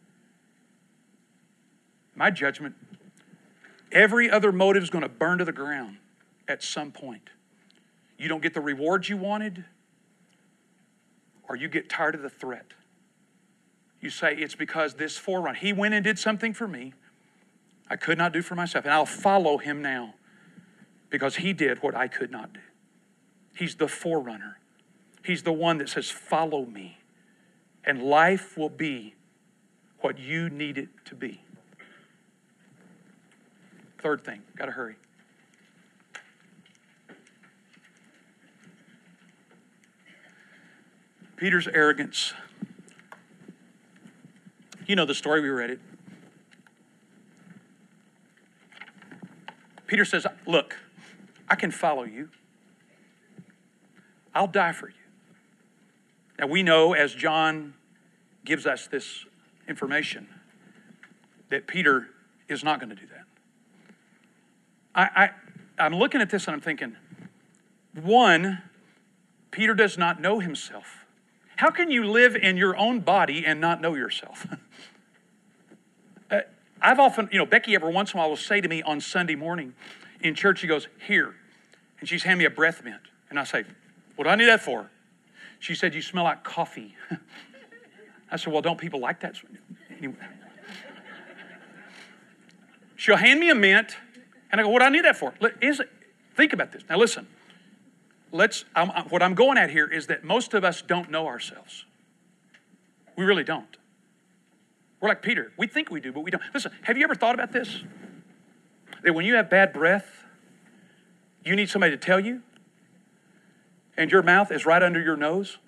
My 2.16 2.32
judgment, 2.32 2.76
every 3.92 4.32
other 4.32 4.54
motive 4.54 4.84
is 4.84 4.90
going 4.90 5.04
to 5.04 5.10
burn 5.10 5.40
to 5.40 5.46
the 5.46 5.52
ground 5.52 5.98
at 6.48 6.64
some 6.64 6.92
point. 6.94 7.30
You 8.18 8.30
don't 8.30 8.42
get 8.42 8.54
the 8.54 8.62
rewards 8.62 9.10
you 9.10 9.18
wanted, 9.18 9.66
or 11.50 11.58
you 11.58 11.68
get 11.68 11.90
tired 11.90 12.16
of 12.16 12.22
the 12.22 12.30
threat. 12.30 12.66
You 14.00 14.10
say, 14.10 14.36
it's 14.36 14.56
because 14.56 14.96
this 14.96 15.18
forerunner, 15.18 15.58
he 15.58 15.74
went 15.74 15.94
and 15.94 16.04
did 16.04 16.20
something 16.20 16.54
for 16.54 16.68
me 16.68 16.94
I 17.90 17.96
could 17.96 18.18
not 18.18 18.34
do 18.34 18.42
for 18.42 18.56
myself. 18.56 18.86
And 18.86 18.94
I'll 18.94 19.06
follow 19.06 19.58
him 19.58 19.82
now 19.82 20.16
because 21.10 21.38
he 21.38 21.54
did 21.54 21.82
what 21.82 21.96
I 21.96 22.08
could 22.08 22.32
not 22.32 22.54
do. 22.54 22.60
He's 23.56 23.76
the 23.76 23.88
forerunner, 23.88 24.60
he's 25.24 25.44
the 25.44 25.54
one 25.54 25.78
that 25.80 25.90
says, 25.90 26.10
follow 26.10 26.66
me. 26.66 27.00
And 27.84 28.04
life 28.04 28.58
will 28.58 28.70
be 28.70 29.16
what 30.02 30.20
you 30.20 30.50
need 30.50 30.78
it 30.78 30.90
to 31.06 31.16
be. 31.16 31.42
Third 34.00 34.24
thing, 34.24 34.42
got 34.58 34.66
to 34.66 34.72
hurry. 34.72 34.96
Peter's 41.38 41.68
arrogance 41.68 42.34
you 44.88 44.96
know 44.96 45.06
the 45.06 45.14
story, 45.14 45.42
we 45.42 45.50
read 45.50 45.70
it. 45.70 45.80
Peter 49.88 50.06
says, 50.06 50.26
Look, 50.46 50.78
I 51.50 51.56
can 51.56 51.72
follow 51.72 52.04
you. 52.04 52.30
I'll 54.34 54.48
die 54.48 54.74
for 54.74 54.90
you. 54.90 54.96
Now 56.40 56.48
we 56.48 56.62
know 56.62 56.94
as 56.94 57.14
John 57.14 57.74
gives 58.46 58.66
us 58.66 58.88
this 58.88 59.26
information 59.68 60.28
that 61.50 61.68
Peter 61.68 62.08
is 62.48 62.64
not 62.64 62.80
going 62.80 62.90
to 62.90 62.96
do 62.96 63.08
that. 63.08 63.26
I, 64.94 65.24
I, 65.24 65.30
I'm 65.84 65.96
looking 65.96 66.22
at 66.22 66.30
this 66.30 66.48
and 66.48 66.56
I'm 66.56 66.62
thinking, 66.62 66.96
one, 67.94 68.62
Peter 69.52 69.74
does 69.74 69.98
not 69.98 70.22
know 70.22 70.40
himself. 70.40 71.07
How 71.58 71.72
can 71.72 71.90
you 71.90 72.06
live 72.06 72.36
in 72.36 72.56
your 72.56 72.78
own 72.78 73.00
body 73.00 73.44
and 73.46 73.60
not 73.60 73.82
know 73.82 73.96
yourself? 73.96 74.46
uh, 76.32 76.42
I've 76.82 77.00
often, 77.00 77.30
you 77.32 77.40
know, 77.40 77.48
Becky 77.48 77.74
every 77.74 77.92
once 77.92 78.14
in 78.14 78.18
a 78.18 78.22
while 78.22 78.30
will 78.30 78.38
say 78.38 78.62
to 78.62 78.68
me 78.68 78.84
on 78.84 79.02
Sunday 79.02 79.36
morning 79.36 79.74
in 80.22 80.36
church, 80.36 80.60
she 80.60 80.68
goes, 80.68 80.88
Here. 81.08 81.36
And 82.00 82.08
she's 82.08 82.22
handing 82.22 82.40
me 82.40 82.46
a 82.46 82.52
breath 82.52 82.84
mint. 82.84 83.02
And 83.32 83.40
I 83.40 83.44
say, 83.44 83.66
What 84.16 84.26
do 84.26 84.30
I 84.30 84.36
need 84.36 84.46
that 84.46 84.62
for? 84.62 84.92
She 85.60 85.74
said, 85.74 85.96
You 85.96 86.02
smell 86.04 86.26
like 86.26 86.44
coffee. 86.44 86.96
I 88.32 88.38
said, 88.38 88.54
Well, 88.54 88.62
don't 88.62 88.80
people 88.80 89.00
like 89.00 89.22
that? 89.22 89.42
Anyway. 89.98 90.16
She'll 92.96 93.18
hand 93.18 93.40
me 93.40 93.50
a 93.50 93.56
mint, 93.56 93.96
and 94.52 94.62
I 94.62 94.64
go, 94.64 94.70
What 94.70 94.80
do 94.80 94.86
I 94.86 94.90
need 94.90 95.06
that 95.06 95.18
for? 95.18 95.34
Is 95.60 95.80
it, 95.80 95.90
think 96.36 96.54
about 96.54 96.72
this. 96.72 96.84
Now, 96.88 96.98
listen 96.98 97.28
let's, 98.32 98.66
I'm, 98.76 98.90
what 99.10 99.22
I'm 99.22 99.36
going 99.36 99.58
at 99.58 99.70
here 99.70 99.88
is 99.88 100.08
that 100.08 100.24
most 100.24 100.54
of 100.54 100.64
us 100.64 100.82
don't 100.82 101.10
know 101.10 101.28
ourselves. 101.28 101.86
We 103.16 103.26
really 103.26 103.44
don't. 103.44 103.78
We're 105.00 105.10
like 105.10 105.22
Peter. 105.22 105.52
We 105.58 105.68
think 105.68 105.92
we 105.92 106.00
do, 106.00 106.12
but 106.12 106.22
we 106.22 106.32
don't. 106.32 106.42
Listen, 106.54 106.72
have 106.84 106.98
you 106.98 107.04
ever 107.04 107.16
thought 107.16 107.36
about 107.36 107.52
this? 107.52 107.84
That 109.04 109.14
when 109.14 109.26
you 109.26 109.36
have 109.36 109.50
bad 109.50 109.74
breath, 109.74 110.24
you 111.46 111.56
need 111.56 111.70
somebody 111.70 111.92
to 111.92 111.98
tell 111.98 112.20
you, 112.20 112.42
and 113.96 114.12
your 114.12 114.24
mouth 114.24 114.52
is 114.52 114.66
right 114.66 114.82
under 114.82 115.00
your 115.00 115.16
nose? 115.16 115.60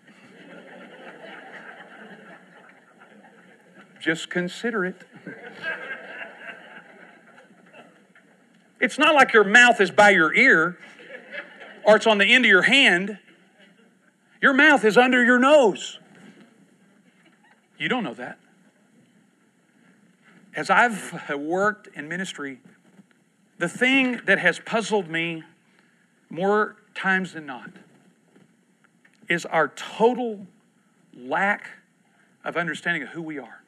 Just 4.02 4.30
consider 4.30 4.86
it. 4.86 5.04
It's 8.80 8.98
not 8.98 9.14
like 9.14 9.34
your 9.34 9.44
mouth 9.44 9.82
is 9.82 9.92
by 9.92 10.12
your 10.12 10.34
ear 10.34 10.78
or 11.90 11.96
it's 11.96 12.06
on 12.06 12.20
the 12.20 12.26
end 12.26 12.46
of 12.46 12.50
your 12.50 12.62
hand, 12.62 13.18
your 14.44 14.54
mouth 14.54 14.86
is 14.86 14.96
under 14.96 15.24
your 15.24 15.40
nose. 15.40 15.98
You 17.80 17.90
don't 17.90 18.04
know 18.04 18.14
that. 18.14 18.38
As 20.56 20.70
I've 20.70 21.32
worked 21.36 21.88
in 21.96 22.08
ministry, 22.08 22.60
the 23.58 23.68
thing 23.68 24.22
that 24.26 24.38
has 24.38 24.60
puzzled 24.60 25.10
me 25.10 25.42
more 26.30 26.76
times 26.94 27.34
than 27.34 27.48
not 27.48 27.72
is 29.28 29.48
our 29.48 29.70
total 29.70 30.46
lack 31.18 31.70
of 32.44 32.56
understanding 32.56 33.02
of 33.02 33.10
who 33.10 33.24
we 33.24 33.40
are. 33.40 33.64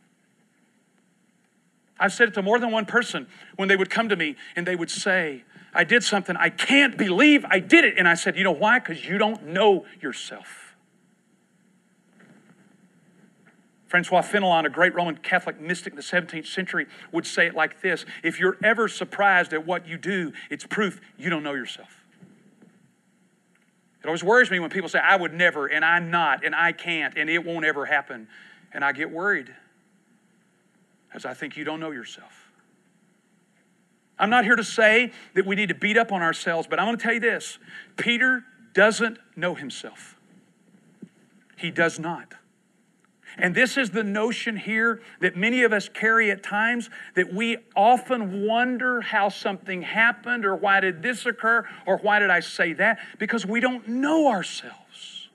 I've 1.99 2.13
said 2.13 2.27
it 2.27 2.33
to 2.35 2.43
more 2.43 2.59
than 2.59 2.69
one 2.69 2.85
person 2.85 3.25
when 3.55 3.67
they 3.67 3.75
would 3.75 3.89
come 3.89 4.09
to 4.09 4.15
me 4.15 4.35
and 4.55 4.67
they 4.67 4.75
would 4.75 4.91
say, 4.91 5.43
I 5.73 5.83
did 5.83 6.03
something. 6.03 6.35
I 6.37 6.49
can't 6.49 6.97
believe 6.97 7.45
I 7.49 7.59
did 7.59 7.85
it. 7.85 7.95
And 7.97 8.07
I 8.07 8.15
said, 8.15 8.35
You 8.37 8.43
know 8.43 8.51
why? 8.51 8.79
Because 8.79 9.05
you 9.05 9.17
don't 9.17 9.47
know 9.47 9.85
yourself. 10.01 10.75
Francois 13.87 14.21
Fenelon, 14.21 14.65
a 14.65 14.69
great 14.69 14.95
Roman 14.95 15.17
Catholic 15.17 15.59
mystic 15.59 15.91
in 15.91 15.97
the 15.97 16.01
17th 16.01 16.47
century, 16.47 16.87
would 17.11 17.25
say 17.25 17.47
it 17.47 17.55
like 17.55 17.81
this 17.81 18.05
If 18.23 18.39
you're 18.39 18.57
ever 18.63 18.87
surprised 18.87 19.53
at 19.53 19.65
what 19.65 19.87
you 19.87 19.97
do, 19.97 20.31
it's 20.49 20.65
proof 20.65 21.01
you 21.17 21.29
don't 21.29 21.43
know 21.43 21.53
yourself. 21.53 21.89
It 24.03 24.07
always 24.07 24.23
worries 24.23 24.49
me 24.49 24.59
when 24.59 24.69
people 24.69 24.89
say, 24.89 24.99
I 24.99 25.15
would 25.15 25.33
never, 25.33 25.67
and 25.67 25.85
I'm 25.85 26.09
not, 26.09 26.43
and 26.43 26.55
I 26.55 26.71
can't, 26.71 27.15
and 27.17 27.29
it 27.29 27.45
won't 27.45 27.65
ever 27.65 27.85
happen. 27.85 28.27
And 28.73 28.83
I 28.83 28.93
get 28.93 29.11
worried. 29.11 29.53
because 31.07 31.25
I 31.25 31.33
think 31.33 31.55
you 31.57 31.63
don't 31.63 31.79
know 31.79 31.91
yourself. 31.91 32.40
I'm 34.21 34.29
not 34.29 34.45
here 34.45 34.55
to 34.55 34.63
say 34.63 35.11
that 35.33 35.47
we 35.47 35.55
need 35.55 35.69
to 35.69 35.75
beat 35.75 35.97
up 35.97 36.11
on 36.11 36.21
ourselves, 36.21 36.67
but 36.69 36.79
I'm 36.79 36.85
going 36.85 36.97
to 36.97 37.03
tell 37.03 37.13
you 37.13 37.19
this 37.19 37.57
Peter 37.97 38.45
doesn't 38.73 39.17
know 39.35 39.55
himself. 39.55 40.15
He 41.57 41.71
does 41.71 41.99
not. 41.99 42.35
And 43.37 43.55
this 43.55 43.77
is 43.77 43.91
the 43.91 44.03
notion 44.03 44.57
here 44.57 45.01
that 45.21 45.35
many 45.35 45.63
of 45.63 45.73
us 45.73 45.89
carry 45.89 46.29
at 46.29 46.43
times 46.43 46.89
that 47.15 47.33
we 47.33 47.57
often 47.75 48.45
wonder 48.45 49.01
how 49.01 49.29
something 49.29 49.81
happened 49.81 50.45
or 50.45 50.55
why 50.55 50.81
did 50.81 51.01
this 51.01 51.25
occur 51.25 51.67
or 51.85 51.97
why 51.97 52.19
did 52.19 52.29
I 52.29 52.41
say 52.41 52.73
that 52.73 52.99
because 53.17 53.45
we 53.45 53.59
don't 53.59 53.87
know 53.87 54.27
ourselves. 54.27 55.29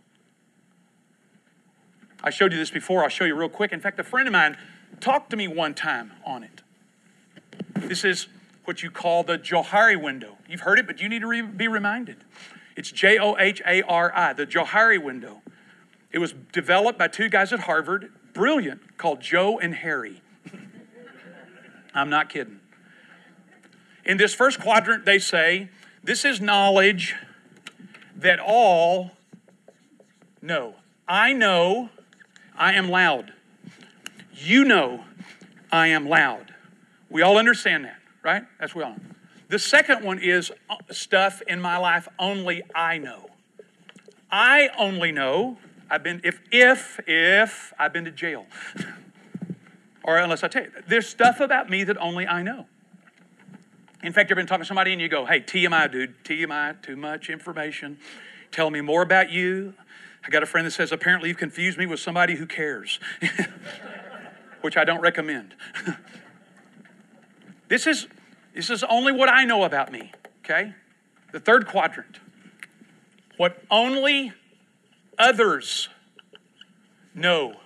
I 2.22 2.30
showed 2.30 2.53
you 2.53 2.59
this 2.59 2.70
before, 2.70 3.03
I'll 3.03 3.09
show 3.09 3.24
you 3.24 3.34
real 3.34 3.49
quick. 3.49 3.72
In 3.72 3.80
fact, 3.80 3.99
a 3.99 4.05
friend 4.05 4.28
of 4.28 4.32
mine 4.32 4.57
talked 5.01 5.30
to 5.30 5.37
me 5.37 5.49
one 5.49 5.74
time 5.74 6.12
on 6.24 6.45
it. 6.45 6.62
This 7.76 8.05
is 8.05 8.28
what 8.67 8.83
you 8.83 8.91
call 8.91 9.23
the 9.23 9.39
Johari 9.39 10.01
window. 10.01 10.37
You've 10.49 10.61
heard 10.61 10.79
it, 10.79 10.87
but 10.87 11.01
you 11.01 11.09
need 11.09 11.21
to 11.21 11.27
re- 11.27 11.43
be 11.43 11.69
reminded. 11.69 12.25
It's 12.77 12.91
J 12.91 13.19
O 13.19 13.37
H 13.39 13.62
A 13.67 13.83
R 13.83 14.12
I, 14.14 14.33
the 14.33 14.47
Johari 14.47 15.03
window. 15.03 15.43
It 16.12 16.19
was 16.19 16.35
developed 16.53 16.99
by 16.99 17.09
two 17.09 17.29
guys 17.29 17.53
at 17.53 17.61
Harvard, 17.61 18.12
brilliant, 18.33 18.97
called 18.97 19.21
Joe 19.21 19.59
and 19.59 19.75
Harry. 19.75 20.23
I'm 21.95 22.11
not 22.11 22.29
kidding. 22.29 22.61
In 24.05 24.19
this 24.19 24.35
first 24.35 24.61
quadrant, 24.61 25.05
they 25.05 25.19
say, 25.19 25.69
This 26.03 26.25
is 26.25 26.41
knowledge 26.41 27.14
that 28.17 28.39
all 28.39 29.12
know. 30.41 30.77
I 31.09 31.33
know 31.33 31.91
I 32.57 32.73
am 32.73 32.89
loud. 32.89 33.33
You 34.33 34.64
know 34.64 35.05
I 35.71 35.89
am 35.89 36.09
loud. 36.09 36.55
We 37.11 37.23
all 37.23 37.39
understand 37.39 37.85
that, 37.85 37.99
right? 38.27 38.43
That's 38.61 38.74
we 38.74 38.83
all. 38.83 38.97
The 39.49 39.59
second 39.59 40.05
one 40.05 40.18
is 40.18 40.53
uh, 40.68 40.77
stuff 40.91 41.41
in 41.47 41.61
my 41.61 41.79
life 41.79 42.09
only 42.18 42.62
I 42.74 42.99
know. 42.99 43.31
I 44.31 44.68
only 44.77 45.12
know 45.12 45.59
I've 45.89 46.03
been 46.03 46.20
if 46.24 46.41
if 46.51 47.01
if 47.07 47.72
I've 47.79 47.93
been 47.93 48.05
to 48.05 48.11
jail. 48.11 48.47
or 50.03 50.18
unless 50.18 50.43
I 50.45 50.49
tell 50.49 50.64
you, 50.64 50.72
there's 50.89 51.09
stuff 51.09 51.41
about 51.41 51.70
me 51.70 51.85
that 51.85 51.97
only 51.99 52.27
I 52.27 52.43
know. 52.43 52.66
In 54.03 54.12
fact, 54.12 54.31
you've 54.31 54.37
been 54.37 54.47
talking 54.47 54.62
to 54.62 54.66
somebody 54.66 54.93
and 54.93 55.01
you 55.01 55.09
go, 55.09 55.24
hey, 55.24 55.41
TMI, 55.41 55.91
dude, 55.91 56.22
TMI, 56.22 56.81
too 56.83 56.97
much 56.97 57.29
information. 57.29 57.99
Tell 58.53 58.70
me 58.70 58.81
more 58.81 59.03
about 59.03 59.31
you. 59.31 59.74
I 60.24 60.31
got 60.31 60.43
a 60.43 60.47
friend 60.47 60.66
that 60.66 60.72
says, 60.72 60.93
apparently 60.93 61.29
you've 61.29 61.39
confused 61.39 61.79
me 61.79 61.87
with 61.87 62.01
somebody 62.01 62.37
who 62.37 62.47
cares, 62.47 63.01
which 64.61 64.77
I 64.77 64.85
don't 64.85 65.01
recommend. 65.01 65.55
this, 67.68 67.87
is, 67.87 68.07
this 68.57 68.71
is 68.71 68.83
only 68.85 69.13
what 69.13 69.29
I 69.29 69.45
know 69.45 69.65
about 69.65 69.93
me, 69.93 70.13
okay? 70.39 70.73
The 71.31 71.39
third 71.39 71.67
quadrant. 71.67 72.21
What 73.37 73.63
only 73.71 74.33
others 75.19 75.91
know 77.15 77.57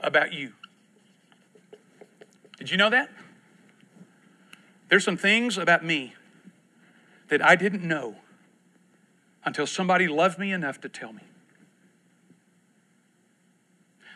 about 0.00 0.32
you. 0.32 0.54
Did 2.58 2.72
you 2.72 2.76
know 2.76 2.90
that? 2.90 3.10
There's 4.88 5.04
some 5.04 5.16
things 5.16 5.56
about 5.56 5.84
me 5.84 6.14
that 7.28 7.40
I 7.40 7.54
didn't 7.54 7.84
know 7.84 8.16
until 9.44 9.68
somebody 9.68 10.08
loved 10.08 10.36
me 10.36 10.50
enough 10.52 10.80
to 10.80 10.88
tell 10.88 11.12
me. 11.12 11.22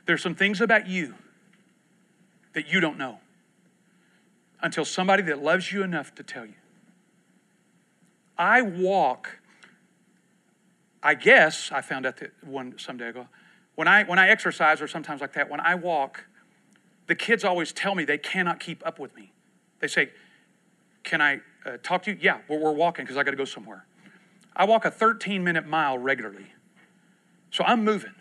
There's 0.04 0.22
some 0.22 0.34
things 0.34 0.60
about 0.60 0.88
you 0.88 1.14
that 2.54 2.72
you 2.72 2.80
don't 2.80 2.98
know 2.98 3.20
until 4.60 4.84
somebody 4.84 5.22
that 5.24 5.42
loves 5.42 5.72
you 5.72 5.82
enough 5.82 6.14
to 6.16 6.22
tell 6.22 6.44
you. 6.44 6.54
I 8.36 8.62
walk 8.62 9.38
I 11.02 11.14
guess 11.14 11.70
I 11.72 11.80
found 11.80 12.06
out 12.06 12.16
that 12.18 12.32
one 12.42 12.78
someday 12.78 13.08
ago. 13.08 13.28
When 13.74 13.86
I 13.86 14.04
when 14.04 14.18
I 14.18 14.28
exercise 14.28 14.82
or 14.82 14.88
sometimes 14.88 15.20
like 15.20 15.32
that, 15.34 15.48
when 15.48 15.60
I 15.60 15.74
walk, 15.74 16.24
the 17.06 17.14
kids 17.14 17.44
always 17.44 17.72
tell 17.72 17.94
me 17.94 18.04
they 18.04 18.18
cannot 18.18 18.60
keep 18.60 18.84
up 18.86 18.98
with 18.98 19.14
me. 19.14 19.32
They 19.80 19.86
say, 19.86 20.10
"Can 21.04 21.20
I 21.20 21.40
uh, 21.64 21.78
talk 21.82 22.02
to 22.04 22.12
you?" 22.12 22.18
Yeah, 22.20 22.38
well, 22.48 22.58
we're 22.58 22.72
walking 22.72 23.04
because 23.04 23.16
I 23.16 23.22
got 23.22 23.30
to 23.30 23.36
go 23.36 23.44
somewhere. 23.44 23.86
I 24.56 24.64
walk 24.64 24.84
a 24.84 24.90
13 24.90 25.44
minute 25.44 25.66
mile 25.66 25.96
regularly, 25.96 26.52
so 27.50 27.62
I'm 27.64 27.84
moving. 27.84 28.14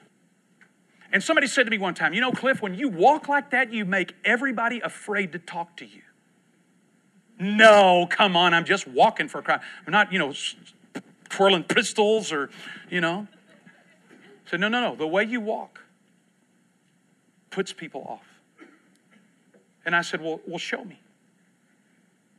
And 1.12 1.24
somebody 1.24 1.48
said 1.48 1.64
to 1.64 1.72
me 1.72 1.80
one 1.80 1.96
time, 1.96 2.14
"You 2.14 2.22
know, 2.22 2.32
Cliff, 2.32 2.62
when 2.62 2.76
you 2.76 2.90
walk 2.90 3.28
like 3.28 3.50
that, 3.52 3.74
you 3.74 3.86
make 3.86 4.14
everybody 4.24 4.82
afraid 4.82 5.32
to 5.32 5.40
talk 5.40 5.76
to 5.78 5.86
you." 5.86 6.04
No, 7.40 8.08
come 8.10 8.36
on, 8.36 8.54
I'm 8.54 8.66
just 8.66 8.88
walking 8.88 9.28
for 9.28 9.42
crowd. 9.42 9.62
I'm 9.86 9.92
not, 9.92 10.12
you 10.12 10.20
know, 10.20 10.34
twirling 11.30 11.64
pistols 11.64 12.32
or, 12.32 12.50
you 12.90 13.02
know. 13.02 13.28
So, 14.50 14.58
no, 14.58 14.68
no, 14.70 14.82
no. 14.82 14.96
The 14.96 15.06
way 15.06 15.24
you 15.24 15.40
walk 15.42 15.82
puts 17.52 17.74
people 17.74 18.06
off. 18.08 18.28
And 19.86 19.96
I 19.96 20.02
said, 20.02 20.22
well, 20.22 20.42
well, 20.48 20.58
show 20.58 20.84
me. 20.84 21.00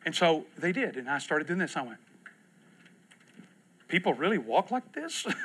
And 0.05 0.15
so 0.15 0.47
they 0.57 0.73
did. 0.73 0.97
And 0.97 1.09
I 1.09 1.19
started 1.19 1.47
doing 1.47 1.59
this. 1.59 1.77
I 1.77 1.83
went, 1.83 1.99
people 3.89 4.15
really 4.15 4.39
walk 4.39 4.71
like 4.71 4.93
this? 4.93 5.27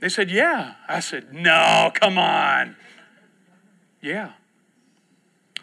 they 0.00 0.08
said, 0.08 0.30
yeah. 0.30 0.74
I 0.88 1.00
said, 1.00 1.32
no, 1.32 1.90
come 1.94 2.18
on. 2.18 2.76
Yeah. 4.00 4.32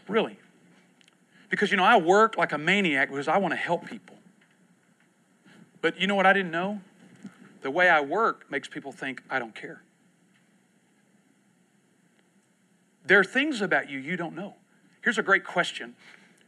Really. 0.07 0.37
Because, 1.49 1.71
you 1.71 1.77
know, 1.77 1.83
I 1.83 1.97
work 1.97 2.37
like 2.37 2.51
a 2.51 2.57
maniac 2.57 3.09
because 3.09 3.27
I 3.27 3.37
want 3.37 3.51
to 3.51 3.57
help 3.57 3.85
people. 3.85 4.17
But 5.81 5.99
you 5.99 6.07
know 6.07 6.15
what 6.15 6.25
I 6.25 6.33
didn't 6.33 6.51
know? 6.51 6.81
The 7.61 7.71
way 7.71 7.89
I 7.89 8.01
work 8.01 8.49
makes 8.49 8.67
people 8.67 8.91
think 8.91 9.21
I 9.29 9.39
don't 9.39 9.53
care. 9.53 9.81
There 13.05 13.19
are 13.19 13.23
things 13.23 13.61
about 13.61 13.89
you 13.89 13.99
you 13.99 14.17
don't 14.17 14.35
know. 14.35 14.55
Here's 15.01 15.17
a 15.17 15.23
great 15.23 15.43
question. 15.43 15.95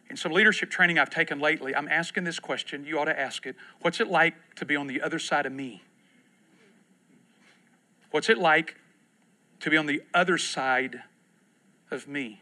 In 0.09 0.17
some 0.17 0.31
leadership 0.31 0.69
training 0.69 0.99
I've 0.99 1.09
taken 1.09 1.39
lately, 1.39 1.75
I'm 1.75 1.87
asking 1.87 2.23
this 2.23 2.39
question. 2.39 2.85
You 2.85 2.99
ought 2.99 3.05
to 3.05 3.19
ask 3.19 3.45
it. 3.45 3.55
What's 3.81 3.99
it 3.99 4.07
like 4.07 4.35
to 4.55 4.65
be 4.65 4.75
on 4.75 4.87
the 4.87 5.01
other 5.01 5.19
side 5.19 5.45
of 5.45 5.51
me? 5.51 5.83
What's 8.11 8.29
it 8.29 8.37
like 8.37 8.75
to 9.59 9.69
be 9.69 9.77
on 9.77 9.87
the 9.87 10.01
other 10.13 10.37
side 10.37 11.03
of 11.91 12.07
me? 12.07 12.41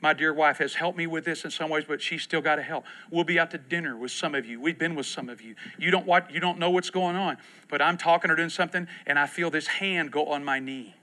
My 0.00 0.12
dear 0.12 0.32
wife 0.32 0.58
has 0.58 0.74
helped 0.74 0.96
me 0.96 1.08
with 1.08 1.24
this 1.24 1.44
in 1.44 1.50
some 1.50 1.70
ways, 1.70 1.84
but 1.86 2.00
she's 2.00 2.22
still 2.22 2.40
got 2.40 2.56
to 2.56 2.62
help. 2.62 2.84
We'll 3.10 3.24
be 3.24 3.38
out 3.38 3.50
to 3.50 3.58
dinner 3.58 3.96
with 3.96 4.12
some 4.12 4.34
of 4.34 4.46
you. 4.46 4.60
We've 4.60 4.78
been 4.78 4.94
with 4.94 5.06
some 5.06 5.28
of 5.28 5.42
you. 5.42 5.56
You 5.76 5.90
don't 5.90 6.06
what 6.06 6.32
you 6.32 6.38
don't 6.38 6.58
know 6.58 6.70
what's 6.70 6.90
going 6.90 7.16
on, 7.16 7.36
but 7.68 7.82
I'm 7.82 7.98
talking 7.98 8.30
or 8.30 8.36
doing 8.36 8.48
something, 8.48 8.86
and 9.06 9.18
I 9.18 9.26
feel 9.26 9.50
this 9.50 9.66
hand 9.66 10.12
go 10.12 10.26
on 10.26 10.44
my 10.44 10.60
knee. 10.60 10.94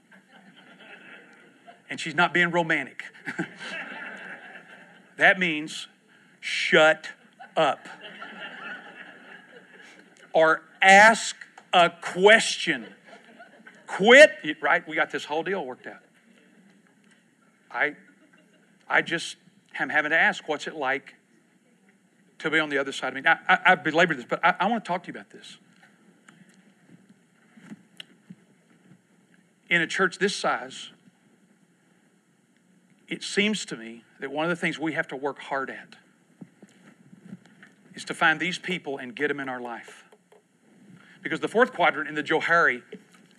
And 1.90 2.00
she's 2.00 2.14
not 2.14 2.32
being 2.32 2.50
romantic. 2.50 3.04
that 5.18 5.38
means 5.38 5.88
shut 6.40 7.10
up. 7.56 7.86
Or 10.32 10.62
ask 10.80 11.36
a 11.72 11.90
question. 11.90 12.86
Quit, 13.86 14.30
right? 14.60 14.86
We 14.88 14.96
got 14.96 15.10
this 15.10 15.24
whole 15.24 15.42
deal 15.42 15.64
worked 15.64 15.86
out. 15.86 16.05
I 17.76 17.96
I 18.88 19.02
just 19.02 19.36
am 19.78 19.88
having 19.88 20.10
to 20.10 20.18
ask, 20.18 20.48
what's 20.48 20.66
it 20.66 20.74
like 20.74 21.14
to 22.38 22.50
be 22.50 22.58
on 22.58 22.68
the 22.68 22.78
other 22.78 22.92
side 22.92 23.08
of 23.08 23.14
me? 23.14 23.20
Now, 23.22 23.38
I, 23.48 23.58
have 23.64 23.84
belabored 23.84 24.18
this, 24.18 24.26
but 24.28 24.44
I, 24.44 24.54
I 24.60 24.66
want 24.66 24.84
to 24.84 24.88
talk 24.88 25.02
to 25.04 25.08
you 25.08 25.18
about 25.18 25.30
this. 25.30 25.58
In 29.68 29.82
a 29.82 29.86
church 29.86 30.18
this 30.18 30.36
size, 30.36 30.90
it 33.08 33.22
seems 33.22 33.64
to 33.66 33.76
me 33.76 34.04
that 34.20 34.30
one 34.30 34.44
of 34.44 34.50
the 34.50 34.56
things 34.56 34.78
we 34.78 34.92
have 34.92 35.08
to 35.08 35.16
work 35.16 35.40
hard 35.40 35.70
at 35.70 35.96
is 37.94 38.04
to 38.04 38.14
find 38.14 38.38
these 38.38 38.58
people 38.58 38.98
and 38.98 39.14
get 39.14 39.28
them 39.28 39.40
in 39.40 39.48
our 39.48 39.60
life. 39.60 40.04
Because 41.22 41.40
the 41.40 41.48
fourth 41.48 41.72
quadrant 41.72 42.08
in 42.08 42.14
the 42.14 42.22
Johari 42.22 42.82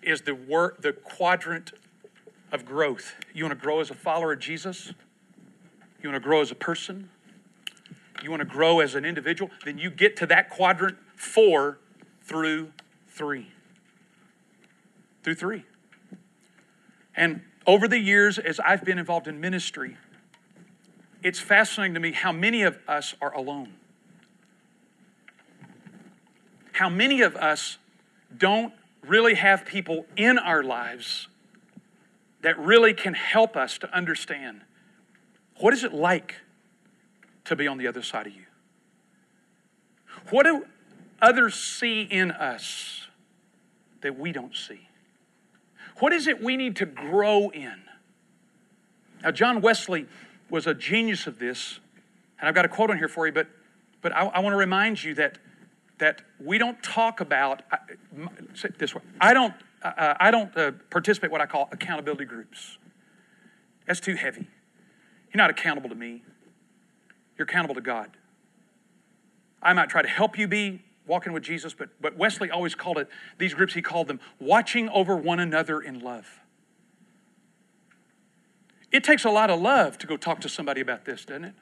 is 0.01 0.21
the, 0.21 0.35
wor- 0.35 0.75
the 0.79 0.91
quadrant 0.91 1.71
of 2.51 2.65
growth. 2.65 3.15
You 3.33 3.43
want 3.45 3.57
to 3.57 3.63
grow 3.63 3.79
as 3.79 3.89
a 3.89 3.93
follower 3.93 4.33
of 4.33 4.39
Jesus? 4.39 4.93
You 6.01 6.09
want 6.09 6.21
to 6.21 6.25
grow 6.25 6.41
as 6.41 6.51
a 6.51 6.55
person? 6.55 7.09
You 8.23 8.31
want 8.31 8.41
to 8.41 8.45
grow 8.45 8.79
as 8.79 8.95
an 8.95 9.05
individual? 9.05 9.51
Then 9.65 9.77
you 9.77 9.89
get 9.89 10.15
to 10.17 10.25
that 10.27 10.49
quadrant 10.49 10.97
four 11.15 11.79
through 12.23 12.71
three. 13.09 13.47
Through 15.23 15.35
three. 15.35 15.65
And 17.15 17.41
over 17.65 17.87
the 17.87 17.99
years, 17.99 18.39
as 18.39 18.59
I've 18.59 18.85
been 18.85 18.99
involved 18.99 19.27
in 19.27 19.41
ministry, 19.41 19.97
it's 21.23 21.39
fascinating 21.39 21.95
to 21.95 21.99
me 21.99 22.11
how 22.11 22.31
many 22.31 22.63
of 22.63 22.77
us 22.87 23.15
are 23.21 23.33
alone. 23.33 23.73
How 26.73 26.89
many 26.89 27.21
of 27.21 27.35
us 27.35 27.79
don't 28.37 28.73
really 29.05 29.33
have 29.33 29.65
people 29.65 30.05
in 30.15 30.37
our 30.37 30.63
lives 30.63 31.27
that 32.41 32.57
really 32.59 32.93
can 32.93 33.13
help 33.13 33.55
us 33.55 33.77
to 33.79 33.95
understand 33.95 34.61
what 35.59 35.73
is 35.73 35.83
it 35.83 35.93
like 35.93 36.35
to 37.45 37.55
be 37.55 37.67
on 37.67 37.77
the 37.77 37.87
other 37.87 38.03
side 38.03 38.27
of 38.27 38.33
you? 38.33 38.43
What 40.29 40.43
do 40.43 40.65
others 41.21 41.55
see 41.55 42.01
in 42.01 42.31
us 42.31 43.07
that 44.01 44.19
we 44.19 44.31
don't 44.31 44.55
see? 44.55 44.87
What 45.99 46.13
is 46.13 46.27
it 46.27 46.43
we 46.43 46.57
need 46.57 46.75
to 46.77 46.85
grow 46.85 47.49
in? 47.49 47.81
Now, 49.23 49.31
John 49.31 49.61
Wesley 49.61 50.05
was 50.49 50.67
a 50.67 50.73
genius 50.73 51.25
of 51.27 51.39
this, 51.39 51.79
and 52.39 52.47
I've 52.47 52.55
got 52.55 52.65
a 52.65 52.69
quote 52.69 52.91
on 52.91 52.97
here 52.97 53.07
for 53.07 53.25
you, 53.25 53.33
but, 53.33 53.47
but 54.01 54.13
I, 54.13 54.25
I 54.25 54.39
want 54.39 54.53
to 54.53 54.57
remind 54.57 55.03
you 55.03 55.15
that, 55.15 55.39
that 55.97 56.21
we 56.39 56.57
don't 56.57 56.81
talk 56.83 57.19
about, 57.19 57.63
I, 57.71 57.79
this 58.77 58.93
way, 58.93 59.01
I 59.19 59.33
don't, 59.33 59.53
uh, 59.83 60.13
I 60.19 60.31
don't 60.31 60.55
uh, 60.57 60.71
participate 60.89 61.27
in 61.27 61.31
what 61.31 61.41
I 61.41 61.45
call 61.45 61.69
accountability 61.71 62.25
groups. 62.25 62.77
That's 63.85 63.99
too 63.99 64.15
heavy. 64.15 64.47
You're 65.33 65.37
not 65.37 65.49
accountable 65.49 65.89
to 65.89 65.95
me, 65.95 66.23
you're 67.37 67.45
accountable 67.45 67.75
to 67.75 67.81
God. 67.81 68.11
I 69.61 69.73
might 69.73 69.89
try 69.89 70.01
to 70.01 70.07
help 70.07 70.37
you 70.37 70.47
be 70.47 70.83
walking 71.07 71.33
with 71.33 71.43
Jesus, 71.43 71.73
but, 71.73 71.89
but 72.01 72.17
Wesley 72.17 72.51
always 72.51 72.75
called 72.75 72.97
it, 72.97 73.07
these 73.37 73.53
groups, 73.53 73.73
he 73.73 73.81
called 73.81 74.07
them 74.07 74.19
watching 74.39 74.89
over 74.89 75.15
one 75.15 75.39
another 75.39 75.79
in 75.79 75.99
love. 75.99 76.41
It 78.91 79.03
takes 79.03 79.25
a 79.25 79.29
lot 79.29 79.49
of 79.49 79.59
love 79.59 79.97
to 79.99 80.07
go 80.07 80.17
talk 80.17 80.41
to 80.41 80.49
somebody 80.49 80.81
about 80.81 81.05
this, 81.05 81.25
doesn't 81.25 81.45
it? 81.45 81.55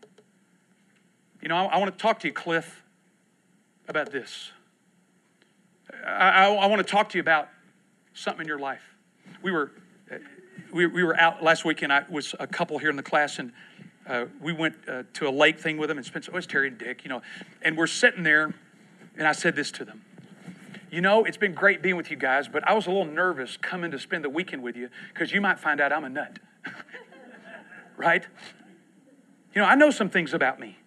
You 1.42 1.50
know, 1.50 1.56
I, 1.56 1.66
I 1.66 1.78
want 1.78 1.92
to 1.92 2.02
talk 2.02 2.20
to 2.20 2.28
you, 2.28 2.34
Cliff, 2.34 2.84
about 3.88 4.12
this. 4.12 4.52
I, 6.06 6.30
I, 6.30 6.54
I 6.54 6.66
want 6.68 6.86
to 6.86 6.92
talk 6.92 7.10
to 7.10 7.18
you 7.18 7.22
about 7.22 7.50
something 8.16 8.42
in 8.42 8.48
your 8.48 8.60
life. 8.60 8.82
We 9.44 9.52
were, 9.52 9.72
we, 10.74 10.88
we 10.88 11.04
were 11.04 11.20
out 11.20 11.44
last 11.44 11.66
weekend. 11.66 11.94
I 11.94 12.06
was 12.10 12.34
a 12.40 12.48
couple 12.48 12.80
here 12.80 12.90
in 12.90 12.96
the 12.96 13.04
class, 13.04 13.38
and 13.38 13.52
uh, 14.08 14.26
we 14.42 14.54
went 14.54 14.76
uh, 14.88 15.04
to 15.14 15.28
a 15.28 15.30
lake 15.30 15.60
thing 15.60 15.78
with 15.78 15.90
them 15.90 15.98
and 15.98 16.06
spent, 16.06 16.28
oh, 16.32 16.38
it's 16.38 16.48
Terry 16.48 16.70
and 16.70 16.78
Dick, 16.78 17.04
you 17.04 17.10
know. 17.10 17.22
And 17.62 17.78
we're 17.78 17.88
sitting 17.88 18.24
there, 18.24 18.54
and 19.18 19.28
I 19.28 19.34
said 19.34 19.56
this 19.56 19.70
to 19.72 19.86
them. 19.86 20.02
You 20.90 21.02
know, 21.02 21.26
it's 21.26 21.38
been 21.38 21.54
great 21.54 21.82
being 21.82 21.98
with 21.98 22.10
you 22.10 22.16
guys, 22.16 22.48
but 22.48 22.66
I 22.68 22.74
was 22.74 22.88
a 22.88 22.90
little 22.90 23.06
nervous 23.06 23.58
coming 23.58 23.92
to 23.92 24.00
spend 24.00 24.24
the 24.24 24.30
weekend 24.30 24.64
with 24.64 24.78
you 24.78 24.90
because 25.14 25.32
you 25.32 25.42
might 25.42 25.60
find 25.60 25.82
out 25.82 25.92
I'm 25.92 26.06
a 26.06 26.10
nut. 26.10 26.40
right? 27.98 28.26
You 29.54 29.62
know, 29.62 29.68
I 29.68 29.76
know 29.76 29.92
some 29.92 30.10
things 30.10 30.34
about 30.34 30.60
me, 30.60 30.78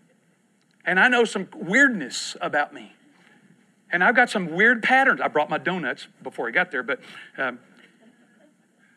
and 0.84 0.98
I 0.98 1.08
know 1.08 1.24
some 1.24 1.48
weirdness 1.54 2.36
about 2.40 2.72
me. 2.72 2.94
And 3.90 4.04
I've 4.04 4.14
got 4.14 4.30
some 4.30 4.52
weird 4.52 4.82
patterns. 4.82 5.20
I 5.20 5.28
brought 5.28 5.48
my 5.48 5.58
donuts 5.58 6.08
before 6.22 6.48
I 6.48 6.50
got 6.50 6.70
there, 6.70 6.82
but, 6.82 7.00
um, 7.38 7.58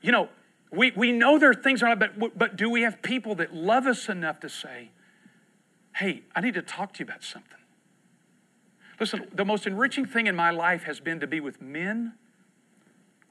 you 0.02 0.12
know, 0.12 0.30
we, 0.72 0.92
we 0.92 1.12
know 1.12 1.38
there 1.38 1.52
are 1.52 1.54
things 1.54 1.84
around, 1.84 2.00
but, 2.00 2.38
but 2.38 2.56
do 2.56 2.70
we 2.70 2.82
have 2.82 3.02
people 3.02 3.36
that 3.36 3.54
love 3.54 3.86
us 3.86 4.10
enough 4.10 4.40
to 4.42 4.50
say, 4.50 4.92
hey, 5.96 6.24
I 6.36 6.42
need 6.42 6.54
to 6.56 6.62
talk 6.62 6.94
to 6.94 7.00
you 7.00 7.06
about 7.06 7.24
something? 7.24 7.58
Listen, 9.00 9.28
the 9.34 9.46
most 9.46 9.66
enriching 9.66 10.06
thing 10.06 10.28
in 10.28 10.36
my 10.36 10.52
life 10.52 10.84
has 10.84 11.00
been 11.00 11.20
to 11.20 11.28
be 11.28 11.40
with 11.40 11.62
men 11.62 12.14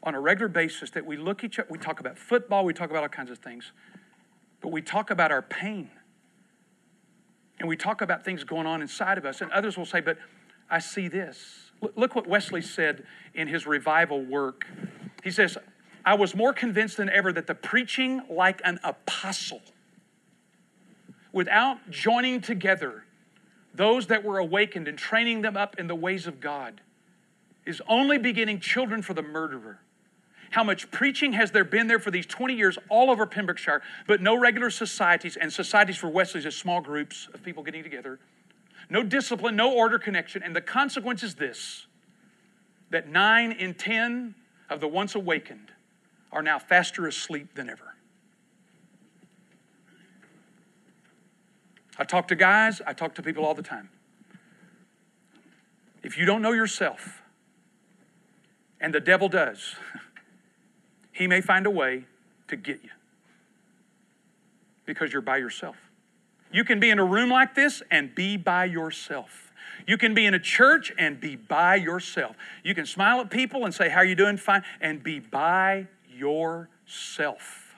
on 0.03 0.15
a 0.15 0.21
regular 0.21 0.49
basis 0.49 0.91
that 0.91 1.05
we 1.05 1.17
look 1.17 1.45
each 1.45 1.59
other, 1.59 1.69
we 1.71 1.79
talk 1.79 2.01
about 2.01 2.19
football, 2.19 2.65
we 2.65 2.73
talk 2.73 2.91
about 2.91 3.03
all 3.03 3.09
kinds 3.09 3.31
of 3.31 3.39
things, 3.39 3.73
but 4.61 4.73
we 4.73 4.83
talk 4.83 5.11
about 5.11 5.31
our 5.31 5.43
pain. 5.43 5.91
And 7.59 7.69
we 7.69 7.77
talk 7.77 8.01
about 8.01 8.25
things 8.25 8.43
going 8.43 8.67
on 8.67 8.81
inside 8.81 9.19
of 9.19 9.27
us. 9.27 9.43
And 9.43 9.53
others 9.53 9.77
will 9.77 9.85
say, 9.85 10.01
but 10.01 10.17
I 10.71 10.79
see 10.79 11.09
this. 11.09 11.71
Look 11.97 12.15
what 12.15 12.27
Wesley 12.27 12.63
said 12.63 13.05
in 13.35 13.49
his 13.49 13.67
revival 13.67 14.23
work. 14.23 14.67
He 15.25 15.31
says, 15.31 15.59
I 16.05 16.15
was 16.15 16.35
more 16.35 16.53
convinced 16.53 16.97
than 16.97 17.11
ever 17.11 17.33
that 17.33 17.47
the 17.47 17.55
preaching 17.55 18.23
like 18.31 18.61
an 18.65 18.79
apostle, 18.85 19.63
without 21.33 21.91
joining 21.91 22.41
together 22.41 23.05
those 23.75 24.07
that 24.09 24.25
were 24.25 24.39
awakened 24.39 24.89
and 24.89 24.99
training 24.99 25.43
them 25.43 25.57
up 25.57 25.79
in 25.79 25.87
the 25.87 25.95
ways 25.95 26.27
of 26.27 26.41
God, 26.41 26.81
is 27.67 27.83
only 27.89 28.19
beginning 28.19 28.61
children 28.61 29.03
for 29.03 29.15
the 29.15 29.23
murderer. 29.23 29.81
How 30.51 30.65
much 30.65 30.91
preaching 30.91 31.35
has 31.35 31.53
there 31.53 31.65
been 31.65 31.87
there 31.87 32.01
for 32.01 32.11
these 32.11 32.27
20 32.27 32.55
years 32.55 32.79
all 32.89 33.11
over 33.11 33.27
Pembrokeshire, 33.27 33.83
but 34.09 34.21
no 34.21 34.37
regular 34.37 34.71
societies, 34.71 35.37
and 35.37 35.53
societies 35.53 35.97
for 35.97 36.09
Wesley's 36.09 36.45
are 36.45 36.51
small 36.51 36.81
groups 36.81 37.29
of 37.33 37.43
people 37.43 37.63
getting 37.63 37.85
together. 37.85 38.19
No 38.89 39.03
discipline, 39.03 39.57
no 39.57 39.73
order 39.73 39.99
connection, 39.99 40.43
and 40.43 40.55
the 40.55 40.61
consequence 40.61 41.23
is 41.23 41.35
this 41.35 41.87
that 42.91 43.09
nine 43.09 43.53
in 43.53 43.73
10 43.75 44.35
of 44.69 44.81
the 44.81 44.89
once 44.89 45.15
awakened 45.15 45.71
are 46.33 46.43
now 46.43 46.59
faster 46.59 47.07
asleep 47.07 47.55
than 47.55 47.71
ever. 47.71 47.95
I 51.99 52.05
talk 52.05 52.29
to 52.29 52.35
guys, 52.35 52.81
I 52.87 52.93
talk 52.93 53.15
to 53.17 53.23
people 53.23 53.45
all 53.45 53.55
the 53.55 53.63
time. 53.63 53.91
If 56.03 56.17
you 56.17 56.25
don't 56.25 56.43
know 56.43 56.53
yourself, 56.53 57.21
and 58.81 58.95
the 58.95 59.01
devil 59.01 59.29
does, 59.29 59.77
he 61.13 61.27
may 61.27 61.41
find 61.41 61.67
a 61.67 61.71
way 61.71 62.07
to 62.49 62.57
get 62.57 62.83
you 62.83 62.91
because 64.87 65.13
you're 65.13 65.23
by 65.23 65.37
yourself. 65.37 65.77
You 66.53 66.65
can 66.65 66.81
be 66.81 66.91
in 66.91 66.99
a 66.99 67.05
room 67.05 67.31
like 67.31 67.55
this 67.55 67.83
and 67.91 68.15
be 68.15 68.37
by 68.37 68.65
yourself. 68.65 69.53
You 69.87 69.97
can 69.97 70.15
be 70.15 70.27
in 70.27 70.35
a 70.35 70.39
church 70.39 70.93
and 70.99 71.21
be 71.21 71.37
by 71.37 71.77
yourself. 71.77 72.37
You 72.65 72.75
can 72.75 72.87
smile 72.87 73.21
at 73.21 73.31
people 73.31 73.65
and 73.65 73.75
say, 73.75 73.89
How 73.89 73.99
are 73.99 74.05
you 74.05 74.15
doing? 74.15 74.37
Fine. 74.37 74.63
And 74.81 75.03
be 75.03 75.21
by 75.21 75.87
yourself. 76.09 77.75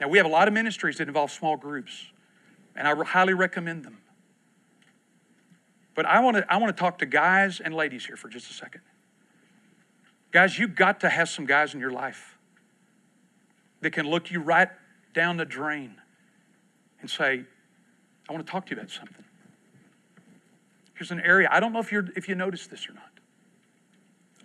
Now, 0.00 0.08
we 0.08 0.18
have 0.18 0.26
a 0.26 0.30
lot 0.30 0.46
of 0.46 0.54
ministries 0.54 0.98
that 0.98 1.08
involve 1.08 1.32
small 1.32 1.56
groups, 1.56 2.06
and 2.76 2.86
I 2.86 2.94
highly 3.04 3.34
recommend 3.34 3.84
them. 3.84 3.98
But 5.96 6.06
I 6.06 6.20
want 6.20 6.36
to 6.36 6.52
I 6.52 6.58
want 6.58 6.76
to 6.76 6.80
talk 6.80 6.98
to 6.98 7.06
guys 7.06 7.60
and 7.60 7.74
ladies 7.74 8.06
here 8.06 8.16
for 8.16 8.28
just 8.28 8.48
a 8.50 8.54
second. 8.54 8.82
Guys, 10.30 10.58
you've 10.58 10.76
got 10.76 11.00
to 11.00 11.08
have 11.08 11.28
some 11.28 11.46
guys 11.46 11.74
in 11.74 11.80
your 11.80 11.90
life 11.90 12.38
that 13.80 13.90
can 13.90 14.08
look 14.08 14.30
you 14.30 14.40
right 14.40 14.68
down 15.14 15.36
the 15.36 15.44
drain 15.44 15.96
and 17.00 17.10
say, 17.10 17.44
I 18.28 18.32
want 18.32 18.46
to 18.46 18.50
talk 18.50 18.66
to 18.66 18.74
you 18.74 18.80
about 18.80 18.90
something. 18.90 19.24
Here's 20.94 21.10
an 21.10 21.20
area. 21.20 21.48
I 21.50 21.60
don't 21.60 21.72
know 21.72 21.78
if, 21.78 21.92
you're, 21.92 22.08
if 22.16 22.28
you 22.28 22.34
notice 22.34 22.66
this 22.66 22.88
or 22.88 22.92
not. 22.92 23.02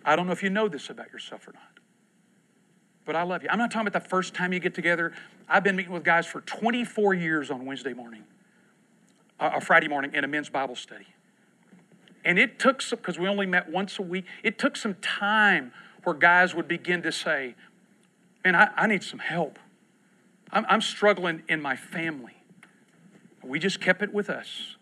I 0.04 0.16
don't 0.16 0.26
know 0.26 0.32
if 0.32 0.42
you 0.42 0.50
know 0.50 0.68
this 0.68 0.90
about 0.90 1.10
yourself 1.12 1.48
or 1.48 1.52
not. 1.52 1.62
But 3.04 3.16
I 3.16 3.22
love 3.22 3.42
you. 3.42 3.48
I'm 3.50 3.58
not 3.58 3.70
talking 3.70 3.88
about 3.88 4.02
the 4.02 4.08
first 4.08 4.34
time 4.34 4.52
you 4.52 4.60
get 4.60 4.74
together. 4.74 5.12
I've 5.48 5.64
been 5.64 5.76
meeting 5.76 5.92
with 5.92 6.04
guys 6.04 6.26
for 6.26 6.40
24 6.42 7.14
years 7.14 7.50
on 7.50 7.66
Wednesday 7.66 7.92
morning, 7.92 8.24
uh, 9.40 9.52
or 9.54 9.60
Friday 9.60 9.88
morning 9.88 10.14
in 10.14 10.24
a 10.24 10.28
men's 10.28 10.48
Bible 10.48 10.76
study. 10.76 11.06
And 12.24 12.38
it 12.38 12.58
took 12.58 12.80
some, 12.80 12.98
because 12.98 13.18
we 13.18 13.28
only 13.28 13.46
met 13.46 13.70
once 13.70 13.98
a 13.98 14.02
week, 14.02 14.24
it 14.42 14.58
took 14.58 14.76
some 14.76 14.94
time 14.94 15.72
where 16.04 16.14
guys 16.14 16.54
would 16.54 16.68
begin 16.68 17.02
to 17.02 17.12
say, 17.12 17.54
Man, 18.44 18.54
I, 18.54 18.68
I 18.76 18.86
need 18.86 19.02
some 19.02 19.20
help. 19.20 19.58
I'm, 20.52 20.66
I'm, 20.68 20.82
struggling 20.82 21.42
in 21.48 21.62
my 21.62 21.76
family. 21.76 22.36
We 23.46 23.58
just 23.58 23.80
kept 23.80 24.02
it 24.02 24.12
with 24.12 24.30
us. 24.30 24.76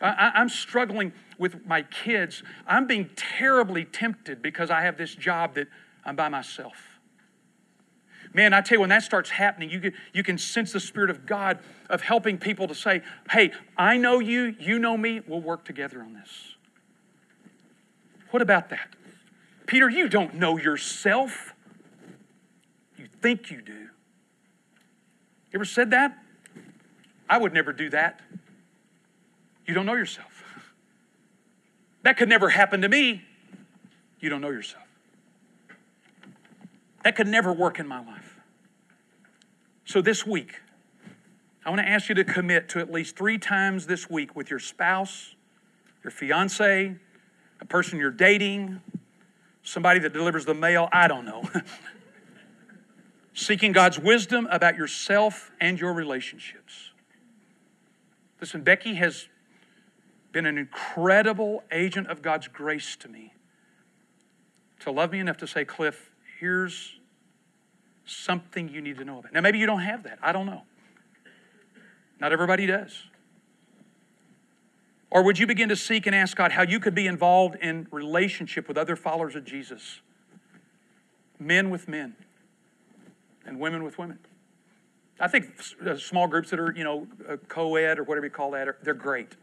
I, 0.00 0.32
I'm 0.34 0.48
struggling 0.48 1.12
with 1.38 1.66
my 1.66 1.82
kids. 1.82 2.42
I'm 2.66 2.86
being 2.86 3.10
terribly 3.16 3.84
tempted 3.84 4.42
because 4.42 4.70
I 4.70 4.82
have 4.82 4.96
this 4.96 5.14
job 5.14 5.54
that 5.54 5.68
I'm 6.04 6.16
by 6.16 6.28
myself. 6.28 6.74
Man, 8.34 8.52
I 8.52 8.60
tell 8.60 8.76
you, 8.76 8.80
when 8.80 8.90
that 8.90 9.02
starts 9.02 9.30
happening, 9.30 9.70
you 9.70 9.80
can, 9.80 9.92
you 10.12 10.22
can 10.22 10.36
sense 10.36 10.72
the 10.72 10.80
Spirit 10.80 11.08
of 11.08 11.24
God 11.24 11.58
of 11.88 12.02
helping 12.02 12.36
people 12.36 12.68
to 12.68 12.74
say, 12.74 13.02
hey, 13.30 13.52
I 13.78 13.96
know 13.96 14.18
you, 14.18 14.54
you 14.58 14.78
know 14.78 14.96
me, 14.96 15.22
we'll 15.26 15.40
work 15.40 15.64
together 15.64 16.02
on 16.02 16.12
this. 16.12 16.56
What 18.30 18.42
about 18.42 18.68
that? 18.70 18.94
Peter, 19.66 19.88
you 19.88 20.08
don't 20.08 20.34
know 20.34 20.58
yourself. 20.58 21.54
You 22.98 23.06
think 23.22 23.50
you 23.50 23.62
do. 23.62 23.72
You 23.72 23.88
ever 25.54 25.64
said 25.64 25.90
that? 25.92 26.18
I 27.28 27.38
would 27.38 27.52
never 27.52 27.72
do 27.72 27.90
that. 27.90 28.20
You 29.66 29.74
don't 29.74 29.86
know 29.86 29.94
yourself. 29.94 30.44
That 32.02 32.16
could 32.16 32.28
never 32.28 32.48
happen 32.48 32.82
to 32.82 32.88
me. 32.88 33.24
You 34.20 34.28
don't 34.28 34.40
know 34.40 34.50
yourself. 34.50 34.84
That 37.02 37.16
could 37.16 37.26
never 37.26 37.52
work 37.52 37.78
in 37.78 37.86
my 37.86 38.04
life. 38.04 38.40
So 39.84 40.02
this 40.02 40.26
week, 40.26 40.60
I 41.64 41.70
want 41.70 41.80
to 41.80 41.88
ask 41.88 42.08
you 42.08 42.14
to 42.14 42.24
commit 42.24 42.68
to 42.70 42.80
at 42.80 42.92
least 42.92 43.16
three 43.16 43.38
times 43.38 43.86
this 43.86 44.08
week 44.08 44.36
with 44.36 44.50
your 44.50 44.58
spouse, 44.58 45.34
your 46.04 46.10
fiance, 46.10 46.96
a 47.60 47.64
person 47.64 47.98
you're 47.98 48.10
dating, 48.10 48.80
somebody 49.62 49.98
that 50.00 50.12
delivers 50.12 50.44
the 50.44 50.54
mail, 50.54 50.88
I 50.92 51.08
don't 51.08 51.24
know. 51.24 51.42
Seeking 53.34 53.72
God's 53.72 53.98
wisdom 53.98 54.46
about 54.50 54.76
yourself 54.76 55.50
and 55.60 55.78
your 55.78 55.92
relationships. 55.92 56.85
Listen, 58.46 58.60
Becky 58.60 58.94
has 58.94 59.26
been 60.30 60.46
an 60.46 60.56
incredible 60.56 61.64
agent 61.72 62.06
of 62.06 62.22
God's 62.22 62.46
grace 62.46 62.94
to 63.00 63.08
me. 63.08 63.32
to 64.78 64.92
love 64.92 65.10
me 65.10 65.18
enough 65.18 65.38
to 65.38 65.48
say, 65.48 65.64
Cliff, 65.64 66.12
here's 66.38 67.00
something 68.04 68.68
you 68.68 68.80
need 68.80 68.98
to 68.98 69.04
know 69.04 69.18
about. 69.18 69.32
Now, 69.32 69.40
maybe 69.40 69.58
you 69.58 69.66
don't 69.66 69.80
have 69.80 70.04
that. 70.04 70.20
I 70.22 70.30
don't 70.30 70.46
know. 70.46 70.62
Not 72.20 72.32
everybody 72.32 72.66
does. 72.66 72.96
Or 75.10 75.24
would 75.24 75.40
you 75.40 75.48
begin 75.48 75.68
to 75.70 75.76
seek 75.76 76.06
and 76.06 76.14
ask 76.14 76.36
God 76.36 76.52
how 76.52 76.62
you 76.62 76.78
could 76.78 76.94
be 76.94 77.08
involved 77.08 77.56
in 77.56 77.88
relationship 77.90 78.68
with 78.68 78.78
other 78.78 78.94
followers 78.94 79.34
of 79.34 79.44
Jesus? 79.44 80.02
Men 81.40 81.68
with 81.68 81.88
men 81.88 82.14
and 83.44 83.58
women 83.58 83.82
with 83.82 83.98
women. 83.98 84.20
I 85.18 85.28
think 85.28 85.46
uh, 85.84 85.96
small 85.96 86.28
groups 86.28 86.50
that 86.50 86.60
are, 86.60 86.72
you 86.76 86.84
know, 86.84 87.06
uh, 87.28 87.36
co-ed 87.48 87.98
or 87.98 88.04
whatever 88.04 88.26
you 88.26 88.30
call 88.30 88.50
that, 88.50 88.68
they're 88.82 88.94
great. 88.94 89.34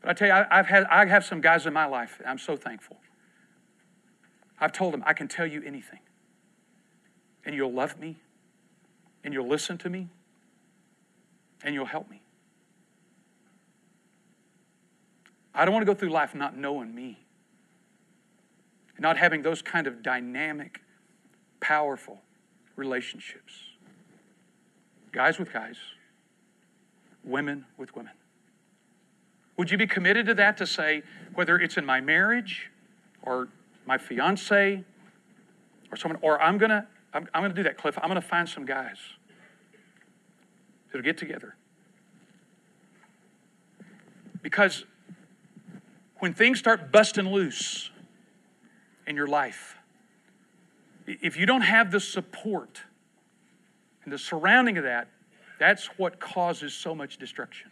But 0.00 0.10
I 0.10 0.12
tell 0.14 0.28
you, 0.28 0.34
I, 0.34 0.56
have 0.56 0.66
had, 0.66 0.84
I 0.84 1.06
have 1.06 1.24
some 1.24 1.40
guys 1.40 1.64
in 1.66 1.72
my 1.72 1.86
life, 1.86 2.20
I'm 2.26 2.38
so 2.38 2.56
thankful. 2.56 2.96
I've 4.60 4.72
told 4.72 4.92
them, 4.92 5.02
I 5.06 5.12
can 5.12 5.28
tell 5.28 5.46
you 5.46 5.62
anything. 5.64 6.00
And 7.44 7.54
you'll 7.54 7.72
love 7.72 7.98
me, 7.98 8.16
and 9.22 9.32
you'll 9.32 9.48
listen 9.48 9.78
to 9.78 9.90
me, 9.90 10.08
and 11.62 11.74
you'll 11.74 11.86
help 11.86 12.10
me. 12.10 12.22
I 15.54 15.64
don't 15.64 15.72
want 15.72 15.86
to 15.86 15.92
go 15.92 15.96
through 15.96 16.10
life 16.10 16.34
not 16.34 16.56
knowing 16.56 16.92
me, 16.92 17.20
not 18.98 19.16
having 19.16 19.42
those 19.42 19.62
kind 19.62 19.86
of 19.86 20.02
dynamic, 20.02 20.80
powerful 21.60 22.23
relationships. 22.76 23.52
Guys 25.12 25.38
with 25.38 25.52
guys, 25.52 25.76
women 27.22 27.64
with 27.76 27.94
women. 27.94 28.12
Would 29.56 29.70
you 29.70 29.78
be 29.78 29.86
committed 29.86 30.26
to 30.26 30.34
that 30.34 30.56
to 30.56 30.66
say, 30.66 31.02
whether 31.34 31.56
it's 31.56 31.76
in 31.76 31.86
my 31.86 32.00
marriage 32.00 32.70
or 33.22 33.48
my 33.86 33.98
fiance 33.98 34.84
or 35.90 35.96
someone, 35.96 36.18
or 36.22 36.40
I'm 36.42 36.58
gonna, 36.58 36.86
I'm, 37.12 37.28
I'm 37.32 37.42
gonna 37.42 37.54
do 37.54 37.62
that, 37.62 37.78
Cliff. 37.78 37.96
I'm 38.02 38.08
gonna 38.08 38.20
find 38.20 38.48
some 38.48 38.64
guys 38.64 38.96
that'll 40.86 41.04
get 41.04 41.16
together. 41.16 41.54
Because 44.42 44.84
when 46.18 46.34
things 46.34 46.58
start 46.58 46.90
busting 46.90 47.28
loose 47.30 47.90
in 49.06 49.16
your 49.16 49.26
life, 49.26 49.76
if 51.06 51.36
you 51.36 51.46
don't 51.46 51.62
have 51.62 51.90
the 51.90 52.00
support 52.00 52.80
and 54.04 54.12
the 54.12 54.18
surrounding 54.18 54.78
of 54.78 54.84
that, 54.84 55.08
that's 55.58 55.86
what 55.98 56.18
causes 56.20 56.74
so 56.74 56.94
much 56.94 57.18
destruction. 57.18 57.70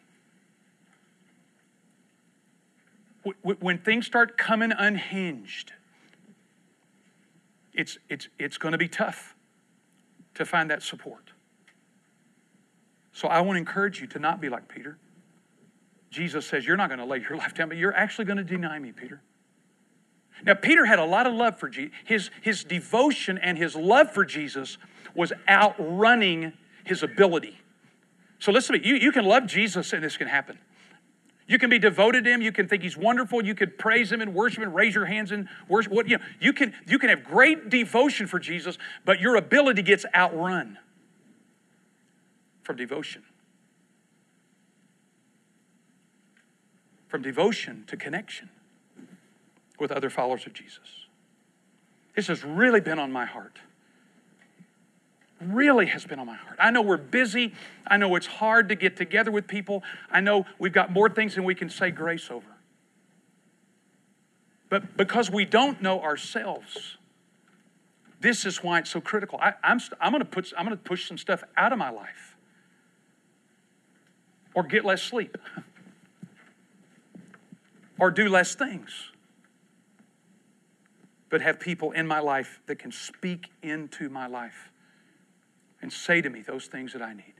When 3.42 3.78
things 3.78 4.06
start 4.06 4.36
coming 4.36 4.72
unhinged, 4.76 5.72
it's, 7.72 7.98
it's, 8.08 8.28
it's 8.38 8.58
going 8.58 8.72
to 8.72 8.78
be 8.78 8.88
tough 8.88 9.34
to 10.34 10.44
find 10.44 10.70
that 10.70 10.82
support. 10.82 11.30
So 13.12 13.28
I 13.28 13.40
want 13.40 13.56
to 13.56 13.58
encourage 13.58 14.00
you 14.00 14.06
to 14.08 14.18
not 14.18 14.40
be 14.40 14.48
like 14.48 14.68
Peter. 14.68 14.98
Jesus 16.10 16.46
says, 16.46 16.66
You're 16.66 16.76
not 16.76 16.88
going 16.88 16.98
to 16.98 17.04
lay 17.04 17.20
your 17.20 17.36
life 17.36 17.54
down, 17.54 17.68
but 17.68 17.78
you're 17.78 17.94
actually 17.94 18.24
going 18.24 18.38
to 18.38 18.44
deny 18.44 18.78
me, 18.78 18.92
Peter. 18.92 19.22
Now, 20.44 20.54
Peter 20.54 20.84
had 20.86 20.98
a 20.98 21.04
lot 21.04 21.26
of 21.26 21.34
love 21.34 21.58
for 21.58 21.68
Jesus. 21.68 21.92
His, 22.04 22.30
his 22.40 22.64
devotion 22.64 23.38
and 23.38 23.56
his 23.56 23.76
love 23.76 24.10
for 24.12 24.24
Jesus 24.24 24.78
was 25.14 25.32
outrunning 25.48 26.52
his 26.84 27.02
ability. 27.02 27.58
So 28.38 28.50
listen 28.50 28.74
to 28.74 28.82
me. 28.82 28.88
You, 28.88 28.96
you 28.96 29.12
can 29.12 29.24
love 29.24 29.46
Jesus 29.46 29.92
and 29.92 30.02
this 30.02 30.16
can 30.16 30.26
happen. 30.26 30.58
You 31.46 31.58
can 31.58 31.70
be 31.70 31.78
devoted 31.78 32.24
to 32.24 32.30
him. 32.30 32.42
You 32.42 32.50
can 32.50 32.66
think 32.66 32.82
he's 32.82 32.96
wonderful. 32.96 33.44
You 33.44 33.54
can 33.54 33.72
praise 33.78 34.10
him 34.10 34.20
and 34.20 34.34
worship 34.34 34.62
and 34.62 34.74
raise 34.74 34.94
your 34.94 35.06
hands 35.06 35.32
and 35.32 35.48
worship. 35.68 35.92
What, 35.92 36.08
you, 36.08 36.18
know, 36.18 36.24
you, 36.40 36.52
can, 36.52 36.72
you 36.86 36.98
can 36.98 37.10
have 37.10 37.24
great 37.24 37.68
devotion 37.68 38.26
for 38.26 38.38
Jesus, 38.38 38.78
but 39.04 39.20
your 39.20 39.36
ability 39.36 39.82
gets 39.82 40.04
outrun 40.14 40.78
from 42.62 42.76
devotion. 42.76 43.22
From 47.08 47.22
devotion 47.22 47.84
to 47.88 47.96
connection 47.96 48.48
with 49.82 49.92
other 49.92 50.08
followers 50.08 50.46
of 50.46 50.54
Jesus. 50.54 51.06
This 52.14 52.28
has 52.28 52.44
really 52.44 52.80
been 52.80 52.98
on 52.98 53.12
my 53.12 53.26
heart. 53.26 53.58
Really 55.40 55.86
has 55.86 56.04
been 56.04 56.20
on 56.20 56.26
my 56.26 56.36
heart. 56.36 56.56
I 56.60 56.70
know 56.70 56.82
we're 56.82 56.96
busy. 56.96 57.52
I 57.86 57.96
know 57.96 58.14
it's 58.14 58.28
hard 58.28 58.68
to 58.68 58.76
get 58.76 58.96
together 58.96 59.32
with 59.32 59.48
people. 59.48 59.82
I 60.10 60.20
know 60.20 60.46
we've 60.58 60.72
got 60.72 60.92
more 60.92 61.08
things 61.08 61.34
than 61.34 61.42
we 61.42 61.56
can 61.56 61.68
say 61.68 61.90
grace 61.90 62.30
over. 62.30 62.46
But 64.70 64.96
because 64.96 65.30
we 65.30 65.44
don't 65.44 65.82
know 65.82 66.00
ourselves, 66.00 66.96
this 68.20 68.46
is 68.46 68.62
why 68.62 68.78
it's 68.78 68.90
so 68.90 69.00
critical. 69.00 69.38
I, 69.42 69.54
am 69.64 69.80
going 70.00 70.20
to 70.20 70.24
put 70.24 70.52
I'm 70.56 70.64
going 70.64 70.78
to 70.78 70.82
push 70.82 71.08
some 71.08 71.18
stuff 71.18 71.42
out 71.56 71.72
of 71.72 71.78
my 71.78 71.90
life, 71.90 72.36
or 74.54 74.62
get 74.62 74.84
less 74.84 75.02
sleep, 75.02 75.36
or 77.98 78.12
do 78.12 78.28
less 78.28 78.54
things 78.54 79.11
but 81.32 81.40
have 81.40 81.58
people 81.58 81.92
in 81.92 82.06
my 82.06 82.20
life 82.20 82.60
that 82.66 82.78
can 82.78 82.92
speak 82.92 83.48
into 83.62 84.10
my 84.10 84.26
life 84.26 84.70
and 85.80 85.90
say 85.90 86.20
to 86.20 86.28
me 86.28 86.42
those 86.42 86.66
things 86.66 86.92
that 86.92 87.00
I 87.00 87.14
need. 87.14 87.32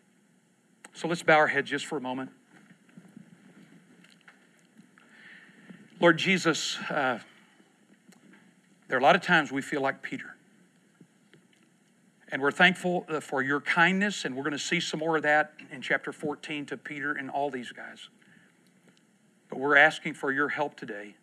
So 0.95 1.09
let's 1.09 1.23
bow 1.23 1.37
our 1.37 1.47
heads 1.47 1.69
just 1.69 1.85
for 1.85 1.99
a 1.99 2.01
moment. 2.01 2.31
Lord 6.01 6.17
Jesus, 6.17 6.79
uh, 6.89 7.19
there 8.89 8.97
are 8.97 8.99
a 8.99 9.03
lot 9.03 9.15
of 9.15 9.21
times 9.21 9.53
we 9.53 9.61
feel 9.61 9.83
like 9.83 10.01
Peter. 10.01 10.37
And 12.31 12.41
we're 12.41 12.51
thankful 12.51 13.05
uh, 13.11 13.21
for 13.21 13.43
your 13.43 13.61
kindness, 13.61 14.25
and 14.25 14.35
we're 14.35 14.43
going 14.43 14.53
to 14.53 14.59
see 14.59 14.81
some 14.81 15.01
more 15.01 15.19
of 15.19 15.23
that 15.25 15.53
in 15.71 15.83
chapter 15.83 16.15
14 16.15 16.65
to 16.65 16.79
Peter 16.79 17.13
and 17.13 17.29
all 17.29 17.51
these 17.51 17.73
guys. 17.73 18.09
But 19.51 19.59
we're 19.59 19.77
asking 19.77 20.15
for 20.15 20.33
your 20.33 20.49
help 20.49 20.77
today 20.77 21.17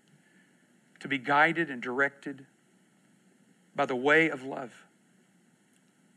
to 0.99 1.07
be 1.07 1.17
guided 1.17 1.71
and 1.71 1.81
directed 1.81 2.45
by 3.79 3.85
the 3.85 3.95
way 3.95 4.29
of 4.29 4.43
love. 4.43 4.73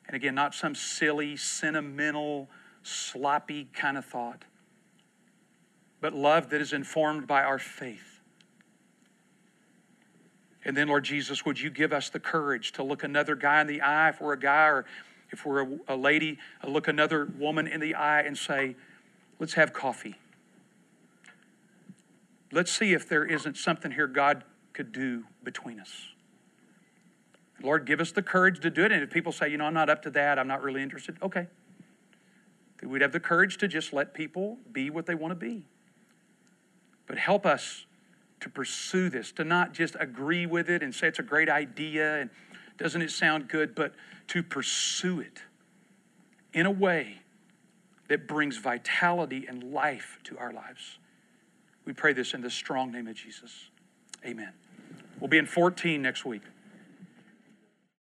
And 0.09 0.17
again, 0.17 0.35
not 0.35 0.53
some 0.53 0.75
silly, 0.75 1.37
sentimental, 1.37 2.49
sloppy 2.83 3.69
kind 3.73 3.97
of 3.97 4.05
thought, 4.05 4.45
but 6.01 6.13
love 6.13 6.51
that 6.51 6.61
is 6.61 6.73
informed 6.73 7.29
by 7.29 7.45
our 7.45 7.61
faith. 7.61 8.19
And 10.65 10.77
then, 10.77 10.89
Lord 10.89 11.05
Jesus, 11.05 11.47
would 11.47 11.61
you 11.61 11.71
give 11.71 11.93
us 11.93 12.09
the 12.09 12.19
courage 12.19 12.73
to 12.73 12.83
look 12.83 13.05
another 13.05 13.37
guy 13.37 13.61
in 13.61 13.69
the 13.69 13.81
eye 13.81 14.09
if 14.09 14.21
we're 14.21 14.33
a 14.33 14.41
guy 14.41 14.67
or 14.67 14.85
if 15.31 15.47
we're 15.47 15.63
a, 15.63 15.79
a 15.87 15.97
lady, 15.97 16.39
uh, 16.65 16.69
look 16.69 16.89
another 16.89 17.27
woman 17.39 17.69
in 17.69 17.79
the 17.79 17.95
eye 17.95 18.23
and 18.23 18.37
say, 18.37 18.75
let's 19.39 19.55
have 19.55 19.73
coffee. 19.73 20.17
Let's 22.51 22.73
see 22.73 22.93
if 22.93 23.09
there 23.09 23.25
isn't 23.25 23.57
something 23.57 23.93
here 23.93 24.09
God 24.09 24.43
could 24.73 24.91
do 24.91 25.27
between 25.45 25.79
us. 25.79 26.09
Lord, 27.63 27.87
give 27.87 28.01
us 28.01 28.13
the 28.13 28.23
courage 28.23 28.61
to 28.61 28.71
do 28.71 28.85
it. 28.85 28.93
And 28.93 29.03
if 29.03 29.11
people 29.11 29.33
say, 29.33 29.49
you 29.49 29.57
know, 29.57 29.65
I'm 29.65 29.75
not 29.75 29.89
up 29.89 30.03
to 30.03 30.11
that, 30.11 30.39
I'm 30.39 30.49
not 30.49 30.63
really 30.63 30.83
interested, 30.83 31.17
okay. 31.23 31.47
We'd 32.83 33.03
have 33.03 33.13
the 33.13 33.21
courage 33.21 33.59
to 33.59 33.69
just 33.69 33.93
let 33.93 34.13
people 34.13 34.59
be 34.73 34.91
what 34.91 35.07
they 35.07 35.15
want 35.15 35.31
to 35.31 35.37
be. 35.37 35.67
But 37.07 37.17
help 37.17 37.47
us 37.47 37.87
to 38.41 38.49
pursue 38.49 39.09
this, 39.09 39.31
to 39.33 39.45
not 39.45 39.73
just 39.73 39.97
agree 40.01 40.47
with 40.47 40.69
it 40.69 40.83
and 40.83 40.93
say 40.93 41.07
it's 41.07 41.21
a 41.21 41.23
great 41.23 41.49
idea 41.49 42.21
and 42.21 42.31
doesn't 42.79 43.01
it 43.01 43.13
sound 43.13 43.49
good, 43.49 43.77
but 43.77 43.95
to 44.29 44.43
pursue 44.43 45.21
it 45.21 45.43
in 46.53 46.67
a 46.67 46.71
way 46.71 47.21
that 48.09 48.27
brings 48.27 48.57
vitality 48.57 49.47
and 49.49 49.73
life 49.73 50.19
to 50.25 50.37
our 50.39 50.53
lives. 50.53 50.99
We 51.85 51.93
pray 51.93 52.13
this 52.13 52.35
in 52.35 52.41
the 52.41 52.51
strong 52.51 52.91
name 52.91 53.07
of 53.07 53.15
Jesus. 53.15 53.71
Amen. 54.27 54.53
We'll 55.21 55.29
be 55.29 55.39
in 55.39 55.47
14 55.47 56.03
next 56.03 56.25
week. 56.25 56.43